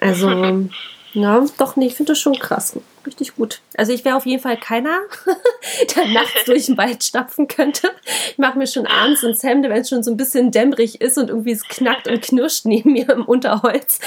Also, 0.00 0.28
ja, 1.12 1.44
doch, 1.58 1.76
nee, 1.76 1.86
ich 1.86 1.94
finde 1.94 2.12
das 2.12 2.20
schon 2.20 2.38
krass. 2.38 2.78
Richtig 3.06 3.34
gut. 3.34 3.60
Also 3.76 3.92
ich 3.92 4.04
wäre 4.04 4.16
auf 4.16 4.26
jeden 4.26 4.42
Fall 4.42 4.56
keiner, 4.58 5.00
der 5.96 6.06
nachts 6.06 6.44
durch 6.44 6.66
den 6.66 6.76
Wald 6.76 7.02
stapfen 7.02 7.48
könnte. 7.48 7.90
Ich 8.30 8.38
mache 8.38 8.58
mir 8.58 8.66
schon 8.66 8.86
abends 8.86 9.22
ins 9.22 9.42
Hemd, 9.42 9.64
wenn 9.68 9.80
es 9.80 9.88
schon 9.88 10.02
so 10.02 10.10
ein 10.10 10.16
bisschen 10.16 10.50
dämmerig 10.50 11.00
ist 11.00 11.16
und 11.16 11.30
irgendwie 11.30 11.52
es 11.52 11.66
knackt 11.66 12.08
und 12.08 12.20
knirscht 12.22 12.66
neben 12.66 12.92
mir 12.92 13.08
im 13.08 13.24
Unterholz. 13.24 14.00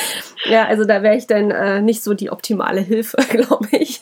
Ja, 0.45 0.65
also 0.65 0.85
da 0.85 1.01
wäre 1.01 1.17
ich 1.17 1.27
dann 1.27 1.51
äh, 1.51 1.81
nicht 1.81 2.03
so 2.03 2.13
die 2.13 2.29
optimale 2.29 2.81
Hilfe, 2.81 3.17
glaube 3.29 3.67
ich 3.71 4.01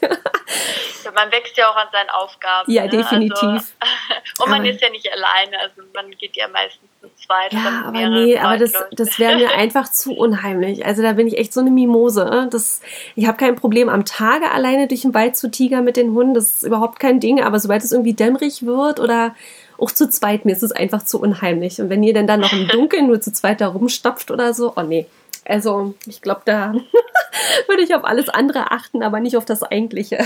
man 1.13 1.31
wächst 1.31 1.57
ja 1.57 1.69
auch 1.69 1.75
an 1.75 1.87
seinen 1.91 2.09
Aufgaben. 2.09 2.71
Ja, 2.71 2.83
ne? 2.83 2.89
definitiv. 2.89 3.41
Also, 3.41 3.73
und 4.39 4.49
man 4.49 4.61
aber, 4.61 4.69
ist 4.69 4.81
ja 4.81 4.89
nicht 4.89 5.11
alleine, 5.11 5.59
also 5.59 5.81
man 5.93 6.11
geht 6.11 6.35
ja 6.35 6.47
meistens 6.47 6.89
zu 7.01 7.20
zweit. 7.32 7.54
Ja, 7.54 7.84
aber 7.86 8.10
nee, 8.10 8.38
aber 8.38 8.58
das, 8.58 8.74
das 8.91 9.20
wäre 9.20 9.38
mir 9.38 9.52
einfach 9.56 9.89
zu 9.91 10.13
unheimlich. 10.13 10.86
Also 10.86 11.02
da 11.02 11.13
bin 11.13 11.28
ich 11.28 11.38
echt 11.38 11.54
so 11.54 11.62
eine 11.62 11.72
Mimose. 11.72 12.48
Das, 12.52 12.82
ich 13.15 13.28
habe 13.28 13.38
kein 13.38 13.56
Problem, 13.56 13.89
am 13.89 14.06
Tage 14.06 14.52
alleine 14.52 14.88
durch 14.88 15.02
den 15.02 15.13
Wald 15.13 15.36
zu 15.36 15.50
tigern 15.50 15.84
mit 15.84 15.98
den 15.98 16.13
Hunden, 16.13 16.34
das 16.34 16.56
ist 16.56 16.63
überhaupt 16.63 17.00
kein 17.00 17.20
Ding, 17.20 17.41
aber 17.41 17.60
sobald 17.60 17.84
es 17.84 17.91
irgendwie 17.91 18.13
dämmerig 18.13 18.65
wird 18.65 19.00
oder 19.00 19.36
auch 19.77 19.92
zu 19.92 20.10
zweit, 20.10 20.46
mir 20.46 20.52
ist 20.52 20.63
es 20.63 20.71
einfach 20.71 21.04
zu 21.04 21.19
unheimlich. 21.19 21.82
Und 21.82 21.90
wenn 21.90 22.04
ihr 22.04 22.13
denn 22.13 22.27
dann 22.27 22.42
noch 22.42 22.54
im 22.54 22.67
Dunkeln 22.71 23.08
nur 23.08 23.21
zu 23.21 23.34
zweit 23.34 23.62
da 23.62 23.67
rumstapft 23.67 24.32
oder 24.32 24.54
so, 24.54 24.73
oh 24.75 24.84
nee. 24.84 25.08
Also, 25.44 25.96
ich 26.06 26.21
glaube, 26.21 26.42
da 26.46 26.73
würde 27.67 27.82
ich 27.82 27.96
auf 27.96 28.06
alles 28.06 28.29
andere 28.29 28.71
achten, 28.71 29.02
aber 29.02 29.19
nicht 29.19 29.38
auf 29.38 29.46
das 29.46 29.63
Eigentliche. 29.63 30.19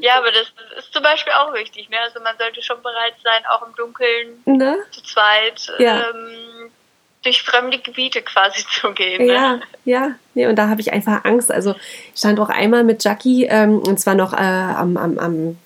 Ja, 0.00 0.18
aber 0.18 0.30
das 0.30 0.52
ist 0.78 0.92
zum 0.92 1.02
Beispiel 1.02 1.32
auch 1.32 1.52
wichtig. 1.54 1.88
Ne? 1.90 1.96
Also, 2.02 2.20
man 2.20 2.36
sollte 2.38 2.62
schon 2.62 2.82
bereit 2.82 3.14
sein, 3.22 3.42
auch 3.50 3.66
im 3.66 3.74
Dunkeln 3.74 4.42
ne? 4.44 4.78
zu 4.90 5.02
zweit 5.02 5.72
ja. 5.78 6.10
ähm, 6.10 6.70
durch 7.22 7.42
fremde 7.42 7.78
Gebiete 7.78 8.22
quasi 8.22 8.64
zu 8.80 8.92
gehen. 8.92 9.26
Ne? 9.26 9.32
Ja, 9.32 9.60
ja. 9.84 10.10
Nee, 10.34 10.46
und 10.46 10.56
da 10.56 10.68
habe 10.68 10.80
ich 10.80 10.92
einfach 10.92 11.24
Angst. 11.24 11.50
Also, 11.50 11.74
ich 12.12 12.18
stand 12.18 12.38
auch 12.40 12.50
einmal 12.50 12.84
mit 12.84 13.02
Jackie, 13.04 13.46
ähm, 13.46 13.78
und 13.78 13.98
zwar 13.98 14.14
noch 14.14 14.32
äh, 14.32 14.36
am, 14.36 14.96
am, 14.96 15.18
am 15.18 15.58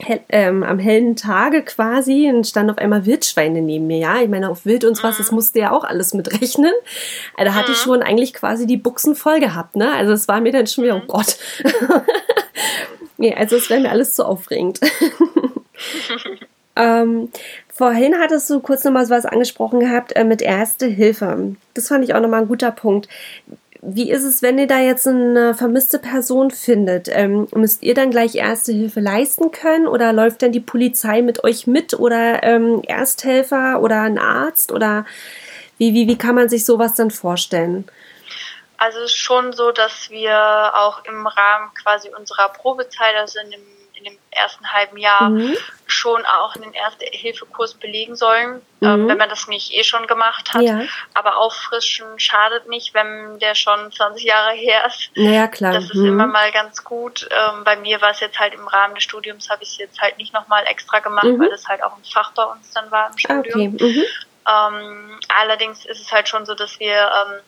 hell, 0.00 0.20
ähm, 0.28 0.62
am 0.62 0.78
hellen 0.78 1.16
Tage 1.16 1.62
quasi 1.62 2.28
und 2.28 2.46
stand 2.46 2.70
auf 2.70 2.78
einmal 2.78 3.06
Wildschweine 3.06 3.62
neben 3.62 3.86
mir, 3.86 3.98
ja. 3.98 4.20
Ich 4.20 4.28
meine, 4.28 4.48
auf 4.48 4.64
Wild 4.66 4.84
und 4.84 5.02
was, 5.02 5.18
das 5.18 5.30
musste 5.30 5.60
ja 5.60 5.70
auch 5.70 5.84
alles 5.84 6.14
mitrechnen. 6.14 6.72
Also, 7.36 7.52
da 7.52 7.54
hatte 7.54 7.72
ich 7.72 7.78
schon 7.78 8.02
eigentlich 8.02 8.34
quasi 8.34 8.66
die 8.66 8.76
Buchsen 8.76 9.14
voll 9.14 9.40
gehabt, 9.40 9.76
ne? 9.76 9.92
Also 9.92 10.12
es 10.12 10.28
war 10.28 10.40
mir 10.40 10.52
dann 10.52 10.66
schon 10.66 10.84
wieder, 10.84 10.96
oh 10.96 11.06
Gott. 11.06 11.36
nee, 13.16 13.34
also 13.34 13.56
es 13.56 13.70
wäre 13.70 13.80
mir 13.80 13.90
alles 13.90 14.14
zu 14.14 14.26
aufregend. 14.26 14.80
ähm, 16.76 17.30
vorhin 17.68 18.18
hattest 18.18 18.50
du 18.50 18.60
kurz 18.60 18.84
nochmal 18.84 19.08
was 19.10 19.26
angesprochen 19.26 19.80
gehabt 19.80 20.12
äh, 20.16 20.24
mit 20.24 20.42
Erste 20.42 20.86
Hilfe. 20.86 21.56
Das 21.74 21.88
fand 21.88 22.04
ich 22.04 22.14
auch 22.14 22.20
nochmal 22.20 22.42
ein 22.42 22.48
guter 22.48 22.70
Punkt. 22.70 23.08
Wie 23.82 24.10
ist 24.10 24.24
es, 24.24 24.42
wenn 24.42 24.58
ihr 24.58 24.66
da 24.66 24.78
jetzt 24.78 25.08
eine 25.08 25.54
vermisste 25.54 25.98
Person 25.98 26.50
findet? 26.50 27.08
Ähm, 27.08 27.48
müsst 27.54 27.82
ihr 27.82 27.94
dann 27.94 28.10
gleich 28.10 28.34
Erste 28.34 28.72
Hilfe 28.72 29.00
leisten 29.00 29.52
können 29.52 29.86
oder 29.86 30.12
läuft 30.12 30.42
dann 30.42 30.52
die 30.52 30.60
Polizei 30.60 31.22
mit 31.22 31.44
euch 31.44 31.66
mit 31.66 31.94
oder 31.94 32.42
ähm, 32.42 32.82
Ersthelfer 32.86 33.80
oder 33.80 34.02
ein 34.02 34.18
Arzt 34.18 34.70
oder 34.70 35.06
wie, 35.78 35.94
wie, 35.94 36.06
wie 36.08 36.18
kann 36.18 36.34
man 36.34 36.50
sich 36.50 36.66
sowas 36.66 36.94
dann 36.94 37.10
vorstellen? 37.10 37.88
Also 38.76 38.98
es 38.98 39.12
ist 39.12 39.16
schon 39.16 39.54
so, 39.54 39.72
dass 39.72 40.10
wir 40.10 40.72
auch 40.74 41.04
im 41.04 41.26
Rahmen 41.26 41.70
quasi 41.82 42.10
unserer 42.14 42.50
Probezeit, 42.50 43.14
also 43.16 43.38
in 43.40 43.50
dem 43.50 43.79
in 44.00 44.12
dem 44.12 44.18
ersten 44.30 44.72
halben 44.72 44.96
Jahr 44.96 45.30
mhm. 45.30 45.56
schon 45.86 46.24
auch 46.24 46.54
einen 46.56 46.72
Erste-Hilfe-Kurs 46.72 47.74
belegen 47.74 48.16
sollen, 48.16 48.62
ähm, 48.80 48.88
mhm. 48.88 49.00
ähm, 49.02 49.08
wenn 49.08 49.18
man 49.18 49.28
das 49.28 49.48
nicht 49.48 49.72
eh 49.74 49.84
schon 49.84 50.06
gemacht 50.06 50.52
hat. 50.52 50.62
Ja. 50.62 50.82
Aber 51.14 51.36
auffrischen 51.36 52.18
schadet 52.18 52.68
nicht, 52.68 52.94
wenn 52.94 53.38
der 53.38 53.54
schon 53.54 53.92
20 53.92 54.24
Jahre 54.24 54.54
her 54.54 54.86
ist. 54.86 55.10
Ja, 55.14 55.46
klar. 55.48 55.72
Das 55.72 55.84
ist 55.84 55.94
mhm. 55.94 56.08
immer 56.08 56.26
mal 56.26 56.50
ganz 56.52 56.84
gut. 56.84 57.28
Ähm, 57.30 57.64
bei 57.64 57.76
mir 57.76 58.00
war 58.00 58.10
es 58.10 58.20
jetzt 58.20 58.38
halt 58.38 58.54
im 58.54 58.66
Rahmen 58.66 58.94
des 58.94 59.04
Studiums, 59.04 59.50
habe 59.50 59.62
ich 59.62 59.70
es 59.70 59.78
jetzt 59.78 60.00
halt 60.00 60.18
nicht 60.18 60.32
nochmal 60.32 60.64
extra 60.66 61.00
gemacht, 61.00 61.24
mhm. 61.24 61.40
weil 61.40 61.50
das 61.50 61.68
halt 61.68 61.82
auch 61.82 61.96
ein 61.96 62.04
Fach 62.04 62.32
bei 62.32 62.44
uns 62.44 62.72
dann 62.72 62.90
war 62.90 63.10
im 63.10 63.18
Studium. 63.18 63.74
Okay. 63.74 63.84
Mhm. 63.84 64.04
Ähm, 64.48 65.20
allerdings 65.28 65.84
ist 65.84 66.00
es 66.00 66.10
halt 66.10 66.28
schon 66.28 66.46
so, 66.46 66.54
dass 66.54 66.80
wir 66.80 66.92
ähm, 66.94 67.40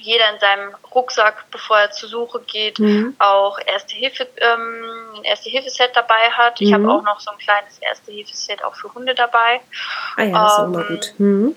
jeder 0.00 0.32
in 0.32 0.40
seinem 0.40 0.74
Rucksack, 0.94 1.44
bevor 1.50 1.78
er 1.78 1.90
zur 1.90 2.08
Suche 2.08 2.40
geht, 2.40 2.78
mhm. 2.78 3.14
auch 3.18 3.58
Erste 3.64 3.94
Hilfe, 3.94 4.26
ähm, 4.38 5.14
ein 5.16 5.24
Erste 5.24 5.50
Hilfe 5.50 5.70
Set 5.70 5.90
dabei 5.94 6.30
hat. 6.32 6.60
Mhm. 6.60 6.66
Ich 6.66 6.72
habe 6.72 6.90
auch 6.90 7.02
noch 7.02 7.20
so 7.20 7.30
ein 7.30 7.38
kleines 7.38 7.78
Erste 7.78 8.12
Hilfe 8.12 8.36
Set 8.36 8.64
auch 8.64 8.74
für 8.74 8.92
Hunde 8.94 9.14
dabei. 9.14 9.60
Ah 10.16 10.22
ja, 10.22 10.24
ähm, 10.24 10.46
ist 10.46 10.58
auch 10.58 10.66
mal 10.68 10.84
gut. 10.84 11.14
Mhm. 11.18 11.56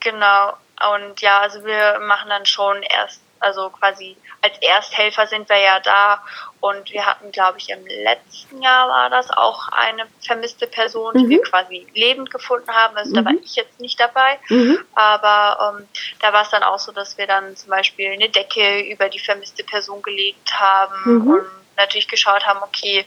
Genau. 0.00 0.52
Und 0.96 1.20
ja, 1.20 1.40
also 1.40 1.64
wir 1.64 2.00
machen 2.00 2.28
dann 2.28 2.46
schon 2.46 2.82
erst, 2.82 3.22
also 3.40 3.70
quasi 3.70 4.16
als 4.42 4.56
Ersthelfer 4.60 5.26
sind 5.26 5.48
wir 5.48 5.58
ja 5.58 5.80
da 5.80 6.22
und 6.60 6.90
wir 6.92 7.06
hatten, 7.06 7.30
glaube 7.30 7.58
ich, 7.58 7.70
im 7.70 7.84
letzten 7.86 8.62
Jahr 8.62 8.88
war 8.88 9.10
das 9.10 9.30
auch 9.30 9.68
eine 9.68 10.06
vermisste 10.20 10.66
Person, 10.66 11.14
die 11.14 11.24
mhm. 11.24 11.30
wir 11.30 11.42
quasi 11.42 11.86
lebend 11.94 12.30
gefunden 12.30 12.70
haben. 12.70 12.96
Also 12.96 13.10
mhm. 13.10 13.14
da 13.14 13.24
war 13.24 13.32
mhm. 13.32 13.40
ich 13.44 13.56
jetzt 13.56 13.80
nicht 13.80 14.00
dabei, 14.00 14.38
mhm. 14.48 14.78
aber 14.94 15.78
ähm, 15.78 15.88
da 16.20 16.32
war 16.32 16.42
es 16.42 16.50
dann 16.50 16.62
auch 16.62 16.78
so, 16.78 16.92
dass 16.92 17.18
wir 17.18 17.26
dann 17.26 17.56
zum 17.56 17.70
Beispiel 17.70 18.10
eine 18.12 18.28
Decke 18.28 18.80
über 18.80 19.08
die 19.08 19.18
vermisste 19.18 19.64
Person 19.64 20.02
gelegt 20.02 20.58
haben 20.58 20.94
mhm. 21.04 21.30
und 21.30 21.63
natürlich 21.76 22.08
geschaut 22.08 22.46
haben, 22.46 22.60
okay, 22.62 23.04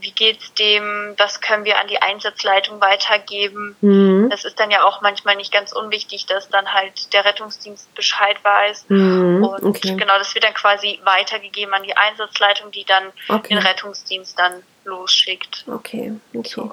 wie 0.00 0.10
geht's 0.10 0.52
dem, 0.54 1.14
was 1.16 1.40
können 1.40 1.64
wir 1.64 1.78
an 1.78 1.86
die 1.88 2.00
Einsatzleitung 2.00 2.80
weitergeben. 2.80 3.76
Mhm. 3.80 4.28
Das 4.30 4.44
ist 4.44 4.58
dann 4.58 4.70
ja 4.70 4.84
auch 4.84 5.00
manchmal 5.02 5.36
nicht 5.36 5.52
ganz 5.52 5.72
unwichtig, 5.72 6.26
dass 6.26 6.48
dann 6.48 6.72
halt 6.72 7.12
der 7.12 7.24
Rettungsdienst 7.24 7.94
Bescheid 7.94 8.36
weiß. 8.42 8.86
Mhm. 8.88 9.44
Und 9.44 9.64
okay. 9.64 9.96
genau, 9.96 10.18
das 10.18 10.34
wird 10.34 10.44
dann 10.44 10.54
quasi 10.54 11.00
weitergegeben 11.04 11.74
an 11.74 11.82
die 11.82 11.96
Einsatzleitung, 11.96 12.70
die 12.70 12.84
dann 12.84 13.04
okay. 13.28 13.54
den 13.54 13.58
Rettungsdienst 13.58 14.38
dann 14.38 14.62
losschickt. 14.84 15.64
Okay, 15.66 16.12
okay. 16.34 16.48
So. 16.48 16.72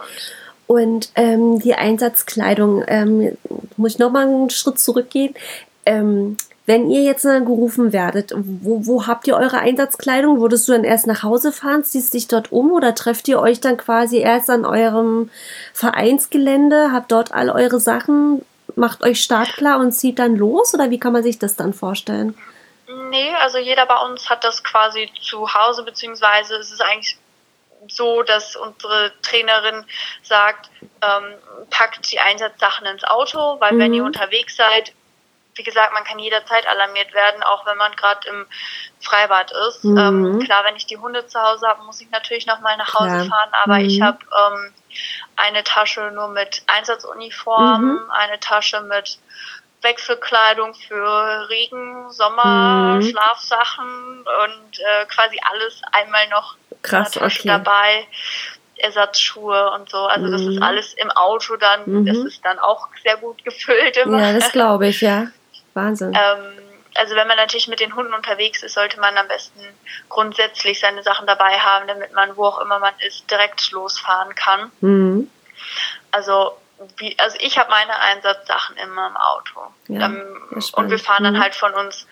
Und 0.67 1.09
ähm, 1.15 1.59
die 1.59 1.75
Einsatzkleidung, 1.75 2.85
ähm, 2.87 3.37
muss 3.75 3.93
ich 3.93 3.99
nochmal 3.99 4.23
einen 4.23 4.49
Schritt 4.49 4.79
zurückgehen. 4.79 5.35
Ähm, 5.85 6.37
wenn 6.66 6.91
ihr 6.91 7.01
jetzt 7.01 7.24
gerufen 7.24 7.91
werdet, 7.91 8.34
wo, 8.36 8.86
wo 8.86 9.07
habt 9.07 9.28
ihr 9.28 9.36
eure 9.36 9.59
Einsatzkleidung? 9.59 10.39
Würdest 10.39 10.68
du 10.68 10.74
dann 10.74 10.84
erst 10.84 11.07
nach 11.07 11.24
Hause 11.24 11.51
fahren, 11.51 11.84
ziehst 11.84 12.14
dich 12.14 12.28
dort 12.28 12.51
um 12.51 12.72
oder 12.72 12.93
trefft 12.93 13.28
ihr 13.28 13.39
euch 13.39 13.62
dann 13.62 13.78
quasi 13.78 14.20
erst 14.20 14.49
an 14.49 14.66
eurem 14.66 15.32
Vereinsgelände, 15.74 16.91
habt 16.91 17.12
dort 17.12 17.34
all 17.34 17.49
eure 17.49 17.80
Sachen, 17.80 18.45
macht 18.76 19.03
euch 19.03 19.22
startklar 19.22 19.80
und 19.80 19.91
zieht 19.91 20.20
dann 20.20 20.36
los? 20.36 20.74
Oder 20.74 20.91
wie 20.91 20.99
kann 20.99 21.14
man 21.14 21.24
sich 21.24 21.39
das 21.39 21.55
dann 21.55 21.74
vorstellen? 21.74 22.38
Nee, 23.09 23.34
also 23.41 23.57
jeder 23.57 23.86
bei 23.86 23.97
uns 24.05 24.30
hat 24.30 24.43
das 24.43 24.64
quasi 24.64 25.09
zu 25.22 25.53
Hause, 25.53 25.84
beziehungsweise 25.84 26.55
es 26.55 26.72
ist 26.72 26.82
eigentlich 26.82 27.18
so, 27.88 28.22
dass 28.22 28.55
unsere 28.55 29.12
Trainerin 29.22 29.86
sagt, 30.22 30.70
ähm, 31.01 31.34
packt 31.70 32.12
die 32.12 32.20
Einsatzsachen 32.20 32.86
ins 32.86 33.03
Auto, 33.03 33.59
weil 33.59 33.74
mhm. 33.74 33.80
wenn 33.80 33.93
ihr 33.93 34.03
unterwegs 34.03 34.55
seid, 34.55 34.93
wie 35.55 35.63
gesagt, 35.63 35.93
man 35.93 36.03
kann 36.03 36.19
jederzeit 36.19 36.67
alarmiert 36.67 37.13
werden, 37.13 37.43
auch 37.43 37.65
wenn 37.65 37.77
man 37.77 37.91
gerade 37.95 38.27
im 38.29 38.45
Freibad 39.01 39.51
ist. 39.67 39.83
Mhm. 39.83 39.97
Ähm, 39.97 40.39
klar, 40.39 40.63
wenn 40.65 40.75
ich 40.75 40.85
die 40.85 40.97
Hunde 40.97 41.27
zu 41.27 41.41
Hause 41.41 41.67
habe, 41.67 41.83
muss 41.83 42.01
ich 42.01 42.09
natürlich 42.09 42.45
nochmal 42.45 42.77
nach 42.77 42.93
Hause 42.93 43.09
klar. 43.09 43.25
fahren, 43.25 43.49
aber 43.63 43.79
mhm. 43.79 43.85
ich 43.85 44.01
habe 44.01 44.19
ähm, 44.21 44.73
eine 45.35 45.63
Tasche 45.63 46.11
nur 46.13 46.29
mit 46.29 46.63
Einsatzuniform, 46.67 47.83
mhm. 47.83 48.11
eine 48.11 48.39
Tasche 48.39 48.81
mit 48.81 49.19
Wechselkleidung 49.81 50.73
für 50.75 51.49
Regen, 51.49 52.11
Sommer, 52.11 52.95
mhm. 52.95 53.01
Schlafsachen 53.01 54.19
und 54.43 54.79
äh, 54.79 55.05
quasi 55.07 55.39
alles 55.51 55.81
einmal 55.91 56.27
noch 56.29 56.55
Krass, 56.81 57.17
okay. 57.17 57.47
dabei. 57.47 58.07
Ersatzschuhe 58.77 59.71
und 59.71 59.89
so. 59.89 59.97
Also 59.97 60.31
das 60.31 60.41
ist 60.41 60.55
mhm. 60.55 60.63
alles 60.63 60.93
im 60.93 61.11
Auto 61.11 61.55
dann. 61.55 61.81
Mhm. 61.85 62.05
Das 62.05 62.17
ist 62.17 62.43
dann 62.43 62.57
auch 62.59 62.87
sehr 63.03 63.17
gut 63.17 63.43
gefüllt 63.43 63.97
immer. 63.97 64.19
Ja, 64.19 64.33
das 64.33 64.51
glaube 64.51 64.87
ich, 64.87 65.01
ja. 65.01 65.27
Wahnsinn. 65.74 66.13
Ähm, 66.13 66.59
also 66.95 67.15
wenn 67.15 67.28
man 67.28 67.38
natürlich 67.38 67.67
mit 67.67 67.80
den 67.80 67.95
Hunden 67.95 68.13
unterwegs 68.13 68.63
ist, 68.63 68.74
sollte 68.74 68.99
man 68.99 69.17
am 69.17 69.28
besten 69.28 69.61
grundsätzlich 70.09 70.80
seine 70.80 71.03
Sachen 71.03 71.26
dabei 71.26 71.57
haben, 71.59 71.88
damit 71.88 72.13
man, 72.13 72.36
wo 72.36 72.45
auch 72.45 72.59
immer 72.59 72.80
man 72.80 72.93
ist, 72.99 73.30
direkt 73.32 73.72
losfahren 73.72 74.36
kann. 74.36 74.72
Mhm. 74.82 75.30
Also 76.11 76.57
wie, 76.97 77.17
also 77.19 77.38
ich 77.39 77.57
habe 77.57 77.69
meine 77.69 77.97
Einsatzsachen 77.99 78.76
immer 78.78 79.07
im 79.07 79.17
Auto. 79.17 79.61
Ja, 79.88 80.07
ähm, 80.07 80.41
und 80.74 80.89
wir 80.89 80.99
fahren 80.99 81.24
dann 81.24 81.36
mhm. 81.36 81.41
halt 81.41 81.55
von 81.55 81.74
uns 81.74 82.07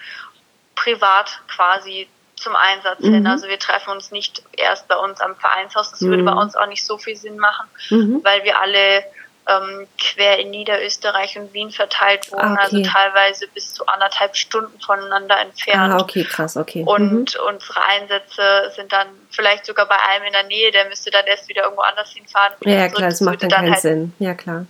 privat 0.75 1.41
quasi 1.47 2.07
zum 2.35 2.55
Einsatz 2.55 2.99
mhm. 2.99 3.13
hin. 3.13 3.27
Also 3.27 3.47
wir 3.47 3.59
treffen 3.59 3.91
uns 3.91 4.11
nicht 4.11 4.43
erst 4.53 4.87
bei 4.87 4.95
uns 4.95 5.19
am 5.21 5.35
Vereinshaus. 5.35 5.91
Das 5.91 6.01
mhm. 6.01 6.11
würde 6.11 6.23
bei 6.23 6.33
uns 6.33 6.55
auch 6.55 6.67
nicht 6.67 6.85
so 6.85 6.97
viel 6.97 7.15
Sinn 7.15 7.37
machen, 7.37 7.67
mhm. 7.89 8.23
weil 8.23 8.43
wir 8.43 8.59
alle 8.61 9.03
ähm, 9.49 9.87
quer 9.97 10.39
in 10.39 10.51
Niederösterreich 10.51 11.37
und 11.39 11.53
Wien 11.53 11.71
verteilt 11.71 12.31
wohnen, 12.31 12.57
ah, 12.57 12.61
also 12.61 12.77
okay. 12.77 12.85
also 12.85 12.91
teilweise 12.91 13.47
bis 13.47 13.73
zu 13.73 13.85
anderthalb 13.87 14.35
Stunden 14.35 14.79
voneinander 14.79 15.39
entfernt. 15.39 15.93
Ah, 15.93 15.97
okay, 15.99 16.23
krass, 16.23 16.55
okay. 16.55 16.83
Und 16.85 17.11
mhm. 17.11 17.47
unsere 17.47 17.83
Einsätze 17.83 18.71
sind 18.75 18.91
dann 18.91 19.07
vielleicht 19.31 19.65
sogar 19.65 19.87
bei 19.87 19.97
einem 20.09 20.25
in 20.25 20.33
der 20.33 20.43
Nähe, 20.43 20.71
der 20.71 20.87
müsste 20.87 21.09
dann 21.09 21.25
erst 21.25 21.49
wieder 21.49 21.63
irgendwo 21.63 21.81
anders 21.81 22.11
hinfahren. 22.11 22.53
Ja, 22.65 22.83
also, 22.83 22.95
klar, 22.95 23.09
das, 23.09 23.19
das 23.19 23.25
macht 23.25 23.43
dann 23.43 23.49
keinen 23.49 23.71
halt, 23.71 23.81
Sinn. 23.81 24.13
Ja, 24.19 24.33
klar. 24.35 24.65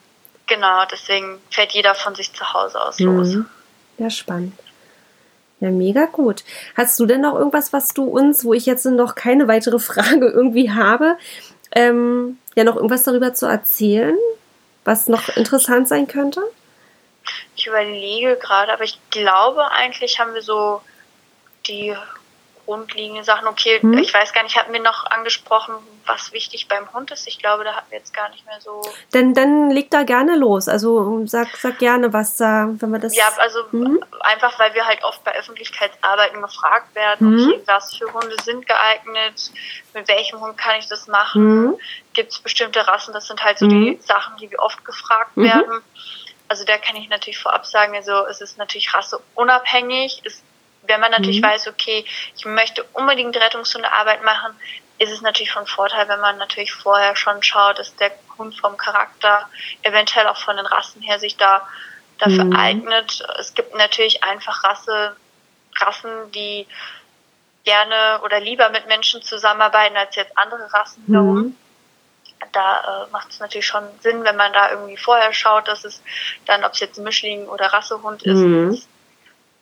Genau, 0.47 0.83
deswegen 0.91 1.39
fährt 1.51 1.73
jeder 1.73 1.93
von 1.93 2.15
sich 2.15 2.33
zu 2.33 2.53
Hause 2.53 2.81
aus 2.81 2.99
mhm. 2.99 3.17
los. 3.17 3.35
Ja, 3.97 4.09
spannend. 4.09 4.53
Ja, 5.59 5.71
mega 5.71 6.05
gut. 6.05 6.45
Hast 6.77 6.97
du 6.99 7.05
denn 7.05 7.21
noch 7.21 7.35
irgendwas, 7.35 7.73
was 7.73 7.93
du 7.93 8.05
uns, 8.05 8.45
wo 8.45 8.53
ich 8.53 8.65
jetzt 8.65 8.85
noch 8.85 9.15
keine 9.15 9.47
weitere 9.49 9.79
Frage 9.79 10.27
irgendwie 10.27 10.71
habe, 10.71 11.17
ähm, 11.71 12.37
ja, 12.55 12.63
noch 12.63 12.77
irgendwas 12.77 13.03
darüber 13.03 13.33
zu 13.33 13.45
erzählen? 13.45 14.17
Was 14.83 15.07
noch 15.07 15.29
interessant 15.29 15.87
sein 15.87 16.07
könnte? 16.07 16.41
Ich 17.55 17.67
überlege 17.67 18.37
gerade, 18.37 18.71
aber 18.73 18.83
ich 18.83 18.97
glaube 19.11 19.69
eigentlich 19.71 20.19
haben 20.19 20.33
wir 20.33 20.41
so 20.41 20.81
die 21.67 21.95
grundlegenden 22.69 23.23
Sachen. 23.23 23.47
Okay, 23.47 23.79
hm. 23.81 23.97
ich 23.97 24.13
weiß 24.13 24.31
gar 24.31 24.43
nicht, 24.43 24.55
hatten 24.55 24.71
wir 24.71 24.79
noch 24.79 25.05
angesprochen, 25.07 25.73
was 26.05 26.31
wichtig 26.33 26.67
beim 26.67 26.91
Hund 26.93 27.09
ist? 27.09 27.27
Ich 27.27 27.39
glaube, 27.39 27.63
da 27.63 27.73
hatten 27.73 27.89
wir 27.89 27.97
jetzt 27.97 28.13
gar 28.13 28.29
nicht 28.29 28.45
mehr 28.45 28.61
so. 28.61 28.81
Dann, 29.11 29.33
dann 29.33 29.71
leg 29.71 29.89
da 29.89 30.03
gerne 30.03 30.35
los. 30.35 30.67
Also 30.67 31.25
sag, 31.25 31.47
sag 31.57 31.79
gerne, 31.79 32.13
was 32.13 32.37
da, 32.37 32.69
wenn 32.77 32.91
wir 32.91 32.99
das. 32.99 33.15
Ja, 33.15 33.27
also 33.37 33.59
hm? 33.71 34.03
einfach, 34.19 34.59
weil 34.59 34.75
wir 34.75 34.85
halt 34.85 35.03
oft 35.03 35.23
bei 35.23 35.33
Öffentlichkeitsarbeiten 35.35 36.41
gefragt 36.41 36.93
werden, 36.93 37.27
hm? 37.27 37.49
okay, 37.49 37.61
was 37.65 37.95
für 37.95 38.13
Hunde 38.13 38.35
sind 38.43 38.67
geeignet, 38.67 39.51
mit 39.95 40.07
welchem 40.07 40.39
Hund 40.39 40.55
kann 40.55 40.77
ich 40.77 40.87
das 40.87 41.07
machen? 41.07 41.41
Hm? 41.41 41.79
Gibt 42.13 42.33
es 42.33 42.39
bestimmte 42.39 42.87
Rassen? 42.87 43.13
Das 43.15 43.25
sind 43.25 43.43
halt 43.43 43.57
so 43.57 43.65
die 43.65 43.93
hm? 43.93 44.01
Sachen, 44.01 44.37
die 44.37 44.51
wir 44.51 44.59
oft 44.59 44.85
gefragt 44.85 45.35
mhm. 45.35 45.43
werden. 45.43 45.81
Also 46.47 46.65
da 46.65 46.77
kann 46.77 46.95
ich 46.95 47.09
natürlich 47.09 47.37
vorab 47.37 47.65
sagen, 47.65 47.95
also 47.95 48.25
es 48.25 48.41
ist 48.41 48.57
natürlich 48.57 48.91
rasseunabhängig. 48.93 50.21
Es 50.25 50.41
wenn 50.89 50.99
man 50.99 51.11
natürlich 51.11 51.41
mhm. 51.41 51.45
weiß, 51.45 51.67
okay, 51.67 52.03
ich 52.35 52.45
möchte 52.45 52.83
unbedingt 52.93 53.35
Rettungshundearbeit 53.37 54.23
machen, 54.23 54.53
ist 54.97 55.11
es 55.11 55.21
natürlich 55.21 55.51
von 55.51 55.65
Vorteil, 55.65 56.09
wenn 56.09 56.19
man 56.19 56.37
natürlich 56.37 56.73
vorher 56.73 57.15
schon 57.15 57.41
schaut, 57.41 57.79
dass 57.79 57.95
der 57.95 58.11
Hund 58.37 58.59
vom 58.59 58.75
Charakter, 58.75 59.49
eventuell 59.83 60.27
auch 60.27 60.37
von 60.37 60.57
den 60.57 60.65
Rassen 60.65 61.01
her, 61.01 61.19
sich 61.19 61.37
da 61.37 61.67
dafür 62.17 62.45
mhm. 62.45 62.55
eignet. 62.55 63.25
Es 63.39 63.53
gibt 63.53 63.73
natürlich 63.75 64.23
einfach 64.23 64.63
Rasse, 64.63 65.15
Rassen, 65.77 66.31
die 66.33 66.67
gerne 67.63 68.21
oder 68.23 68.39
lieber 68.39 68.69
mit 68.69 68.87
Menschen 68.87 69.21
zusammenarbeiten 69.21 69.95
als 69.95 70.15
jetzt 70.15 70.37
andere 70.37 70.73
Rassen. 70.73 71.03
Mhm. 71.07 71.55
da 72.51 73.05
äh, 73.05 73.11
macht 73.11 73.29
es 73.29 73.39
natürlich 73.39 73.67
schon 73.67 73.83
Sinn, 74.01 74.23
wenn 74.23 74.35
man 74.35 74.51
da 74.53 74.71
irgendwie 74.71 74.97
vorher 74.97 75.33
schaut, 75.33 75.67
dass 75.67 75.85
es 75.85 76.01
dann, 76.45 76.63
ob 76.63 76.73
es 76.73 76.79
jetzt 76.79 76.97
Mischling 76.97 77.47
oder 77.47 77.67
Rassehund 77.67 78.23
ist, 78.23 78.37
Mhm. 78.37 78.81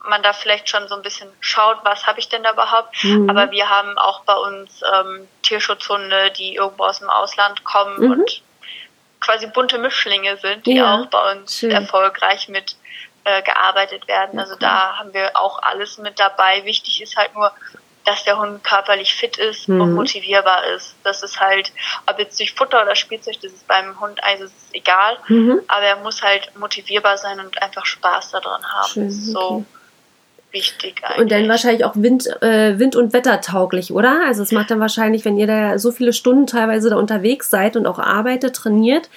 Man 0.06 0.24
da 0.24 0.32
vielleicht 0.34 0.70
schon 0.70 0.88
so 0.88 0.96
ein 0.96 1.02
bisschen 1.02 1.30
schaut, 1.40 1.78
was 1.84 2.08
habe 2.08 2.20
ich 2.20 2.30
denn 2.30 2.44
da 2.44 2.52
überhaupt. 2.54 3.04
Mhm. 3.04 3.30
Aber 3.30 3.52
wir 3.52 3.70
haben 3.70 3.98
auch 3.98 4.22
bei 4.22 4.36
uns 4.36 4.82
ähm, 4.94 5.28
Tierschutzhunde, 5.44 6.32
die 6.32 6.56
irgendwo 6.56 6.84
aus 6.86 7.00
dem 7.00 7.10
Ausland 7.10 7.64
kommen 7.64 8.00
Mhm. 8.00 8.12
und 8.12 8.42
quasi 9.20 9.48
bunte 9.48 9.78
Mischlinge 9.80 10.38
sind, 10.38 10.66
die 10.66 10.76
Ja, 10.76 10.96
auch 10.96 11.08
bei 11.08 11.32
uns 11.34 11.58
schön. 11.60 11.72
erfolgreich 11.72 12.48
mit 12.48 12.76
äh, 13.26 13.42
gearbeitet 13.42 14.08
werden. 14.08 14.40
Also 14.40 14.56
da 14.56 14.98
haben 14.98 15.14
wir 15.14 15.32
auch 15.36 15.62
alles 15.62 15.98
mit 15.98 16.18
dabei. 16.20 16.64
Wichtig 16.64 17.02
ist 17.02 17.18
halt 17.18 17.34
nur, 17.36 17.52
dass 18.06 18.24
der 18.24 18.38
Hund 18.38 18.64
körperlich 18.64 19.14
fit 19.16 19.36
ist 19.36 19.68
Mhm. 19.68 19.82
und 19.82 19.94
motivierbar 19.96 20.64
ist. 20.68 20.96
Das 21.04 21.24
ist 21.24 21.42
halt, 21.42 21.74
ob 22.06 22.18
jetzt 22.20 22.40
durch 22.40 22.54
Futter 22.54 22.82
oder 22.82 22.96
Spielzeug, 22.96 23.36
das 23.42 23.52
ist 23.52 23.68
beim 23.68 24.00
Hund, 24.00 24.24
also 24.24 24.46
es 24.46 24.52
ist 24.52 24.74
egal. 24.76 25.18
Mhm. 25.28 25.60
Aber 25.68 25.82
er 25.84 25.98
muss 25.98 26.22
halt 26.22 26.58
motivierbar 26.58 27.18
sein 27.18 27.42
und 27.42 27.62
einfach 27.62 27.86
Spaß 27.86 28.32
daran 28.32 28.64
haben. 28.66 28.88
Schön, 28.88 29.08
ist 29.08 29.26
so 29.34 29.40
okay. 29.42 29.66
Wichtig 30.52 31.02
eigentlich. 31.04 31.20
Und 31.22 31.32
dann 31.32 31.50
wahrscheinlich 31.50 31.84
auch 31.86 31.94
Wind, 31.96 32.26
äh, 32.42 32.80
Wind- 32.80 32.96
und 32.96 33.14
Wettertauglich, 33.14 33.92
oder? 33.92 34.22
Also 34.26 34.44
es 34.44 34.52
macht 34.52 34.72
dann 34.72 34.80
wahrscheinlich, 34.80 35.26
wenn 35.26 35.38
ihr 35.38 35.48
da 35.48 35.78
so 35.80 35.92
viele 35.92 36.14
Stunden 36.14 36.48
teilweise 36.48 36.90
da 36.90 36.96
unterwegs 36.96 37.50
seid 37.50 37.76
und 37.76 37.86
auch 37.86 38.00
arbeitet, 38.00 38.56
trainiert, 38.56 39.10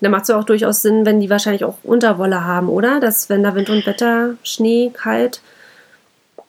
dann 0.00 0.10
macht 0.10 0.22
es 0.22 0.28
ja 0.28 0.38
auch 0.38 0.44
durchaus 0.44 0.82
Sinn, 0.82 1.06
wenn 1.06 1.20
die 1.20 1.30
wahrscheinlich 1.30 1.64
auch 1.64 1.78
Unterwolle 1.82 2.44
haben, 2.44 2.68
oder? 2.68 3.00
Dass 3.00 3.30
wenn 3.30 3.42
da 3.42 3.54
Wind 3.54 3.70
und 3.70 3.86
Wetter, 3.86 4.34
Schnee, 4.42 4.90
kalt. 4.94 5.40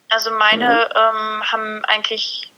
Also 0.10 0.32
meine 0.32 0.90
ähm, 0.96 1.44
haben 1.52 1.86
eigentlich, 1.86 2.52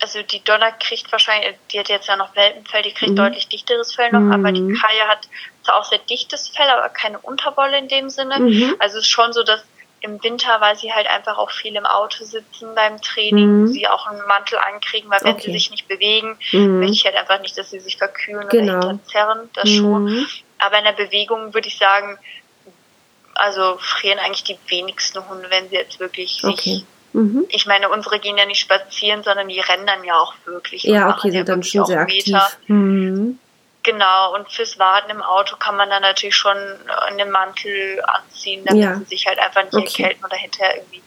also 0.00 0.22
die 0.22 0.42
Donna 0.44 0.70
kriegt 0.72 1.10
wahrscheinlich, 1.12 1.54
die 1.72 1.78
hat 1.78 1.88
jetzt 1.88 2.08
ja 2.08 2.16
noch 2.16 2.34
Welpenfell, 2.36 2.82
die 2.82 2.92
kriegt 2.92 3.12
Mhm. 3.12 3.16
deutlich 3.16 3.48
dichteres 3.48 3.94
Fell 3.94 4.10
noch, 4.12 4.20
Mhm. 4.20 4.32
aber 4.32 4.52
die 4.52 4.60
Kaya 4.60 5.08
hat 5.08 5.28
zwar 5.64 5.76
auch 5.76 5.84
sehr 5.84 5.98
dichtes 5.98 6.48
Fell, 6.48 6.68
aber 6.68 6.88
keine 6.88 7.18
Unterwolle 7.18 7.78
in 7.78 7.88
dem 7.88 8.10
Sinne. 8.10 8.38
Mhm. 8.38 8.76
Also 8.78 8.98
es 8.98 9.04
ist 9.04 9.10
schon 9.10 9.32
so, 9.32 9.42
dass 9.42 9.62
im 10.02 10.22
Winter, 10.22 10.60
weil 10.60 10.76
sie 10.76 10.92
halt 10.92 11.06
einfach 11.06 11.38
auch 11.38 11.50
viel 11.50 11.76
im 11.76 11.86
Auto 11.86 12.24
sitzen 12.24 12.74
beim 12.74 13.00
Training, 13.00 13.62
Mhm. 13.62 13.66
sie 13.68 13.86
auch 13.86 14.06
einen 14.08 14.26
Mantel 14.26 14.58
ankriegen, 14.58 15.08
weil 15.10 15.20
wenn 15.22 15.34
Okay. 15.34 15.46
sie 15.46 15.52
sich 15.52 15.70
nicht 15.70 15.86
bewegen, 15.88 16.36
Mhm. 16.52 16.80
möchte 16.80 16.92
ich 16.94 17.04
halt 17.04 17.14
einfach 17.16 17.40
nicht, 17.40 17.56
dass 17.56 17.70
sie 17.70 17.78
sich 17.80 17.96
verkühlen 17.96 18.48
Genau. 18.48 18.78
oder 18.78 18.88
hinterzerren, 18.88 19.48
das 19.54 19.70
schon. 19.70 20.04
Mhm. 20.04 20.26
Aber 20.58 20.78
in 20.78 20.84
der 20.84 20.92
Bewegung 20.92 21.54
würde 21.54 21.68
ich 21.68 21.78
sagen, 21.78 22.18
also 23.34 23.78
frieren 23.78 24.18
eigentlich 24.18 24.44
die 24.44 24.58
wenigsten 24.68 25.26
Hunde, 25.28 25.48
wenn 25.50 25.68
sie 25.68 25.76
jetzt 25.76 26.00
wirklich 26.00 26.34
sich 26.42 26.44
Okay. 26.44 26.82
Mhm. 27.14 27.44
ich 27.50 27.66
meine, 27.66 27.88
unsere 27.90 28.18
gehen 28.18 28.38
ja 28.38 28.46
nicht 28.46 28.60
spazieren, 28.60 29.22
sondern 29.22 29.48
die 29.48 29.60
rennen 29.60 29.86
dann 29.86 30.02
ja 30.02 30.18
auch 30.18 30.34
wirklich. 30.46 30.82
Ja, 30.84 31.10
okay, 31.10 31.30
sind 31.30 31.48
dann 31.48 31.62
schon 31.62 31.84
sehr 31.84 32.00
aktiv. 32.00 32.26
Meter. 32.26 32.50
Mhm. 32.66 33.38
Genau, 33.84 34.34
und 34.36 34.48
fürs 34.50 34.78
Warten 34.78 35.10
im 35.10 35.22
Auto 35.22 35.56
kann 35.56 35.76
man 35.76 35.90
dann 35.90 36.02
natürlich 36.02 36.36
schon 36.36 36.56
einen 37.08 37.30
Mantel 37.32 38.00
anziehen, 38.04 38.64
damit 38.64 38.82
Ja. 38.82 38.96
sie 38.98 39.04
sich 39.06 39.26
halt 39.26 39.38
einfach 39.40 39.64
nicht 39.64 39.74
Okay. 39.74 40.02
erkälten 40.04 40.24
oder 40.24 40.36
hinterher 40.36 40.76
irgendwie 40.76 41.02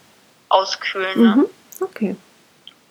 auskühlen. 0.50 1.22
Ne? 1.22 1.34
Mhm. 1.36 1.46
Okay. 1.80 2.16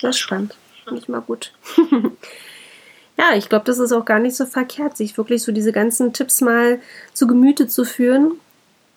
Das 0.02 0.12
ist 0.16 0.20
spannend. 0.20 0.56
Finde 0.84 1.02
ich 1.02 1.08
mal 1.08 1.22
gut. 1.22 1.52
ja, 3.18 3.34
ich 3.36 3.48
glaube, 3.50 3.66
das 3.66 3.80
ist 3.80 3.92
auch 3.92 4.06
gar 4.06 4.20
nicht 4.20 4.36
so 4.36 4.46
verkehrt, 4.46 4.98
sich 4.98 5.18
wirklich 5.18 5.44
so 5.44 5.52
diese 5.52 5.72
ganzen 5.72 6.14
Tipps 6.14 6.42
mal 6.42 6.80
zu 7.14 7.28
Gemüte 7.28 7.68
zu 7.68 7.86
führen 7.86 8.40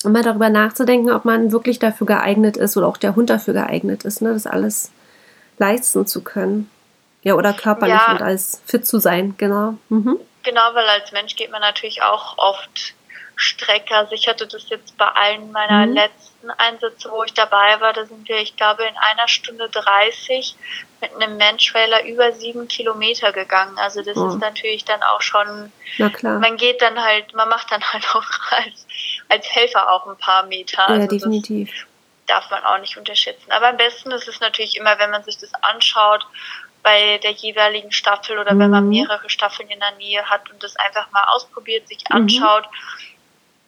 und 0.04 0.12
mal 0.12 0.22
darüber 0.22 0.48
nachzudenken, 0.48 1.10
ob 1.10 1.24
man 1.24 1.52
wirklich 1.52 1.78
dafür 1.78 2.06
geeignet 2.06 2.56
ist 2.56 2.76
oder 2.76 2.86
auch 2.86 2.96
der 2.96 3.14
Hund 3.16 3.30
dafür 3.30 3.54
geeignet 3.54 4.04
ist, 4.04 4.22
ne, 4.22 4.32
das 4.32 4.46
alles 4.46 4.90
leisten 5.58 6.06
zu 6.06 6.22
können. 6.22 6.70
Ja, 7.22 7.34
oder 7.34 7.52
körperlich 7.52 7.94
Ja. 8.06 8.12
und 8.12 8.22
alles 8.22 8.60
fit 8.66 8.86
zu 8.86 8.98
sein, 9.00 9.34
genau. 9.38 9.74
Mhm. 9.88 10.18
Genau, 10.42 10.74
weil 10.74 10.88
als 10.88 11.12
Mensch 11.12 11.36
geht 11.36 11.50
man 11.50 11.60
natürlich 11.60 12.02
auch 12.02 12.38
oft 12.38 12.94
Strecke. 13.36 13.94
Also 13.94 14.12
ich 14.12 14.26
hatte 14.28 14.46
das 14.46 14.68
jetzt 14.68 14.96
bei 14.96 15.06
allen 15.06 15.52
meiner 15.52 15.86
Mhm. 15.86 15.94
letzten 15.94 16.50
Einsätze, 16.50 17.10
wo 17.10 17.22
ich 17.22 17.32
dabei 17.34 17.80
war, 17.80 17.92
da 17.92 18.04
sind 18.04 18.28
wir, 18.28 18.38
ich 18.38 18.56
glaube, 18.56 18.84
in 18.84 18.96
einer 18.96 19.28
Stunde 19.28 19.68
30 19.68 20.56
mit 21.00 21.14
einem 21.14 21.36
Menschwähler 21.36 22.04
über 22.04 22.32
sieben 22.32 22.66
Kilometer 22.66 23.32
gegangen. 23.32 23.78
Also 23.78 24.02
das 24.02 24.16
Oh. 24.16 24.28
ist 24.28 24.40
natürlich 24.40 24.84
dann 24.84 25.02
auch 25.04 25.22
schon 25.22 25.72
Na 25.98 26.08
klar. 26.08 26.38
man 26.40 26.56
geht 26.56 26.82
dann 26.82 27.00
halt, 27.02 27.32
man 27.34 27.48
macht 27.48 27.70
dann 27.70 27.82
halt 27.92 28.04
auch 28.14 28.24
als, 28.50 28.86
als 29.28 29.46
Helfer 29.54 29.90
auch 29.92 30.06
ein 30.08 30.16
paar 30.18 30.44
Meter. 30.46 30.88
Also 30.88 31.02
ja, 31.02 31.06
definitiv. 31.06 31.70
Das 32.26 32.40
darf 32.42 32.50
man 32.50 32.64
auch 32.64 32.78
nicht 32.78 32.96
unterschätzen. 32.96 33.50
Aber 33.52 33.68
am 33.68 33.76
besten 33.76 34.10
ist 34.10 34.26
es 34.28 34.40
natürlich 34.40 34.76
immer, 34.76 34.98
wenn 34.98 35.10
man 35.10 35.22
sich 35.22 35.38
das 35.38 35.52
anschaut 35.62 36.26
bei 36.82 37.18
der 37.18 37.32
jeweiligen 37.32 37.92
Staffel 37.92 38.38
oder 38.38 38.58
wenn 38.58 38.70
man 38.70 38.84
Mhm. 38.84 38.90
mehrere 38.90 39.28
Staffeln 39.28 39.68
in 39.68 39.80
der 39.80 39.92
Nähe 39.96 40.24
hat 40.24 40.50
und 40.50 40.62
das 40.62 40.76
einfach 40.76 41.10
mal 41.10 41.24
ausprobiert, 41.30 41.88
sich 41.88 41.98
Mhm. 42.10 42.16
anschaut 42.16 42.68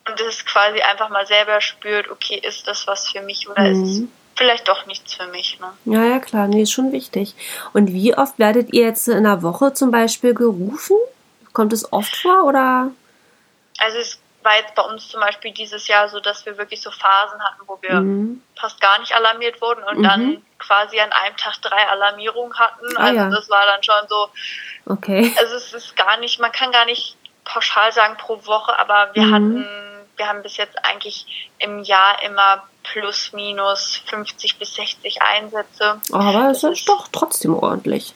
und 0.08 0.18
das 0.20 0.44
quasi 0.46 0.80
einfach 0.80 1.08
mal 1.10 1.26
selber 1.26 1.60
spürt, 1.60 2.10
okay, 2.10 2.36
ist 2.42 2.66
das 2.66 2.86
was 2.86 3.08
für 3.08 3.20
mich 3.20 3.48
oder 3.48 3.68
ist 3.68 3.78
es 3.82 3.98
Mhm. 4.00 4.12
vielleicht 4.36 4.68
doch 4.68 4.86
nichts 4.86 5.14
für 5.14 5.26
mich. 5.26 5.58
Ne? 5.60 5.72
Ja, 5.92 6.04
ja, 6.04 6.18
klar, 6.18 6.48
nee, 6.48 6.62
ist 6.62 6.72
schon 6.72 6.92
wichtig. 6.92 7.34
Und 7.72 7.92
wie 7.92 8.16
oft 8.16 8.38
werdet 8.38 8.72
ihr 8.72 8.84
jetzt 8.84 9.08
in 9.08 9.18
einer 9.18 9.42
Woche 9.42 9.74
zum 9.74 9.90
Beispiel 9.90 10.34
gerufen? 10.34 10.96
Kommt 11.52 11.72
es 11.72 11.92
oft 11.92 12.16
vor 12.16 12.44
oder? 12.44 12.90
Also 13.78 13.98
es 13.98 14.18
war 14.42 14.56
jetzt 14.56 14.74
bei 14.74 14.82
uns 14.82 15.08
zum 15.08 15.20
Beispiel 15.20 15.52
dieses 15.52 15.86
Jahr 15.88 16.08
so, 16.08 16.20
dass 16.20 16.46
wir 16.46 16.56
wirklich 16.58 16.80
so 16.80 16.90
Phasen 16.90 17.42
hatten, 17.42 17.62
wo 17.66 17.78
wir 17.82 18.00
Mhm. 18.00 18.42
fast 18.58 18.80
gar 18.80 18.98
nicht 18.98 19.14
alarmiert 19.14 19.60
wurden 19.60 19.82
und 19.84 19.98
Mhm. 19.98 20.02
dann 20.02 20.42
quasi 20.58 20.98
an 21.00 21.12
einem 21.12 21.36
Tag 21.36 21.60
drei 21.62 21.86
Alarmierungen 21.88 22.58
hatten. 22.58 22.96
Ah, 22.96 23.04
also 23.04 23.16
ja. 23.16 23.30
das 23.30 23.48
war 23.50 23.64
dann 23.66 23.82
schon 23.82 24.08
so, 24.08 24.28
Okay. 24.86 25.34
also 25.38 25.54
es 25.56 25.72
ist 25.72 25.96
gar 25.96 26.16
nicht, 26.18 26.40
man 26.40 26.52
kann 26.52 26.72
gar 26.72 26.84
nicht 26.84 27.16
pauschal 27.44 27.92
sagen 27.92 28.16
pro 28.18 28.44
Woche, 28.46 28.78
aber 28.78 29.10
wir 29.14 29.22
Mhm. 29.24 29.34
hatten, 29.34 29.66
wir 30.16 30.28
haben 30.28 30.42
bis 30.42 30.56
jetzt 30.56 30.76
eigentlich 30.84 31.50
im 31.58 31.82
Jahr 31.82 32.22
immer 32.22 32.62
plus 32.82 33.32
minus 33.32 33.96
50 34.06 34.58
bis 34.58 34.74
60 34.74 35.20
Einsätze. 35.22 36.00
Aber 36.12 36.50
es 36.50 36.62
ist- 36.62 36.88
doch 36.88 37.08
trotzdem 37.08 37.54
ordentlich. 37.54 38.14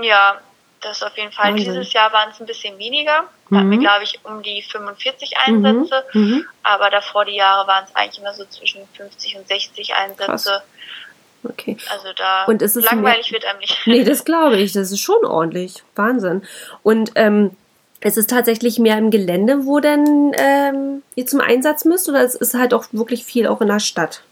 Ja, 0.00 0.38
das 0.82 1.02
auf 1.02 1.16
jeden 1.16 1.32
Fall. 1.32 1.52
Wahnsinn. 1.52 1.72
Dieses 1.72 1.92
Jahr 1.92 2.12
waren 2.12 2.30
es 2.30 2.40
ein 2.40 2.46
bisschen 2.46 2.78
weniger. 2.78 3.24
Da 3.50 3.56
hatten 3.58 3.70
wir, 3.70 3.78
Mhm. 3.78 3.82
glaube 3.82 4.04
ich, 4.04 4.18
um 4.24 4.42
die 4.42 4.62
45 4.62 5.36
Einsätze. 5.38 6.04
Mhm. 6.12 6.20
Mhm. 6.22 6.46
Aber 6.62 6.90
davor 6.90 7.24
die 7.24 7.36
Jahre 7.36 7.66
waren 7.66 7.84
es 7.84 7.94
eigentlich 7.94 8.18
immer 8.20 8.34
so 8.34 8.44
zwischen 8.46 8.86
50 8.96 9.36
und 9.36 9.48
60 9.48 9.94
Einsätze. 9.94 10.62
Okay. 11.44 11.76
Also 11.90 12.08
da 12.16 12.44
Und 12.44 12.62
ist 12.62 12.76
es 12.76 12.84
langweilig 12.84 13.30
mehr- 13.32 13.40
wird 13.40 13.50
einem 13.50 13.58
nicht. 13.60 13.76
Nee, 13.86 14.04
das 14.04 14.24
glaube 14.24 14.56
ich. 14.58 14.72
Das 14.72 14.90
ist 14.92 15.00
schon 15.00 15.24
ordentlich. 15.24 15.82
Wahnsinn. 15.96 16.46
Und 16.84 17.12
ähm, 17.16 17.56
es 18.00 18.16
ist 18.16 18.30
tatsächlich 18.30 18.78
mehr 18.78 18.96
im 18.98 19.10
Gelände, 19.10 19.64
wo 19.66 19.80
denn 19.80 20.32
ähm, 20.36 21.02
ihr 21.16 21.26
zum 21.26 21.40
Einsatz 21.40 21.84
müsst, 21.84 22.08
oder 22.08 22.22
es 22.22 22.34
ist 22.36 22.54
halt 22.54 22.72
auch 22.74 22.86
wirklich 22.92 23.24
viel 23.24 23.46
auch 23.48 23.60
in 23.60 23.68
der 23.68 23.80
Stadt? 23.80 24.22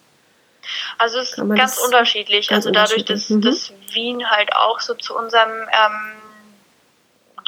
Also 0.98 1.18
es 1.18 1.30
ist 1.30 1.36
ganz 1.56 1.78
unterschiedlich. 1.78 2.46
ganz 2.48 2.66
also 2.66 2.70
dadurch, 2.70 3.04
dass, 3.04 3.28
unterschiedlich, 3.30 3.72
mhm. 3.72 3.80
dass 3.86 3.94
Wien 3.94 4.30
halt 4.30 4.54
auch 4.54 4.78
so 4.78 4.94
zu 4.94 5.16
unserem 5.16 5.50
ähm, 5.50 6.12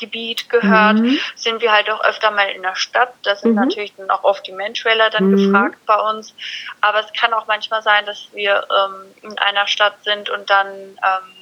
Gebiet 0.02 0.50
gehört, 0.50 0.98
Mhm. 0.98 1.18
sind 1.36 1.62
wir 1.62 1.70
halt 1.72 1.88
auch 1.88 2.02
öfter 2.04 2.30
mal 2.32 2.48
in 2.50 2.62
der 2.62 2.74
Stadt. 2.74 3.14
Da 3.22 3.36
sind 3.36 3.52
Mhm. 3.54 3.60
natürlich 3.60 3.94
dann 3.96 4.10
auch 4.10 4.24
oft 4.24 4.44
die 4.46 4.52
Menschwähler 4.52 5.10
dann 5.10 5.30
Mhm. 5.30 5.36
gefragt 5.36 5.78
bei 5.86 5.94
uns. 6.10 6.34
Aber 6.80 6.98
es 7.00 7.12
kann 7.18 7.32
auch 7.32 7.46
manchmal 7.46 7.82
sein, 7.82 8.04
dass 8.04 8.28
wir 8.32 8.66
ähm, 8.70 9.30
in 9.30 9.38
einer 9.38 9.66
Stadt 9.66 9.94
sind 10.02 10.28
und 10.28 10.50
dann 10.50 10.66
ähm, 10.68 11.32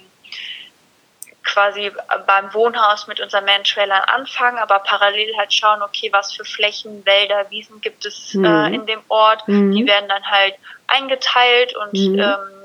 quasi 1.42 1.90
beim 2.26 2.52
Wohnhaus 2.52 3.06
mit 3.06 3.18
unseren 3.20 3.44
Menschwählern 3.46 4.02
anfangen, 4.06 4.58
aber 4.58 4.80
parallel 4.80 5.34
halt 5.38 5.52
schauen, 5.52 5.82
okay, 5.82 6.10
was 6.12 6.32
für 6.34 6.44
Flächen, 6.44 7.04
Wälder, 7.06 7.50
Wiesen 7.50 7.80
gibt 7.80 8.04
es 8.04 8.34
Mhm. 8.34 8.44
äh, 8.44 8.74
in 8.74 8.86
dem 8.86 9.00
Ort. 9.08 9.48
Mhm. 9.48 9.72
Die 9.72 9.86
werden 9.86 10.08
dann 10.08 10.24
halt 10.26 10.54
eingeteilt 10.86 11.74
und 11.76 11.94
Mhm. 11.94 12.20
ähm, 12.20 12.59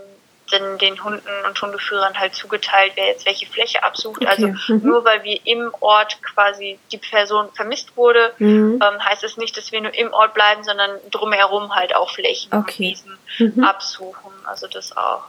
den, 0.51 0.77
den 0.77 1.03
Hunden 1.03 1.27
und 1.47 1.61
Hundeführern 1.61 2.17
halt 2.19 2.35
zugeteilt, 2.35 2.93
wer 2.95 3.07
jetzt 3.07 3.25
welche 3.25 3.47
Fläche 3.47 3.83
absucht. 3.83 4.21
Okay. 4.21 4.27
Also 4.27 4.73
Mhm. 4.73 4.81
nur 4.87 5.05
weil 5.05 5.23
wir 5.23 5.39
im 5.45 5.73
Ort 5.79 6.21
quasi 6.21 6.79
die 6.91 6.97
Person 6.97 7.47
vermisst 7.53 7.95
wurde, 7.97 8.33
Mhm. 8.37 8.81
ähm, 8.81 9.03
heißt 9.05 9.23
es 9.23 9.37
nicht, 9.37 9.57
dass 9.57 9.71
wir 9.71 9.81
nur 9.81 9.93
im 9.93 10.13
Ort 10.13 10.33
bleiben, 10.33 10.63
sondern 10.63 10.91
drumherum 11.11 11.75
halt 11.75 11.95
auch 11.95 12.11
Flächen 12.11 12.51
und 12.51 12.59
Okay. 12.59 12.91
Wiesen 12.91 13.17
Mhm. 13.39 13.63
absuchen. 13.63 14.31
Also 14.45 14.67
das 14.67 14.95
auch. 14.95 15.23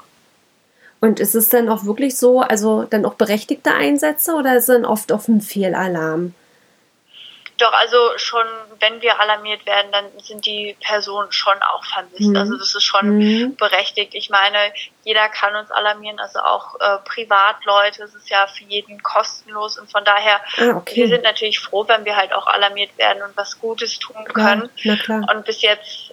Und 1.00 1.20
ist 1.20 1.34
es 1.34 1.48
dann 1.48 1.68
auch 1.68 1.84
wirklich 1.84 2.16
so, 2.16 2.40
also 2.40 2.84
dann 2.84 3.04
auch 3.04 3.14
berechtigte 3.14 3.72
Einsätze 3.72 4.34
oder 4.34 4.56
ist 4.56 4.68
es 4.68 4.74
dann 4.74 4.84
oft 4.84 5.12
auf 5.12 5.28
ein 5.28 5.40
Fehlalarm? 5.40 6.34
Doch, 7.58 7.72
also 7.72 8.18
schon, 8.18 8.46
wenn 8.80 9.00
wir 9.00 9.18
alarmiert 9.18 9.64
werden, 9.64 9.90
dann 9.90 10.04
sind 10.20 10.44
die 10.44 10.76
Personen 10.80 11.32
schon 11.32 11.56
auch 11.62 11.82
vermisst. 11.86 12.28
Mhm. 12.30 12.36
Also 12.36 12.56
das 12.58 12.74
ist 12.74 12.84
schon 12.84 13.16
Mhm. 13.18 13.56
berechtigt. 13.56 14.14
Ich 14.14 14.28
meine, 14.28 14.58
jeder 15.04 15.28
kann 15.30 15.56
uns 15.56 15.70
alarmieren, 15.70 16.20
also 16.20 16.40
auch 16.40 16.78
äh, 16.80 16.98
Privatleute. 17.04 18.02
Es 18.02 18.14
ist 18.14 18.28
ja 18.28 18.46
für 18.46 18.64
jeden 18.64 19.02
kostenlos 19.02 19.78
und 19.78 19.90
von 19.90 20.04
daher, 20.04 20.40
Ah, 20.58 20.60
wir 20.64 20.76
okay. 20.76 21.06
sind 21.06 21.22
natürlich 21.22 21.58
froh, 21.60 21.88
wenn 21.88 22.04
wir 22.04 22.16
halt 22.16 22.34
auch 22.34 22.46
alarmiert 22.46 22.96
werden 22.98 23.22
und 23.22 23.34
was 23.36 23.58
Gutes 23.58 23.98
tun 23.98 24.22
können. 24.26 24.68
Klar. 25.02 25.26
Und 25.34 25.46
bis 25.46 25.62
jetzt 25.62 26.12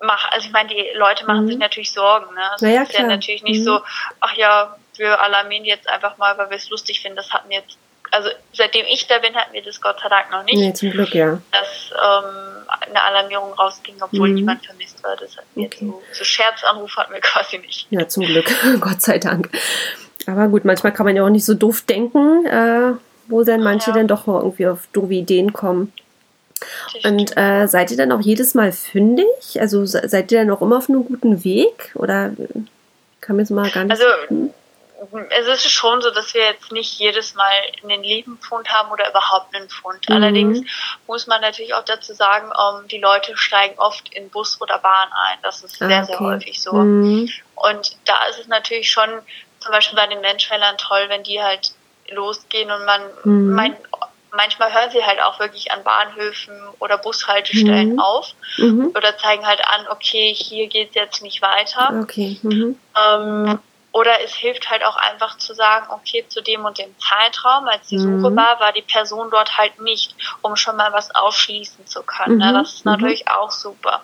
mach, 0.00 0.30
also 0.32 0.46
ich 0.46 0.52
meine, 0.52 0.68
die 0.68 0.90
Leute 0.94 1.24
machen 1.26 1.44
Mhm. 1.44 1.48
sich 1.48 1.58
natürlich 1.58 1.92
Sorgen. 1.92 2.32
Ne? 2.34 2.50
Also 2.50 2.66
Na 2.66 2.72
ja, 2.72 2.82
es 2.82 2.88
ist 2.90 2.94
ja 2.94 3.04
klar. 3.04 3.16
natürlich 3.16 3.42
nicht 3.42 3.60
Mhm. 3.60 3.64
so, 3.64 3.80
ach 4.20 4.34
ja, 4.34 4.76
wir 4.96 5.20
alarmieren 5.20 5.64
jetzt 5.64 5.88
einfach 5.88 6.16
mal, 6.18 6.36
weil 6.38 6.50
wir 6.50 6.56
es 6.56 6.68
lustig 6.70 7.00
finden. 7.00 7.16
Das 7.16 7.32
hatten 7.32 7.48
wir 7.48 7.58
jetzt 7.58 7.78
also 8.12 8.28
seitdem 8.52 8.86
ich 8.86 9.06
da 9.08 9.18
bin, 9.18 9.34
hatten 9.34 9.52
wir 9.52 9.62
das 9.62 9.80
Gott 9.80 9.96
sei 10.00 10.08
Dank 10.08 10.30
noch 10.30 10.44
nicht. 10.44 10.56
Nee, 10.56 10.72
zum 10.72 10.90
Glück, 10.90 11.14
ja. 11.14 11.40
Dass 11.50 11.90
ähm, 11.92 12.66
eine 12.88 13.02
Alarmierung 13.02 13.52
rausging, 13.54 13.96
obwohl 14.00 14.28
Mhm. 14.28 14.34
niemand 14.34 14.64
vermisst 14.64 15.02
war. 15.02 15.16
Das 15.16 15.36
hatten 15.36 15.48
wir 15.54 15.66
Okay. 15.66 15.86
so, 15.86 16.02
so 16.12 16.24
Scherzanruf 16.24 16.96
hatten 16.96 17.12
wir 17.12 17.20
quasi 17.20 17.58
nicht. 17.58 17.86
Ja, 17.90 18.06
zum 18.08 18.24
Glück. 18.24 18.50
Gott 18.80 19.02
sei 19.02 19.18
Dank. 19.18 19.50
Aber 20.26 20.46
gut, 20.48 20.64
manchmal 20.64 20.92
kann 20.92 21.04
man 21.06 21.16
ja 21.16 21.24
auch 21.24 21.28
nicht 21.30 21.44
so 21.44 21.54
doof 21.54 21.82
denken, 21.82 22.46
äh, 22.46 22.92
wo 23.26 23.42
dann 23.42 23.62
manche 23.62 23.90
Ja. 23.90 23.96
dann 23.96 24.06
doch 24.08 24.26
irgendwie 24.28 24.68
auf 24.68 24.86
doofe 24.92 25.14
Ideen 25.14 25.52
kommen. 25.52 25.92
Und 27.04 27.36
äh, 27.36 27.66
seid 27.66 27.90
ihr 27.90 27.96
dann 27.96 28.12
auch 28.12 28.20
jedes 28.20 28.54
Mal 28.54 28.70
fündig? 28.70 29.26
Also 29.58 29.84
se- 29.84 30.08
seid 30.08 30.30
ihr 30.30 30.38
dann 30.38 30.50
auch 30.50 30.62
immer 30.62 30.78
auf 30.78 30.88
einem 30.88 31.04
guten 31.04 31.42
Weg? 31.44 31.90
Oder 31.96 32.26
äh, 32.26 32.60
kann 33.20 33.34
mir 33.36 33.42
jetzt 33.42 33.50
mal 33.50 33.68
gar 33.70 33.82
nicht. 33.84 33.90
Also 33.92 34.04
Hm? 34.28 34.50
Es 35.30 35.46
ist 35.48 35.70
schon 35.70 36.00
so, 36.02 36.10
dass 36.10 36.34
wir 36.34 36.42
jetzt 36.44 36.70
nicht 36.72 36.98
jedes 36.98 37.34
Mal 37.34 37.50
einen 37.82 38.02
lieben 38.02 38.38
Pfund 38.38 38.68
haben 38.68 38.90
oder 38.90 39.08
überhaupt 39.10 39.54
einen 39.54 39.68
Pfund. 39.68 40.08
Mhm. 40.08 40.14
Allerdings 40.16 40.60
muss 41.06 41.26
man 41.26 41.40
natürlich 41.40 41.74
auch 41.74 41.84
dazu 41.84 42.12
sagen, 42.14 42.50
ähm, 42.50 42.88
die 42.88 42.98
Leute 42.98 43.36
steigen 43.36 43.78
oft 43.78 44.12
in 44.14 44.30
Bus 44.30 44.60
oder 44.60 44.78
Bahn 44.78 45.08
ein. 45.12 45.38
Das 45.42 45.62
ist 45.62 45.80
Ah, 45.82 45.88
sehr, 45.88 46.04
sehr 46.04 46.16
okay. 46.20 46.24
häufig 46.24 46.60
so. 46.62 46.72
Mhm. 46.74 47.28
Und 47.54 47.96
da 48.04 48.24
ist 48.30 48.38
es 48.40 48.48
natürlich 48.48 48.90
schon 48.90 49.08
zum 49.60 49.72
Beispiel 49.72 49.96
bei 49.96 50.06
den 50.06 50.20
Menschwellern 50.20 50.76
toll, 50.78 51.04
wenn 51.08 51.22
die 51.22 51.42
halt 51.42 51.72
losgehen 52.08 52.70
und 52.70 52.84
man, 52.84 53.00
Mhm. 53.24 53.54
mein, 53.54 53.76
manchmal 54.32 54.72
hören 54.74 54.90
sie 54.90 55.04
halt 55.04 55.20
auch 55.22 55.38
wirklich 55.40 55.70
an 55.72 55.82
Bahnhöfen 55.84 56.54
oder 56.78 56.98
Bushaltestellen 56.98 57.94
Mhm. 57.94 58.00
auf 58.00 58.34
Mhm. 58.58 58.92
oder 58.96 59.16
zeigen 59.18 59.46
halt 59.46 59.60
an, 59.66 59.86
okay, 59.88 60.34
hier 60.34 60.66
geht's 60.68 60.94
jetzt 60.94 61.22
nicht 61.22 61.42
weiter. 61.42 62.00
Okay. 62.02 62.38
Mhm. 62.42 62.78
Ähm, 62.96 63.60
oder 63.92 64.22
es 64.22 64.34
hilft 64.34 64.70
halt 64.70 64.82
auch 64.84 64.96
einfach 64.96 65.36
zu 65.36 65.54
sagen, 65.54 65.86
okay, 65.90 66.24
zu 66.28 66.40
dem 66.42 66.64
und 66.64 66.78
dem 66.78 66.94
Zeitraum, 66.98 67.68
als 67.68 67.88
die 67.88 67.98
Mhm. 67.98 68.20
Suche 68.20 68.36
war, 68.36 68.58
war 68.58 68.72
die 68.72 68.82
Person 68.82 69.30
dort 69.30 69.58
halt 69.58 69.80
nicht, 69.80 70.14
um 70.40 70.56
schon 70.56 70.76
mal 70.76 70.92
was 70.94 71.14
aufschließen 71.14 71.86
zu 71.86 72.02
können. 72.02 72.34
Mhm. 72.36 72.40
Ne? 72.40 72.52
Das 72.54 72.74
ist 72.74 72.86
Mhm. 72.86 72.92
natürlich 72.92 73.28
auch 73.28 73.50
super. 73.50 74.02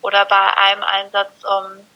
Oder 0.00 0.24
bei 0.26 0.56
einem 0.56 0.82
Einsatz 0.84 1.32
ähm, 1.44 1.86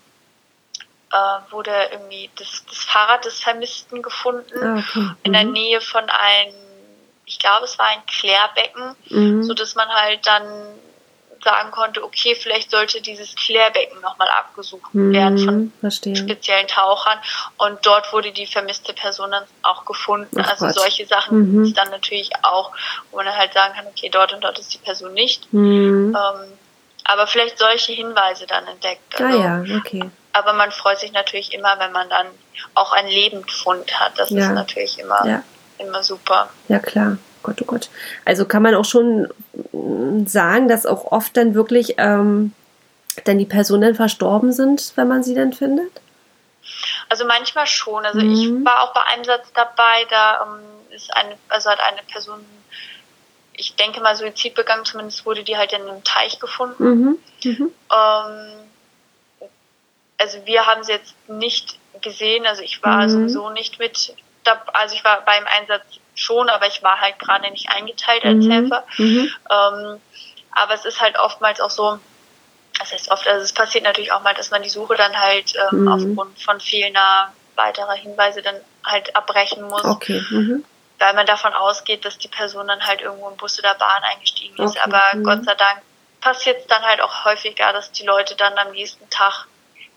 äh, 1.12 1.52
wurde 1.52 1.88
irgendwie 1.92 2.28
das, 2.36 2.64
das 2.68 2.78
Fahrrad 2.78 3.24
des 3.24 3.40
Vermissten 3.40 4.02
gefunden 4.02 4.62
Ah, 4.62 4.78
okay. 4.78 5.06
in 5.22 5.32
der 5.32 5.44
Mhm. 5.44 5.52
Nähe 5.52 5.80
von 5.80 6.10
einem, 6.10 6.54
ich 7.26 7.38
glaube, 7.38 7.64
es 7.64 7.78
war 7.78 7.86
ein 7.86 8.04
Klärbecken, 8.06 8.96
Mhm. 9.10 9.42
so 9.44 9.54
dass 9.54 9.76
man 9.76 9.88
halt 9.88 10.26
dann 10.26 10.42
sagen 11.44 11.70
konnte, 11.70 12.02
okay, 12.02 12.34
vielleicht 12.34 12.70
sollte 12.70 13.00
dieses 13.00 13.36
Klärbecken 13.36 14.00
nochmal 14.00 14.28
abgesucht 14.28 14.90
werden 14.92 15.38
von 15.38 15.54
Mhm. 15.56 15.72
Verstehe. 15.80 16.16
speziellen 16.16 16.66
Tauchern 16.66 17.18
und 17.58 17.78
dort 17.86 18.12
wurde 18.12 18.32
die 18.32 18.46
vermisste 18.46 18.92
Person 18.94 19.30
dann 19.30 19.44
auch 19.62 19.84
gefunden. 19.84 20.36
Ach 20.40 20.50
also 20.50 20.66
Gott. 20.66 20.74
solche 20.74 21.06
Sachen 21.06 21.38
Mhm. 21.38 21.52
gibt 21.52 21.66
es 21.68 21.74
dann 21.74 21.90
natürlich 21.90 22.30
auch, 22.42 22.72
wo 23.10 23.18
man 23.18 23.26
dann 23.26 23.36
halt 23.36 23.52
sagen 23.52 23.74
kann, 23.74 23.86
okay, 23.86 24.08
dort 24.08 24.32
und 24.32 24.42
dort 24.42 24.58
ist 24.58 24.74
die 24.74 24.78
Person 24.78 25.12
nicht. 25.12 25.52
Mhm. 25.52 26.16
Ähm, 26.16 26.58
aber 27.04 27.26
vielleicht 27.26 27.58
solche 27.58 27.92
Hinweise 27.92 28.46
dann 28.46 28.66
entdeckt. 28.66 29.20
Ah 29.20 29.26
Also, 29.26 29.38
ja, 29.38 29.64
okay. 29.78 30.10
Aber 30.32 30.54
man 30.54 30.72
freut 30.72 30.98
sich 30.98 31.12
natürlich 31.12 31.52
immer, 31.52 31.78
wenn 31.78 31.92
man 31.92 32.08
dann 32.08 32.26
auch 32.74 32.92
ein 32.92 33.06
Lebendfund 33.06 34.00
hat. 34.00 34.18
Das 34.18 34.30
Ja. 34.30 34.46
ist 34.48 34.54
natürlich 34.54 34.98
immer, 34.98 35.24
Ja. 35.26 35.42
immer 35.78 36.02
super. 36.02 36.48
Ja, 36.68 36.78
klar. 36.78 37.18
Gott, 37.44 37.62
oh 37.62 37.66
Gott. 37.66 37.88
Also 38.24 38.44
kann 38.46 38.62
man 38.62 38.74
auch 38.74 38.84
schon 38.84 39.28
mm, 39.72 40.26
sagen, 40.26 40.66
dass 40.66 40.84
auch 40.86 41.12
oft 41.12 41.36
dann 41.36 41.54
wirklich 41.54 41.94
ähm, 41.98 42.52
dann 43.24 43.38
die 43.38 43.44
Personen 43.46 43.94
verstorben 43.94 44.52
sind, 44.52 44.92
wenn 44.96 45.06
man 45.06 45.22
sie 45.22 45.34
dann 45.36 45.52
findet? 45.52 45.92
Also 47.08 47.24
manchmal 47.26 47.66
schon. 47.66 48.04
Also 48.04 48.18
Mhm. 48.20 48.32
ich 48.32 48.64
war 48.64 48.82
auch 48.82 48.92
bei 48.94 49.02
einem 49.02 49.24
Satz 49.24 49.46
dabei, 49.54 50.04
da 50.10 50.42
ähm, 50.42 50.60
ist 50.96 51.14
eine, 51.16 51.36
also 51.48 51.70
hat 51.70 51.78
eine 51.80 52.00
Person, 52.10 52.40
ich 53.52 53.76
denke 53.76 54.00
mal 54.00 54.16
Suizid 54.16 54.54
begangen, 54.54 54.84
zumindest 54.84 55.24
wurde 55.26 55.44
die 55.44 55.56
halt 55.56 55.72
in 55.72 55.82
einem 55.82 56.02
Teich 56.02 56.40
gefunden. 56.40 56.82
Mhm. 56.84 57.18
Mhm. 57.44 57.70
Ähm, 57.92 58.52
also 60.18 60.38
wir 60.46 60.66
haben 60.66 60.82
sie 60.82 60.92
jetzt 60.92 61.14
nicht 61.28 61.78
gesehen, 62.00 62.46
also 62.46 62.62
ich 62.62 62.82
war 62.82 63.04
Mhm. 63.04 63.10
sowieso 63.10 63.50
nicht 63.50 63.78
mit, 63.78 64.14
dab- 64.44 64.70
also 64.74 64.94
ich 64.94 65.04
war 65.04 65.20
beim 65.24 65.44
Einsatz 65.46 65.82
schon, 66.14 66.48
aber 66.48 66.66
ich 66.66 66.82
war 66.82 67.00
halt 67.00 67.18
gerade 67.18 67.50
nicht 67.50 67.70
eingeteilt 67.70 68.24
als 68.24 68.44
Mhm. 68.44 68.50
Helfer. 68.50 68.84
Mhm. 68.98 69.30
Ähm, 69.50 70.00
aber 70.52 70.74
es 70.74 70.84
ist 70.84 71.00
halt 71.00 71.18
oftmals 71.18 71.60
auch 71.60 71.70
so, 71.70 71.98
das 72.78 72.92
heißt 72.92 73.10
oft, 73.10 73.26
also 73.26 73.42
es 73.42 73.52
passiert 73.52 73.84
natürlich 73.84 74.12
auch 74.12 74.22
mal, 74.22 74.34
dass 74.34 74.50
man 74.50 74.62
die 74.62 74.68
Suche 74.68 74.94
dann 74.96 75.18
halt 75.18 75.54
ähm, 75.72 75.82
Mhm. 75.84 75.88
aufgrund 75.88 76.42
von 76.42 76.60
fehlender 76.60 77.32
weiterer 77.56 77.94
Hinweise 77.94 78.42
dann 78.42 78.56
halt 78.84 79.14
abbrechen 79.16 79.62
muss, 79.64 79.84
Okay. 79.84 80.24
Mhm. 80.30 80.64
weil 80.98 81.14
man 81.14 81.26
davon 81.26 81.52
ausgeht, 81.54 82.04
dass 82.04 82.18
die 82.18 82.28
Person 82.28 82.66
dann 82.68 82.84
halt 82.86 83.00
irgendwo 83.00 83.28
im 83.28 83.36
Bus 83.36 83.58
oder 83.58 83.74
Bahn 83.74 84.02
eingestiegen 84.04 84.56
ist. 84.62 84.76
Okay, 84.76 84.80
Aber 84.82 85.02
mhm. 85.14 85.24
Gott 85.24 85.44
sei 85.44 85.54
Dank 85.54 85.80
passiert 86.20 86.60
es 86.60 86.66
dann 86.66 86.82
halt 86.82 87.00
auch 87.00 87.24
häufiger, 87.24 87.72
dass 87.72 87.92
die 87.92 88.04
Leute 88.06 88.34
dann 88.36 88.56
am 88.58 88.72
nächsten 88.72 89.08
Tag 89.10 89.46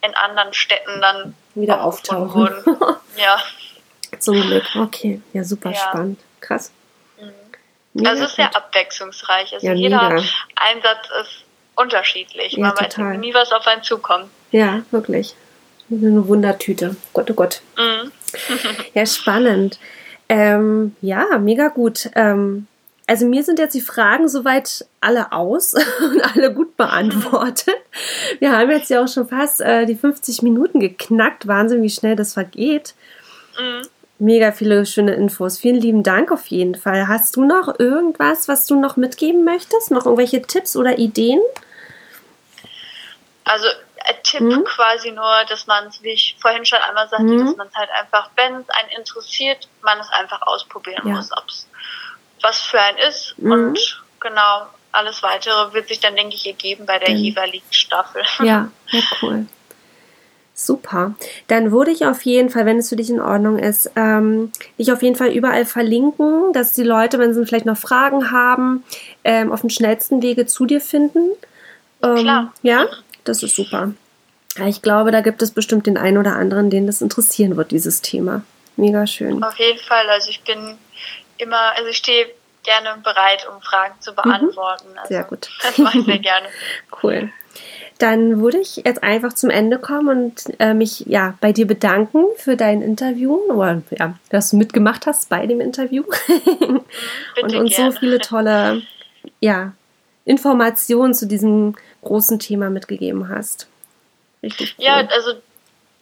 in 0.02 0.14
anderen 0.16 0.54
Städten 0.54 1.02
dann 1.02 1.36
Wieder 1.56 1.84
auftauchen. 1.84 2.34
wurden. 2.34 2.98
Ja. 3.18 3.42
Zum 4.20 4.42
Glück. 4.42 4.64
Okay. 4.76 5.22
Ja, 5.34 5.44
super 5.44 5.72
Ja. 5.72 5.76
spannend. 5.78 6.20
Krass. 6.42 6.72
Mhm. 7.20 7.30
Mega 7.94 8.10
Also 8.12 8.24
es 8.24 8.30
ist 8.32 8.36
sehr 8.36 8.56
abwechslungsreich. 8.56 9.54
Also 9.54 9.66
Ja, 9.68 9.74
jeder 9.74 10.10
mega. 10.10 10.24
Einsatz 10.56 11.08
ist 11.22 11.44
unterschiedlich. 11.76 12.54
Ja, 12.54 12.60
Man 12.68 12.72
weiß 12.72 12.80
total. 12.90 13.06
irgendwie 13.14 13.28
nie, 13.28 13.34
was 13.34 13.52
auf 13.52 13.66
einen 13.68 13.84
zukommt. 13.84 14.26
Ja, 14.52 14.82
wirklich. 14.92 15.36
Eine 15.90 16.28
Wundertüte. 16.28 16.96
Gott, 17.14 17.30
oh 17.32 17.34
Gott. 17.34 17.62
Mhm. 17.78 18.12
Ja, 18.94 19.06
spannend. 19.06 19.80
Ähm, 20.30 20.96
ja, 21.02 21.38
mega 21.38 21.70
gut. 21.70 22.10
Ähm, 22.16 22.68
also 23.08 23.26
mir 23.26 23.42
sind 23.44 23.58
jetzt 23.60 23.74
die 23.74 23.80
Fragen 23.82 24.28
soweit 24.28 24.86
alle 25.00 25.32
aus 25.32 25.74
und 26.02 26.22
alle 26.36 26.54
gut 26.54 26.76
beantwortet. 26.76 27.76
Wir 28.40 28.52
haben 28.52 28.70
jetzt 28.70 28.90
ja 28.90 29.02
auch 29.02 29.08
schon 29.08 29.30
fast 29.30 29.62
äh, 29.62 29.86
die 29.86 29.96
50 29.96 30.42
Minuten 30.42 30.82
geknackt. 30.82 31.48
Wahnsinn, 31.48 31.82
wie 31.84 31.90
schnell 31.90 32.18
das 32.18 32.34
vergeht. 32.34 32.96
Mhm. 33.58 33.88
Mega 34.20 34.52
viele 34.52 34.86
schöne 34.88 35.14
Infos. 35.14 35.60
Vielen 35.60 35.76
lieben 35.80 36.02
Dank 36.04 36.32
auf 36.32 36.48
jeden 36.48 36.74
Fall. 36.76 37.08
Hast 37.08 37.36
du 37.36 37.46
noch 37.46 37.80
irgendwas, 37.80 38.48
was 38.48 38.66
du 38.66 38.80
noch 38.80 38.98
mitgeben 38.98 39.44
möchtest? 39.44 39.92
Noch 39.92 40.06
irgendwelche 40.06 40.42
Tipps 40.42 40.76
oder 40.76 40.98
Ideen? 40.98 41.40
Also 43.44 43.68
ein 44.06 44.16
Tipp 44.24 44.42
Mhm. 44.42 44.64
quasi 44.64 45.12
nur, 45.12 45.32
dass 45.50 45.68
man 45.68 45.86
es, 45.88 46.02
wie 46.02 46.10
ich 46.14 46.36
vorhin 46.42 46.66
schon 46.66 46.80
einmal 46.80 47.08
sagte, 47.10 47.26
Mhm. 47.26 47.46
dass 47.46 47.56
man 47.58 47.68
es 47.68 47.76
halt 47.76 47.90
einfach, 47.92 48.30
wenn 48.36 48.56
es 48.56 48.70
einen 48.70 48.90
interessiert, 48.98 49.68
man 49.82 50.00
es 50.00 50.10
einfach 50.10 50.42
ausprobieren 50.42 51.08
Ja. 51.08 51.14
muss, 51.16 51.32
ob 51.32 51.48
es 51.48 51.68
was 52.42 52.60
für 52.62 52.80
einen 52.82 52.98
ist. 52.98 53.36
Mhm. 53.38 53.52
Und 53.52 54.04
genau, 54.20 54.66
alles 54.94 55.22
weitere 55.22 55.74
wird 55.74 55.88
sich 55.90 56.00
dann, 56.00 56.16
denke 56.16 56.36
ich, 56.36 56.46
ergeben 56.48 56.86
bei 56.88 56.98
der 56.98 57.10
Dann- 57.10 57.18
jeweiligen 57.18 57.72
Staffel. 57.72 58.24
Ja, 58.40 58.70
ja, 58.90 59.02
cool. 59.22 59.46
Super. 60.60 61.14
Dann 61.48 61.72
würde 61.72 61.92
ich 61.92 62.08
auf 62.08 62.24
jeden 62.24 62.50
Fall, 62.50 62.66
wenn 62.66 62.80
es 62.80 62.90
für 62.90 62.96
dich 62.96 63.12
in 63.12 63.22
Ordnung 63.22 63.60
ist, 63.60 63.92
ähm, 63.96 64.52
dich 64.80 64.92
auf 64.92 65.04
jeden 65.04 65.16
Fall 65.16 65.30
überall 65.30 65.66
verlinken, 65.66 66.52
dass 66.52 66.74
die 66.74 66.82
Leute, 66.82 67.20
wenn 67.20 67.32
sie 67.36 67.46
vielleicht 67.46 67.68
noch 67.68 67.78
Fragen 67.78 68.32
haben, 68.32 68.84
ähm, 69.24 69.52
auf 69.52 69.62
dem 69.62 69.70
schnellsten 69.70 70.24
Wege 70.24 70.48
zu 70.48 70.66
dir 70.66 70.82
finden. 70.82 71.30
Ähm, 72.02 72.16
Klar. 72.16 72.54
Ja, 72.64 72.88
das 73.24 73.44
ist 73.44 73.56
super. 73.56 73.92
Ja, 74.58 74.66
Ich 74.66 74.82
glaube, 74.82 75.12
da 75.12 75.22
gibt 75.22 75.44
es 75.44 75.52
bestimmt 75.52 75.86
den 75.86 75.96
einen 75.96 76.18
oder 76.18 76.36
anderen, 76.36 76.72
den 76.72 76.88
das 76.88 77.04
interessieren 77.04 77.56
wird, 77.56 77.70
dieses 77.70 78.02
Thema. 78.02 78.42
Mega 78.78 79.06
schön. 79.06 79.44
Auf 79.44 79.60
jeden 79.60 79.80
Fall, 79.80 80.10
also 80.10 80.32
ich 80.32 80.42
bin 80.42 80.76
immer, 81.38 81.76
also 81.78 81.88
ich 81.88 81.98
stehe 81.98 82.30
gerne 82.64 83.00
bereit, 83.04 83.48
um 83.48 83.62
Fragen 83.62 83.94
zu 84.00 84.12
beantworten. 84.12 84.88
Also 84.98 85.04
Mhm. 85.04 85.08
Sehr 85.08 85.24
gut. 85.24 85.50
Das 85.62 85.78
mache 85.78 86.00
ich 86.00 86.06
sehr 86.06 86.18
gerne. 86.20 86.48
Cool. 87.04 87.32
Dann 87.98 88.42
würde 88.42 88.60
ich 88.60 88.78
jetzt 88.78 89.02
einfach 89.04 89.34
zum 89.34 89.50
Ende 89.50 89.80
kommen 89.80 90.10
und 90.10 90.60
äh, 90.60 90.74
mich 90.74 91.02
ja 91.02 91.36
bei 91.42 91.52
dir 91.52 91.66
bedanken 91.66 92.26
für 92.38 92.56
dein 92.56 92.82
Interview 92.82 93.36
oder 93.52 93.82
ja, 93.98 94.18
dass 94.30 94.52
du 94.52 94.58
mitgemacht 94.58 95.06
hast 95.08 95.30
bei 95.30 95.48
dem 95.48 95.60
Interview 95.62 96.04
und 97.42 97.56
uns 97.56 97.76
gerne. 97.76 97.92
so 97.92 98.00
viele 98.00 98.20
tolle 98.20 98.84
ja, 99.40 99.74
Informationen 100.26 101.14
zu 101.14 101.26
diesem 101.28 101.76
großen 102.04 102.40
Thema 102.40 102.70
mitgegeben 102.70 103.30
hast. 103.30 103.68
Richtig 104.44 104.76
cool. 104.78 104.86
Ja, 104.86 104.98
also 105.08 105.34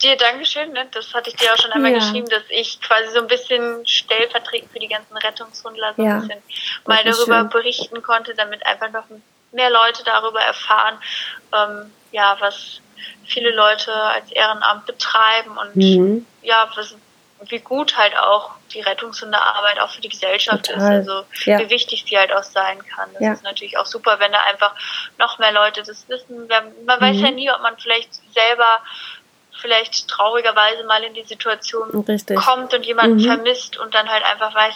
dir 0.02 0.18
Dankeschön. 0.18 0.72
Ne? 0.74 0.86
Das 0.92 1.14
hatte 1.14 1.30
ich 1.30 1.36
dir 1.38 1.54
auch 1.54 1.58
schon 1.58 1.72
einmal 1.72 1.92
Ja. 1.92 2.00
geschrieben, 2.00 2.28
dass 2.30 2.44
ich 2.50 2.80
quasi 2.82 3.14
so 3.14 3.22
ein 3.22 3.28
bisschen 3.28 3.86
stellvertretend 3.86 4.72
für 4.72 4.80
die 4.80 4.88
ganzen 4.88 5.16
Rettungshundler 5.16 5.94
so 5.96 6.04
Ja. 6.04 6.16
ein 6.16 6.22
bisschen 6.22 6.42
mal 6.86 7.04
darüber 7.04 7.42
schön. 7.42 7.50
berichten 7.50 8.02
konnte, 8.02 8.34
damit 8.36 8.66
einfach 8.66 8.92
noch 8.92 9.06
mehr 9.56 9.70
Leute 9.70 10.04
darüber 10.04 10.42
erfahren, 10.42 11.00
ähm, 11.54 11.92
ja, 12.12 12.36
was 12.40 12.82
viele 13.26 13.52
Leute 13.56 13.92
als 13.94 14.32
Ehrenamt 14.32 14.86
betreiben 14.86 15.58
und 15.58 15.76
Mhm. 15.76 16.28
ja, 16.44 16.70
was, 16.76 16.96
wie 17.50 17.60
gut 17.60 17.98
halt 17.98 18.16
auch 18.18 18.52
die 18.74 18.82
Rettungshundearbeit 18.82 19.80
auch 19.80 19.90
für 19.90 20.02
die 20.02 20.10
Gesellschaft 20.10 20.66
Total. 20.66 20.78
ist. 21.02 21.10
Also 21.10 21.26
Ja. 21.46 21.60
wie 21.60 21.70
wichtig 21.70 22.06
sie 22.08 22.18
halt 22.18 22.32
auch 22.34 22.44
sein 22.44 22.80
kann. 22.88 23.12
Das 23.14 23.22
Ja. 23.22 23.34
ist 23.34 23.44
natürlich 23.44 23.78
auch 23.78 23.86
super, 23.86 24.20
wenn 24.20 24.32
da 24.32 24.42
einfach 24.44 24.74
noch 25.18 25.40
mehr 25.40 25.52
Leute 25.52 25.84
das 25.84 26.08
wissen. 26.10 26.48
Man 26.48 27.02
weiß 27.02 27.18
Mhm. 27.18 27.26
ja 27.26 27.32
nie, 27.32 27.52
ob 27.52 27.62
man 27.62 27.78
vielleicht 27.78 28.10
selber 28.34 28.80
vielleicht 29.62 30.08
traurigerweise 30.10 30.84
mal 30.84 31.02
in 31.04 31.14
die 31.14 31.24
Situation 31.24 31.90
Richtig. 32.06 32.38
kommt 32.38 32.74
und 32.74 32.86
jemanden 32.86 33.18
Mhm. 33.18 33.26
vermisst 33.26 33.78
und 33.78 33.94
dann 33.94 34.10
halt 34.10 34.24
einfach 34.26 34.54
weiß, 34.54 34.76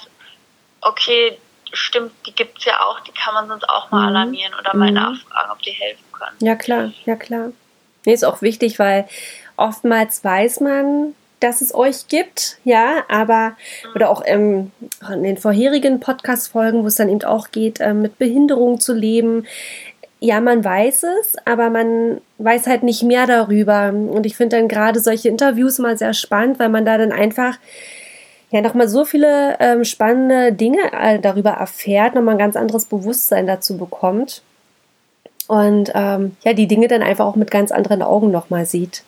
okay, 0.82 1.38
stimmt, 1.74 2.12
die 2.26 2.34
gibt 2.34 2.60
es 2.60 2.66
ja 2.66 2.80
auch, 2.82 3.00
die 3.02 3.12
kann 3.12 3.34
man 3.34 3.48
sonst 3.48 3.68
auch 3.70 3.92
mal 3.92 4.02
mhm. 4.02 4.16
alarmieren 4.16 4.54
oder 4.60 4.76
mal 4.76 4.90
mhm. 4.90 4.96
nachfragen, 4.96 5.52
ob 5.52 5.62
die 5.62 5.72
helfen 5.72 6.04
können. 6.12 6.38
Ja, 6.40 6.56
klar, 6.56 6.92
ja, 7.06 7.16
klar. 7.16 7.52
Nee, 8.06 8.14
ist 8.14 8.26
auch 8.26 8.42
wichtig, 8.42 8.80
weil 8.80 9.08
oftmals 9.58 10.24
weiß 10.24 10.62
man, 10.62 11.16
dass 11.40 11.62
es 11.62 11.74
euch 11.74 12.08
gibt, 12.08 12.58
ja, 12.64 13.04
aber, 13.08 13.50
mhm. 13.50 13.96
oder 13.96 14.10
auch 14.10 14.22
ähm, 14.26 14.72
in 15.12 15.24
den 15.24 15.38
vorherigen 15.38 16.00
Podcast-Folgen, 16.00 16.84
wo 16.84 16.88
es 16.88 16.96
dann 16.96 17.10
eben 17.10 17.24
auch 17.24 17.52
geht, 17.52 17.80
äh, 17.80 17.94
mit 17.94 18.18
Behinderung 18.18 18.80
zu 18.80 18.94
leben. 18.94 19.46
Ja, 20.20 20.42
man 20.42 20.66
weiß 20.66 21.04
es, 21.22 21.38
aber 21.46 21.70
man 21.70 22.20
weiß 22.40 22.68
halt 22.68 22.84
nicht 22.84 23.04
mehr 23.04 23.26
darüber. 23.26 23.90
Und 23.90 24.26
ich 24.26 24.36
finde 24.36 24.58
dann 24.58 24.68
gerade 24.68 25.00
solche 25.00 25.30
Interviews 25.30 25.80
mal 25.80 25.98
sehr 25.98 26.14
spannend, 26.14 26.60
weil 26.60 26.68
man 26.68 26.84
da 26.84 26.98
dann 26.98 27.14
einfach 27.14 27.58
ja 28.52 28.62
nochmal 28.62 28.88
so 28.88 29.06
viele 29.06 29.58
ähm, 29.60 29.84
spannende 29.84 30.54
Dinge 30.54 30.92
äh, 30.92 31.20
darüber 31.20 31.52
erfährt, 31.52 32.16
nochmal 32.16 32.36
ein 32.36 32.40
ganz 32.40 32.56
anderes 32.56 32.86
Bewusstsein 32.86 33.48
dazu 33.48 33.78
bekommt. 33.78 34.42
Und 35.48 35.92
ähm, 35.96 36.38
ja, 36.44 36.54
die 36.54 36.68
Dinge 36.68 36.88
dann 36.88 37.02
einfach 37.02 37.26
auch 37.26 37.36
mit 37.36 37.50
ganz 37.50 37.72
anderen 37.72 38.04
Augen 38.04 38.32
nochmal 38.32 38.66
sieht. 38.66 39.04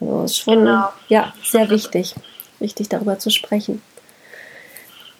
Also 0.00 0.24
ist 0.24 0.38
schon 0.38 0.60
genau. 0.60 0.88
ja, 1.08 1.32
sehr 1.44 1.70
wichtig, 1.70 2.14
wichtig 2.58 2.88
darüber 2.88 3.18
zu 3.18 3.30
sprechen. 3.30 3.80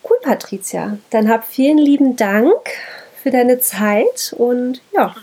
Cool, 0.02 0.16
Patricia. 0.22 0.98
Dann 1.10 1.28
hab 1.28 1.44
vielen 1.46 1.78
lieben 1.78 2.16
Dank 2.16 2.56
für 3.22 3.30
deine 3.30 3.60
Zeit 3.60 4.34
und 4.36 4.82
ja, 4.92 5.14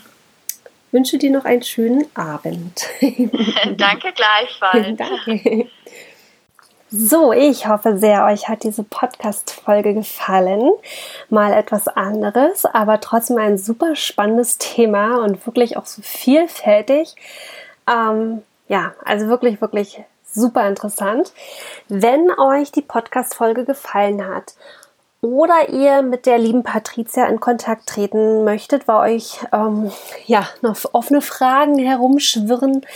wünsche 0.90 1.18
dir 1.18 1.30
noch 1.30 1.44
einen 1.44 1.62
schönen 1.62 2.06
Abend. 2.14 2.86
Danke 3.76 4.12
gleichfalls. 4.12 4.96
Danke. 4.96 5.68
So, 6.92 7.32
ich 7.32 7.68
hoffe 7.68 7.98
sehr, 7.98 8.24
euch 8.24 8.48
hat 8.48 8.64
diese 8.64 8.82
Podcast-Folge 8.82 9.94
gefallen. 9.94 10.72
Mal 11.28 11.52
etwas 11.52 11.86
anderes, 11.86 12.64
aber 12.64 13.00
trotzdem 13.00 13.38
ein 13.38 13.58
super 13.58 13.94
spannendes 13.94 14.58
Thema 14.58 15.22
und 15.22 15.46
wirklich 15.46 15.76
auch 15.76 15.86
so 15.86 16.02
vielfältig. 16.02 17.14
Ähm, 17.88 18.42
ja, 18.66 18.92
also 19.04 19.28
wirklich, 19.28 19.60
wirklich 19.60 20.02
super 20.32 20.66
interessant. 20.66 21.32
Wenn 21.88 22.28
euch 22.36 22.72
die 22.72 22.82
Podcast-Folge 22.82 23.64
gefallen 23.64 24.26
hat 24.26 24.54
oder 25.22 25.68
ihr 25.68 26.02
mit 26.02 26.24
der 26.24 26.38
lieben 26.38 26.62
Patricia 26.62 27.26
in 27.26 27.40
Kontakt 27.40 27.86
treten 27.86 28.44
möchtet, 28.44 28.88
weil 28.88 29.14
euch 29.14 29.40
ähm, 29.52 29.90
ja 30.26 30.48
noch 30.62 30.76
offene 30.92 31.20
Fragen 31.20 31.78
herumschwirren, 31.78 32.86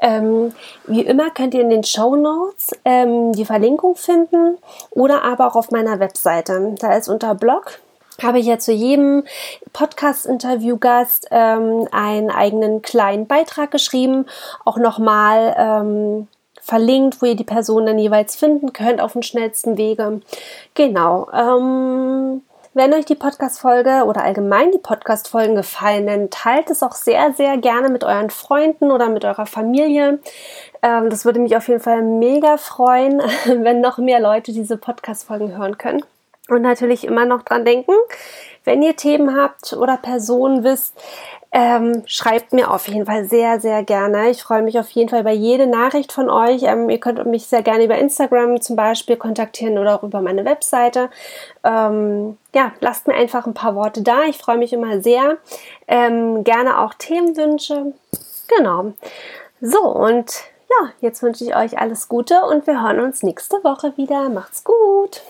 ähm, 0.00 0.54
wie 0.86 1.02
immer 1.02 1.30
könnt 1.30 1.54
ihr 1.54 1.60
in 1.60 1.70
den 1.70 1.84
Show 1.84 2.16
Notes 2.16 2.70
ähm, 2.84 3.32
die 3.32 3.44
Verlinkung 3.44 3.96
finden 3.96 4.56
oder 4.90 5.22
aber 5.22 5.46
auch 5.46 5.56
auf 5.56 5.70
meiner 5.70 6.00
Webseite. 6.00 6.74
Da 6.78 6.94
ist 6.94 7.08
unter 7.08 7.34
Blog 7.34 7.78
habe 8.22 8.38
ich 8.38 8.46
ja 8.46 8.58
zu 8.58 8.72
jedem 8.72 9.24
Podcast-Interview-Gast 9.74 11.28
ähm, 11.30 11.86
einen 11.92 12.30
eigenen 12.30 12.80
kleinen 12.80 13.26
Beitrag 13.26 13.70
geschrieben, 13.70 14.24
auch 14.64 14.78
nochmal 14.78 15.54
ähm, 15.58 16.28
verlinkt, 16.66 17.22
wo 17.22 17.26
ihr 17.26 17.36
die 17.36 17.44
Person 17.44 17.86
dann 17.86 17.98
jeweils 17.98 18.34
finden 18.34 18.72
könnt 18.72 19.00
auf 19.00 19.12
dem 19.12 19.22
schnellsten 19.22 19.76
Wege. 19.76 20.20
Genau. 20.74 21.28
Ähm, 21.32 22.42
wenn 22.74 22.92
euch 22.92 23.04
die 23.04 23.14
Podcast-Folge 23.14 24.04
oder 24.04 24.24
allgemein 24.24 24.72
die 24.72 24.78
Podcast-Folgen 24.78 25.54
gefallen, 25.54 26.08
dann 26.08 26.28
teilt 26.28 26.68
es 26.68 26.82
auch 26.82 26.92
sehr, 26.92 27.32
sehr 27.32 27.56
gerne 27.56 27.88
mit 27.88 28.02
euren 28.02 28.30
Freunden 28.30 28.90
oder 28.90 29.08
mit 29.08 29.24
eurer 29.24 29.46
Familie. 29.46 30.18
Ähm, 30.82 31.08
das 31.08 31.24
würde 31.24 31.38
mich 31.38 31.56
auf 31.56 31.68
jeden 31.68 31.80
Fall 31.80 32.02
mega 32.02 32.56
freuen, 32.56 33.22
wenn 33.46 33.80
noch 33.80 33.98
mehr 33.98 34.20
Leute 34.20 34.52
diese 34.52 34.76
Podcast-Folgen 34.76 35.56
hören 35.56 35.78
können. 35.78 36.04
Und 36.48 36.62
natürlich 36.62 37.04
immer 37.04 37.24
noch 37.26 37.42
dran 37.42 37.64
denken, 37.64 37.92
wenn 38.66 38.82
ihr 38.82 38.96
Themen 38.96 39.36
habt 39.36 39.72
oder 39.72 39.96
Personen 39.96 40.64
wisst, 40.64 40.94
ähm, 41.52 42.02
schreibt 42.04 42.52
mir 42.52 42.70
auf 42.70 42.86
jeden 42.88 43.06
Fall 43.06 43.24
sehr, 43.24 43.60
sehr 43.60 43.82
gerne. 43.82 44.28
Ich 44.28 44.42
freue 44.42 44.60
mich 44.60 44.78
auf 44.78 44.90
jeden 44.90 45.08
Fall 45.08 45.20
über 45.20 45.30
jede 45.30 45.66
Nachricht 45.66 46.12
von 46.12 46.28
euch. 46.28 46.64
Ähm, 46.64 46.90
ihr 46.90 47.00
könnt 47.00 47.24
mich 47.24 47.46
sehr 47.46 47.62
gerne 47.62 47.84
über 47.84 47.96
Instagram 47.96 48.60
zum 48.60 48.76
Beispiel 48.76 49.16
kontaktieren 49.16 49.78
oder 49.78 49.94
auch 49.94 50.02
über 50.02 50.20
meine 50.20 50.44
Webseite. 50.44 51.08
Ähm, 51.64 52.36
ja, 52.54 52.72
lasst 52.80 53.06
mir 53.06 53.14
einfach 53.14 53.46
ein 53.46 53.54
paar 53.54 53.74
Worte 53.74 54.02
da. 54.02 54.24
Ich 54.24 54.36
freue 54.36 54.58
mich 54.58 54.74
immer 54.74 55.00
sehr. 55.00 55.38
Ähm, 55.88 56.44
gerne 56.44 56.80
auch 56.80 56.92
Themenwünsche. 56.92 57.94
Genau. 58.54 58.92
So, 59.62 59.80
und 59.80 60.30
ja, 60.68 60.90
jetzt 61.00 61.22
wünsche 61.22 61.44
ich 61.44 61.56
euch 61.56 61.78
alles 61.78 62.08
Gute 62.08 62.42
und 62.42 62.66
wir 62.66 62.82
hören 62.82 63.00
uns 63.00 63.22
nächste 63.22 63.64
Woche 63.64 63.96
wieder. 63.96 64.28
Macht's 64.28 64.62
gut! 64.62 65.22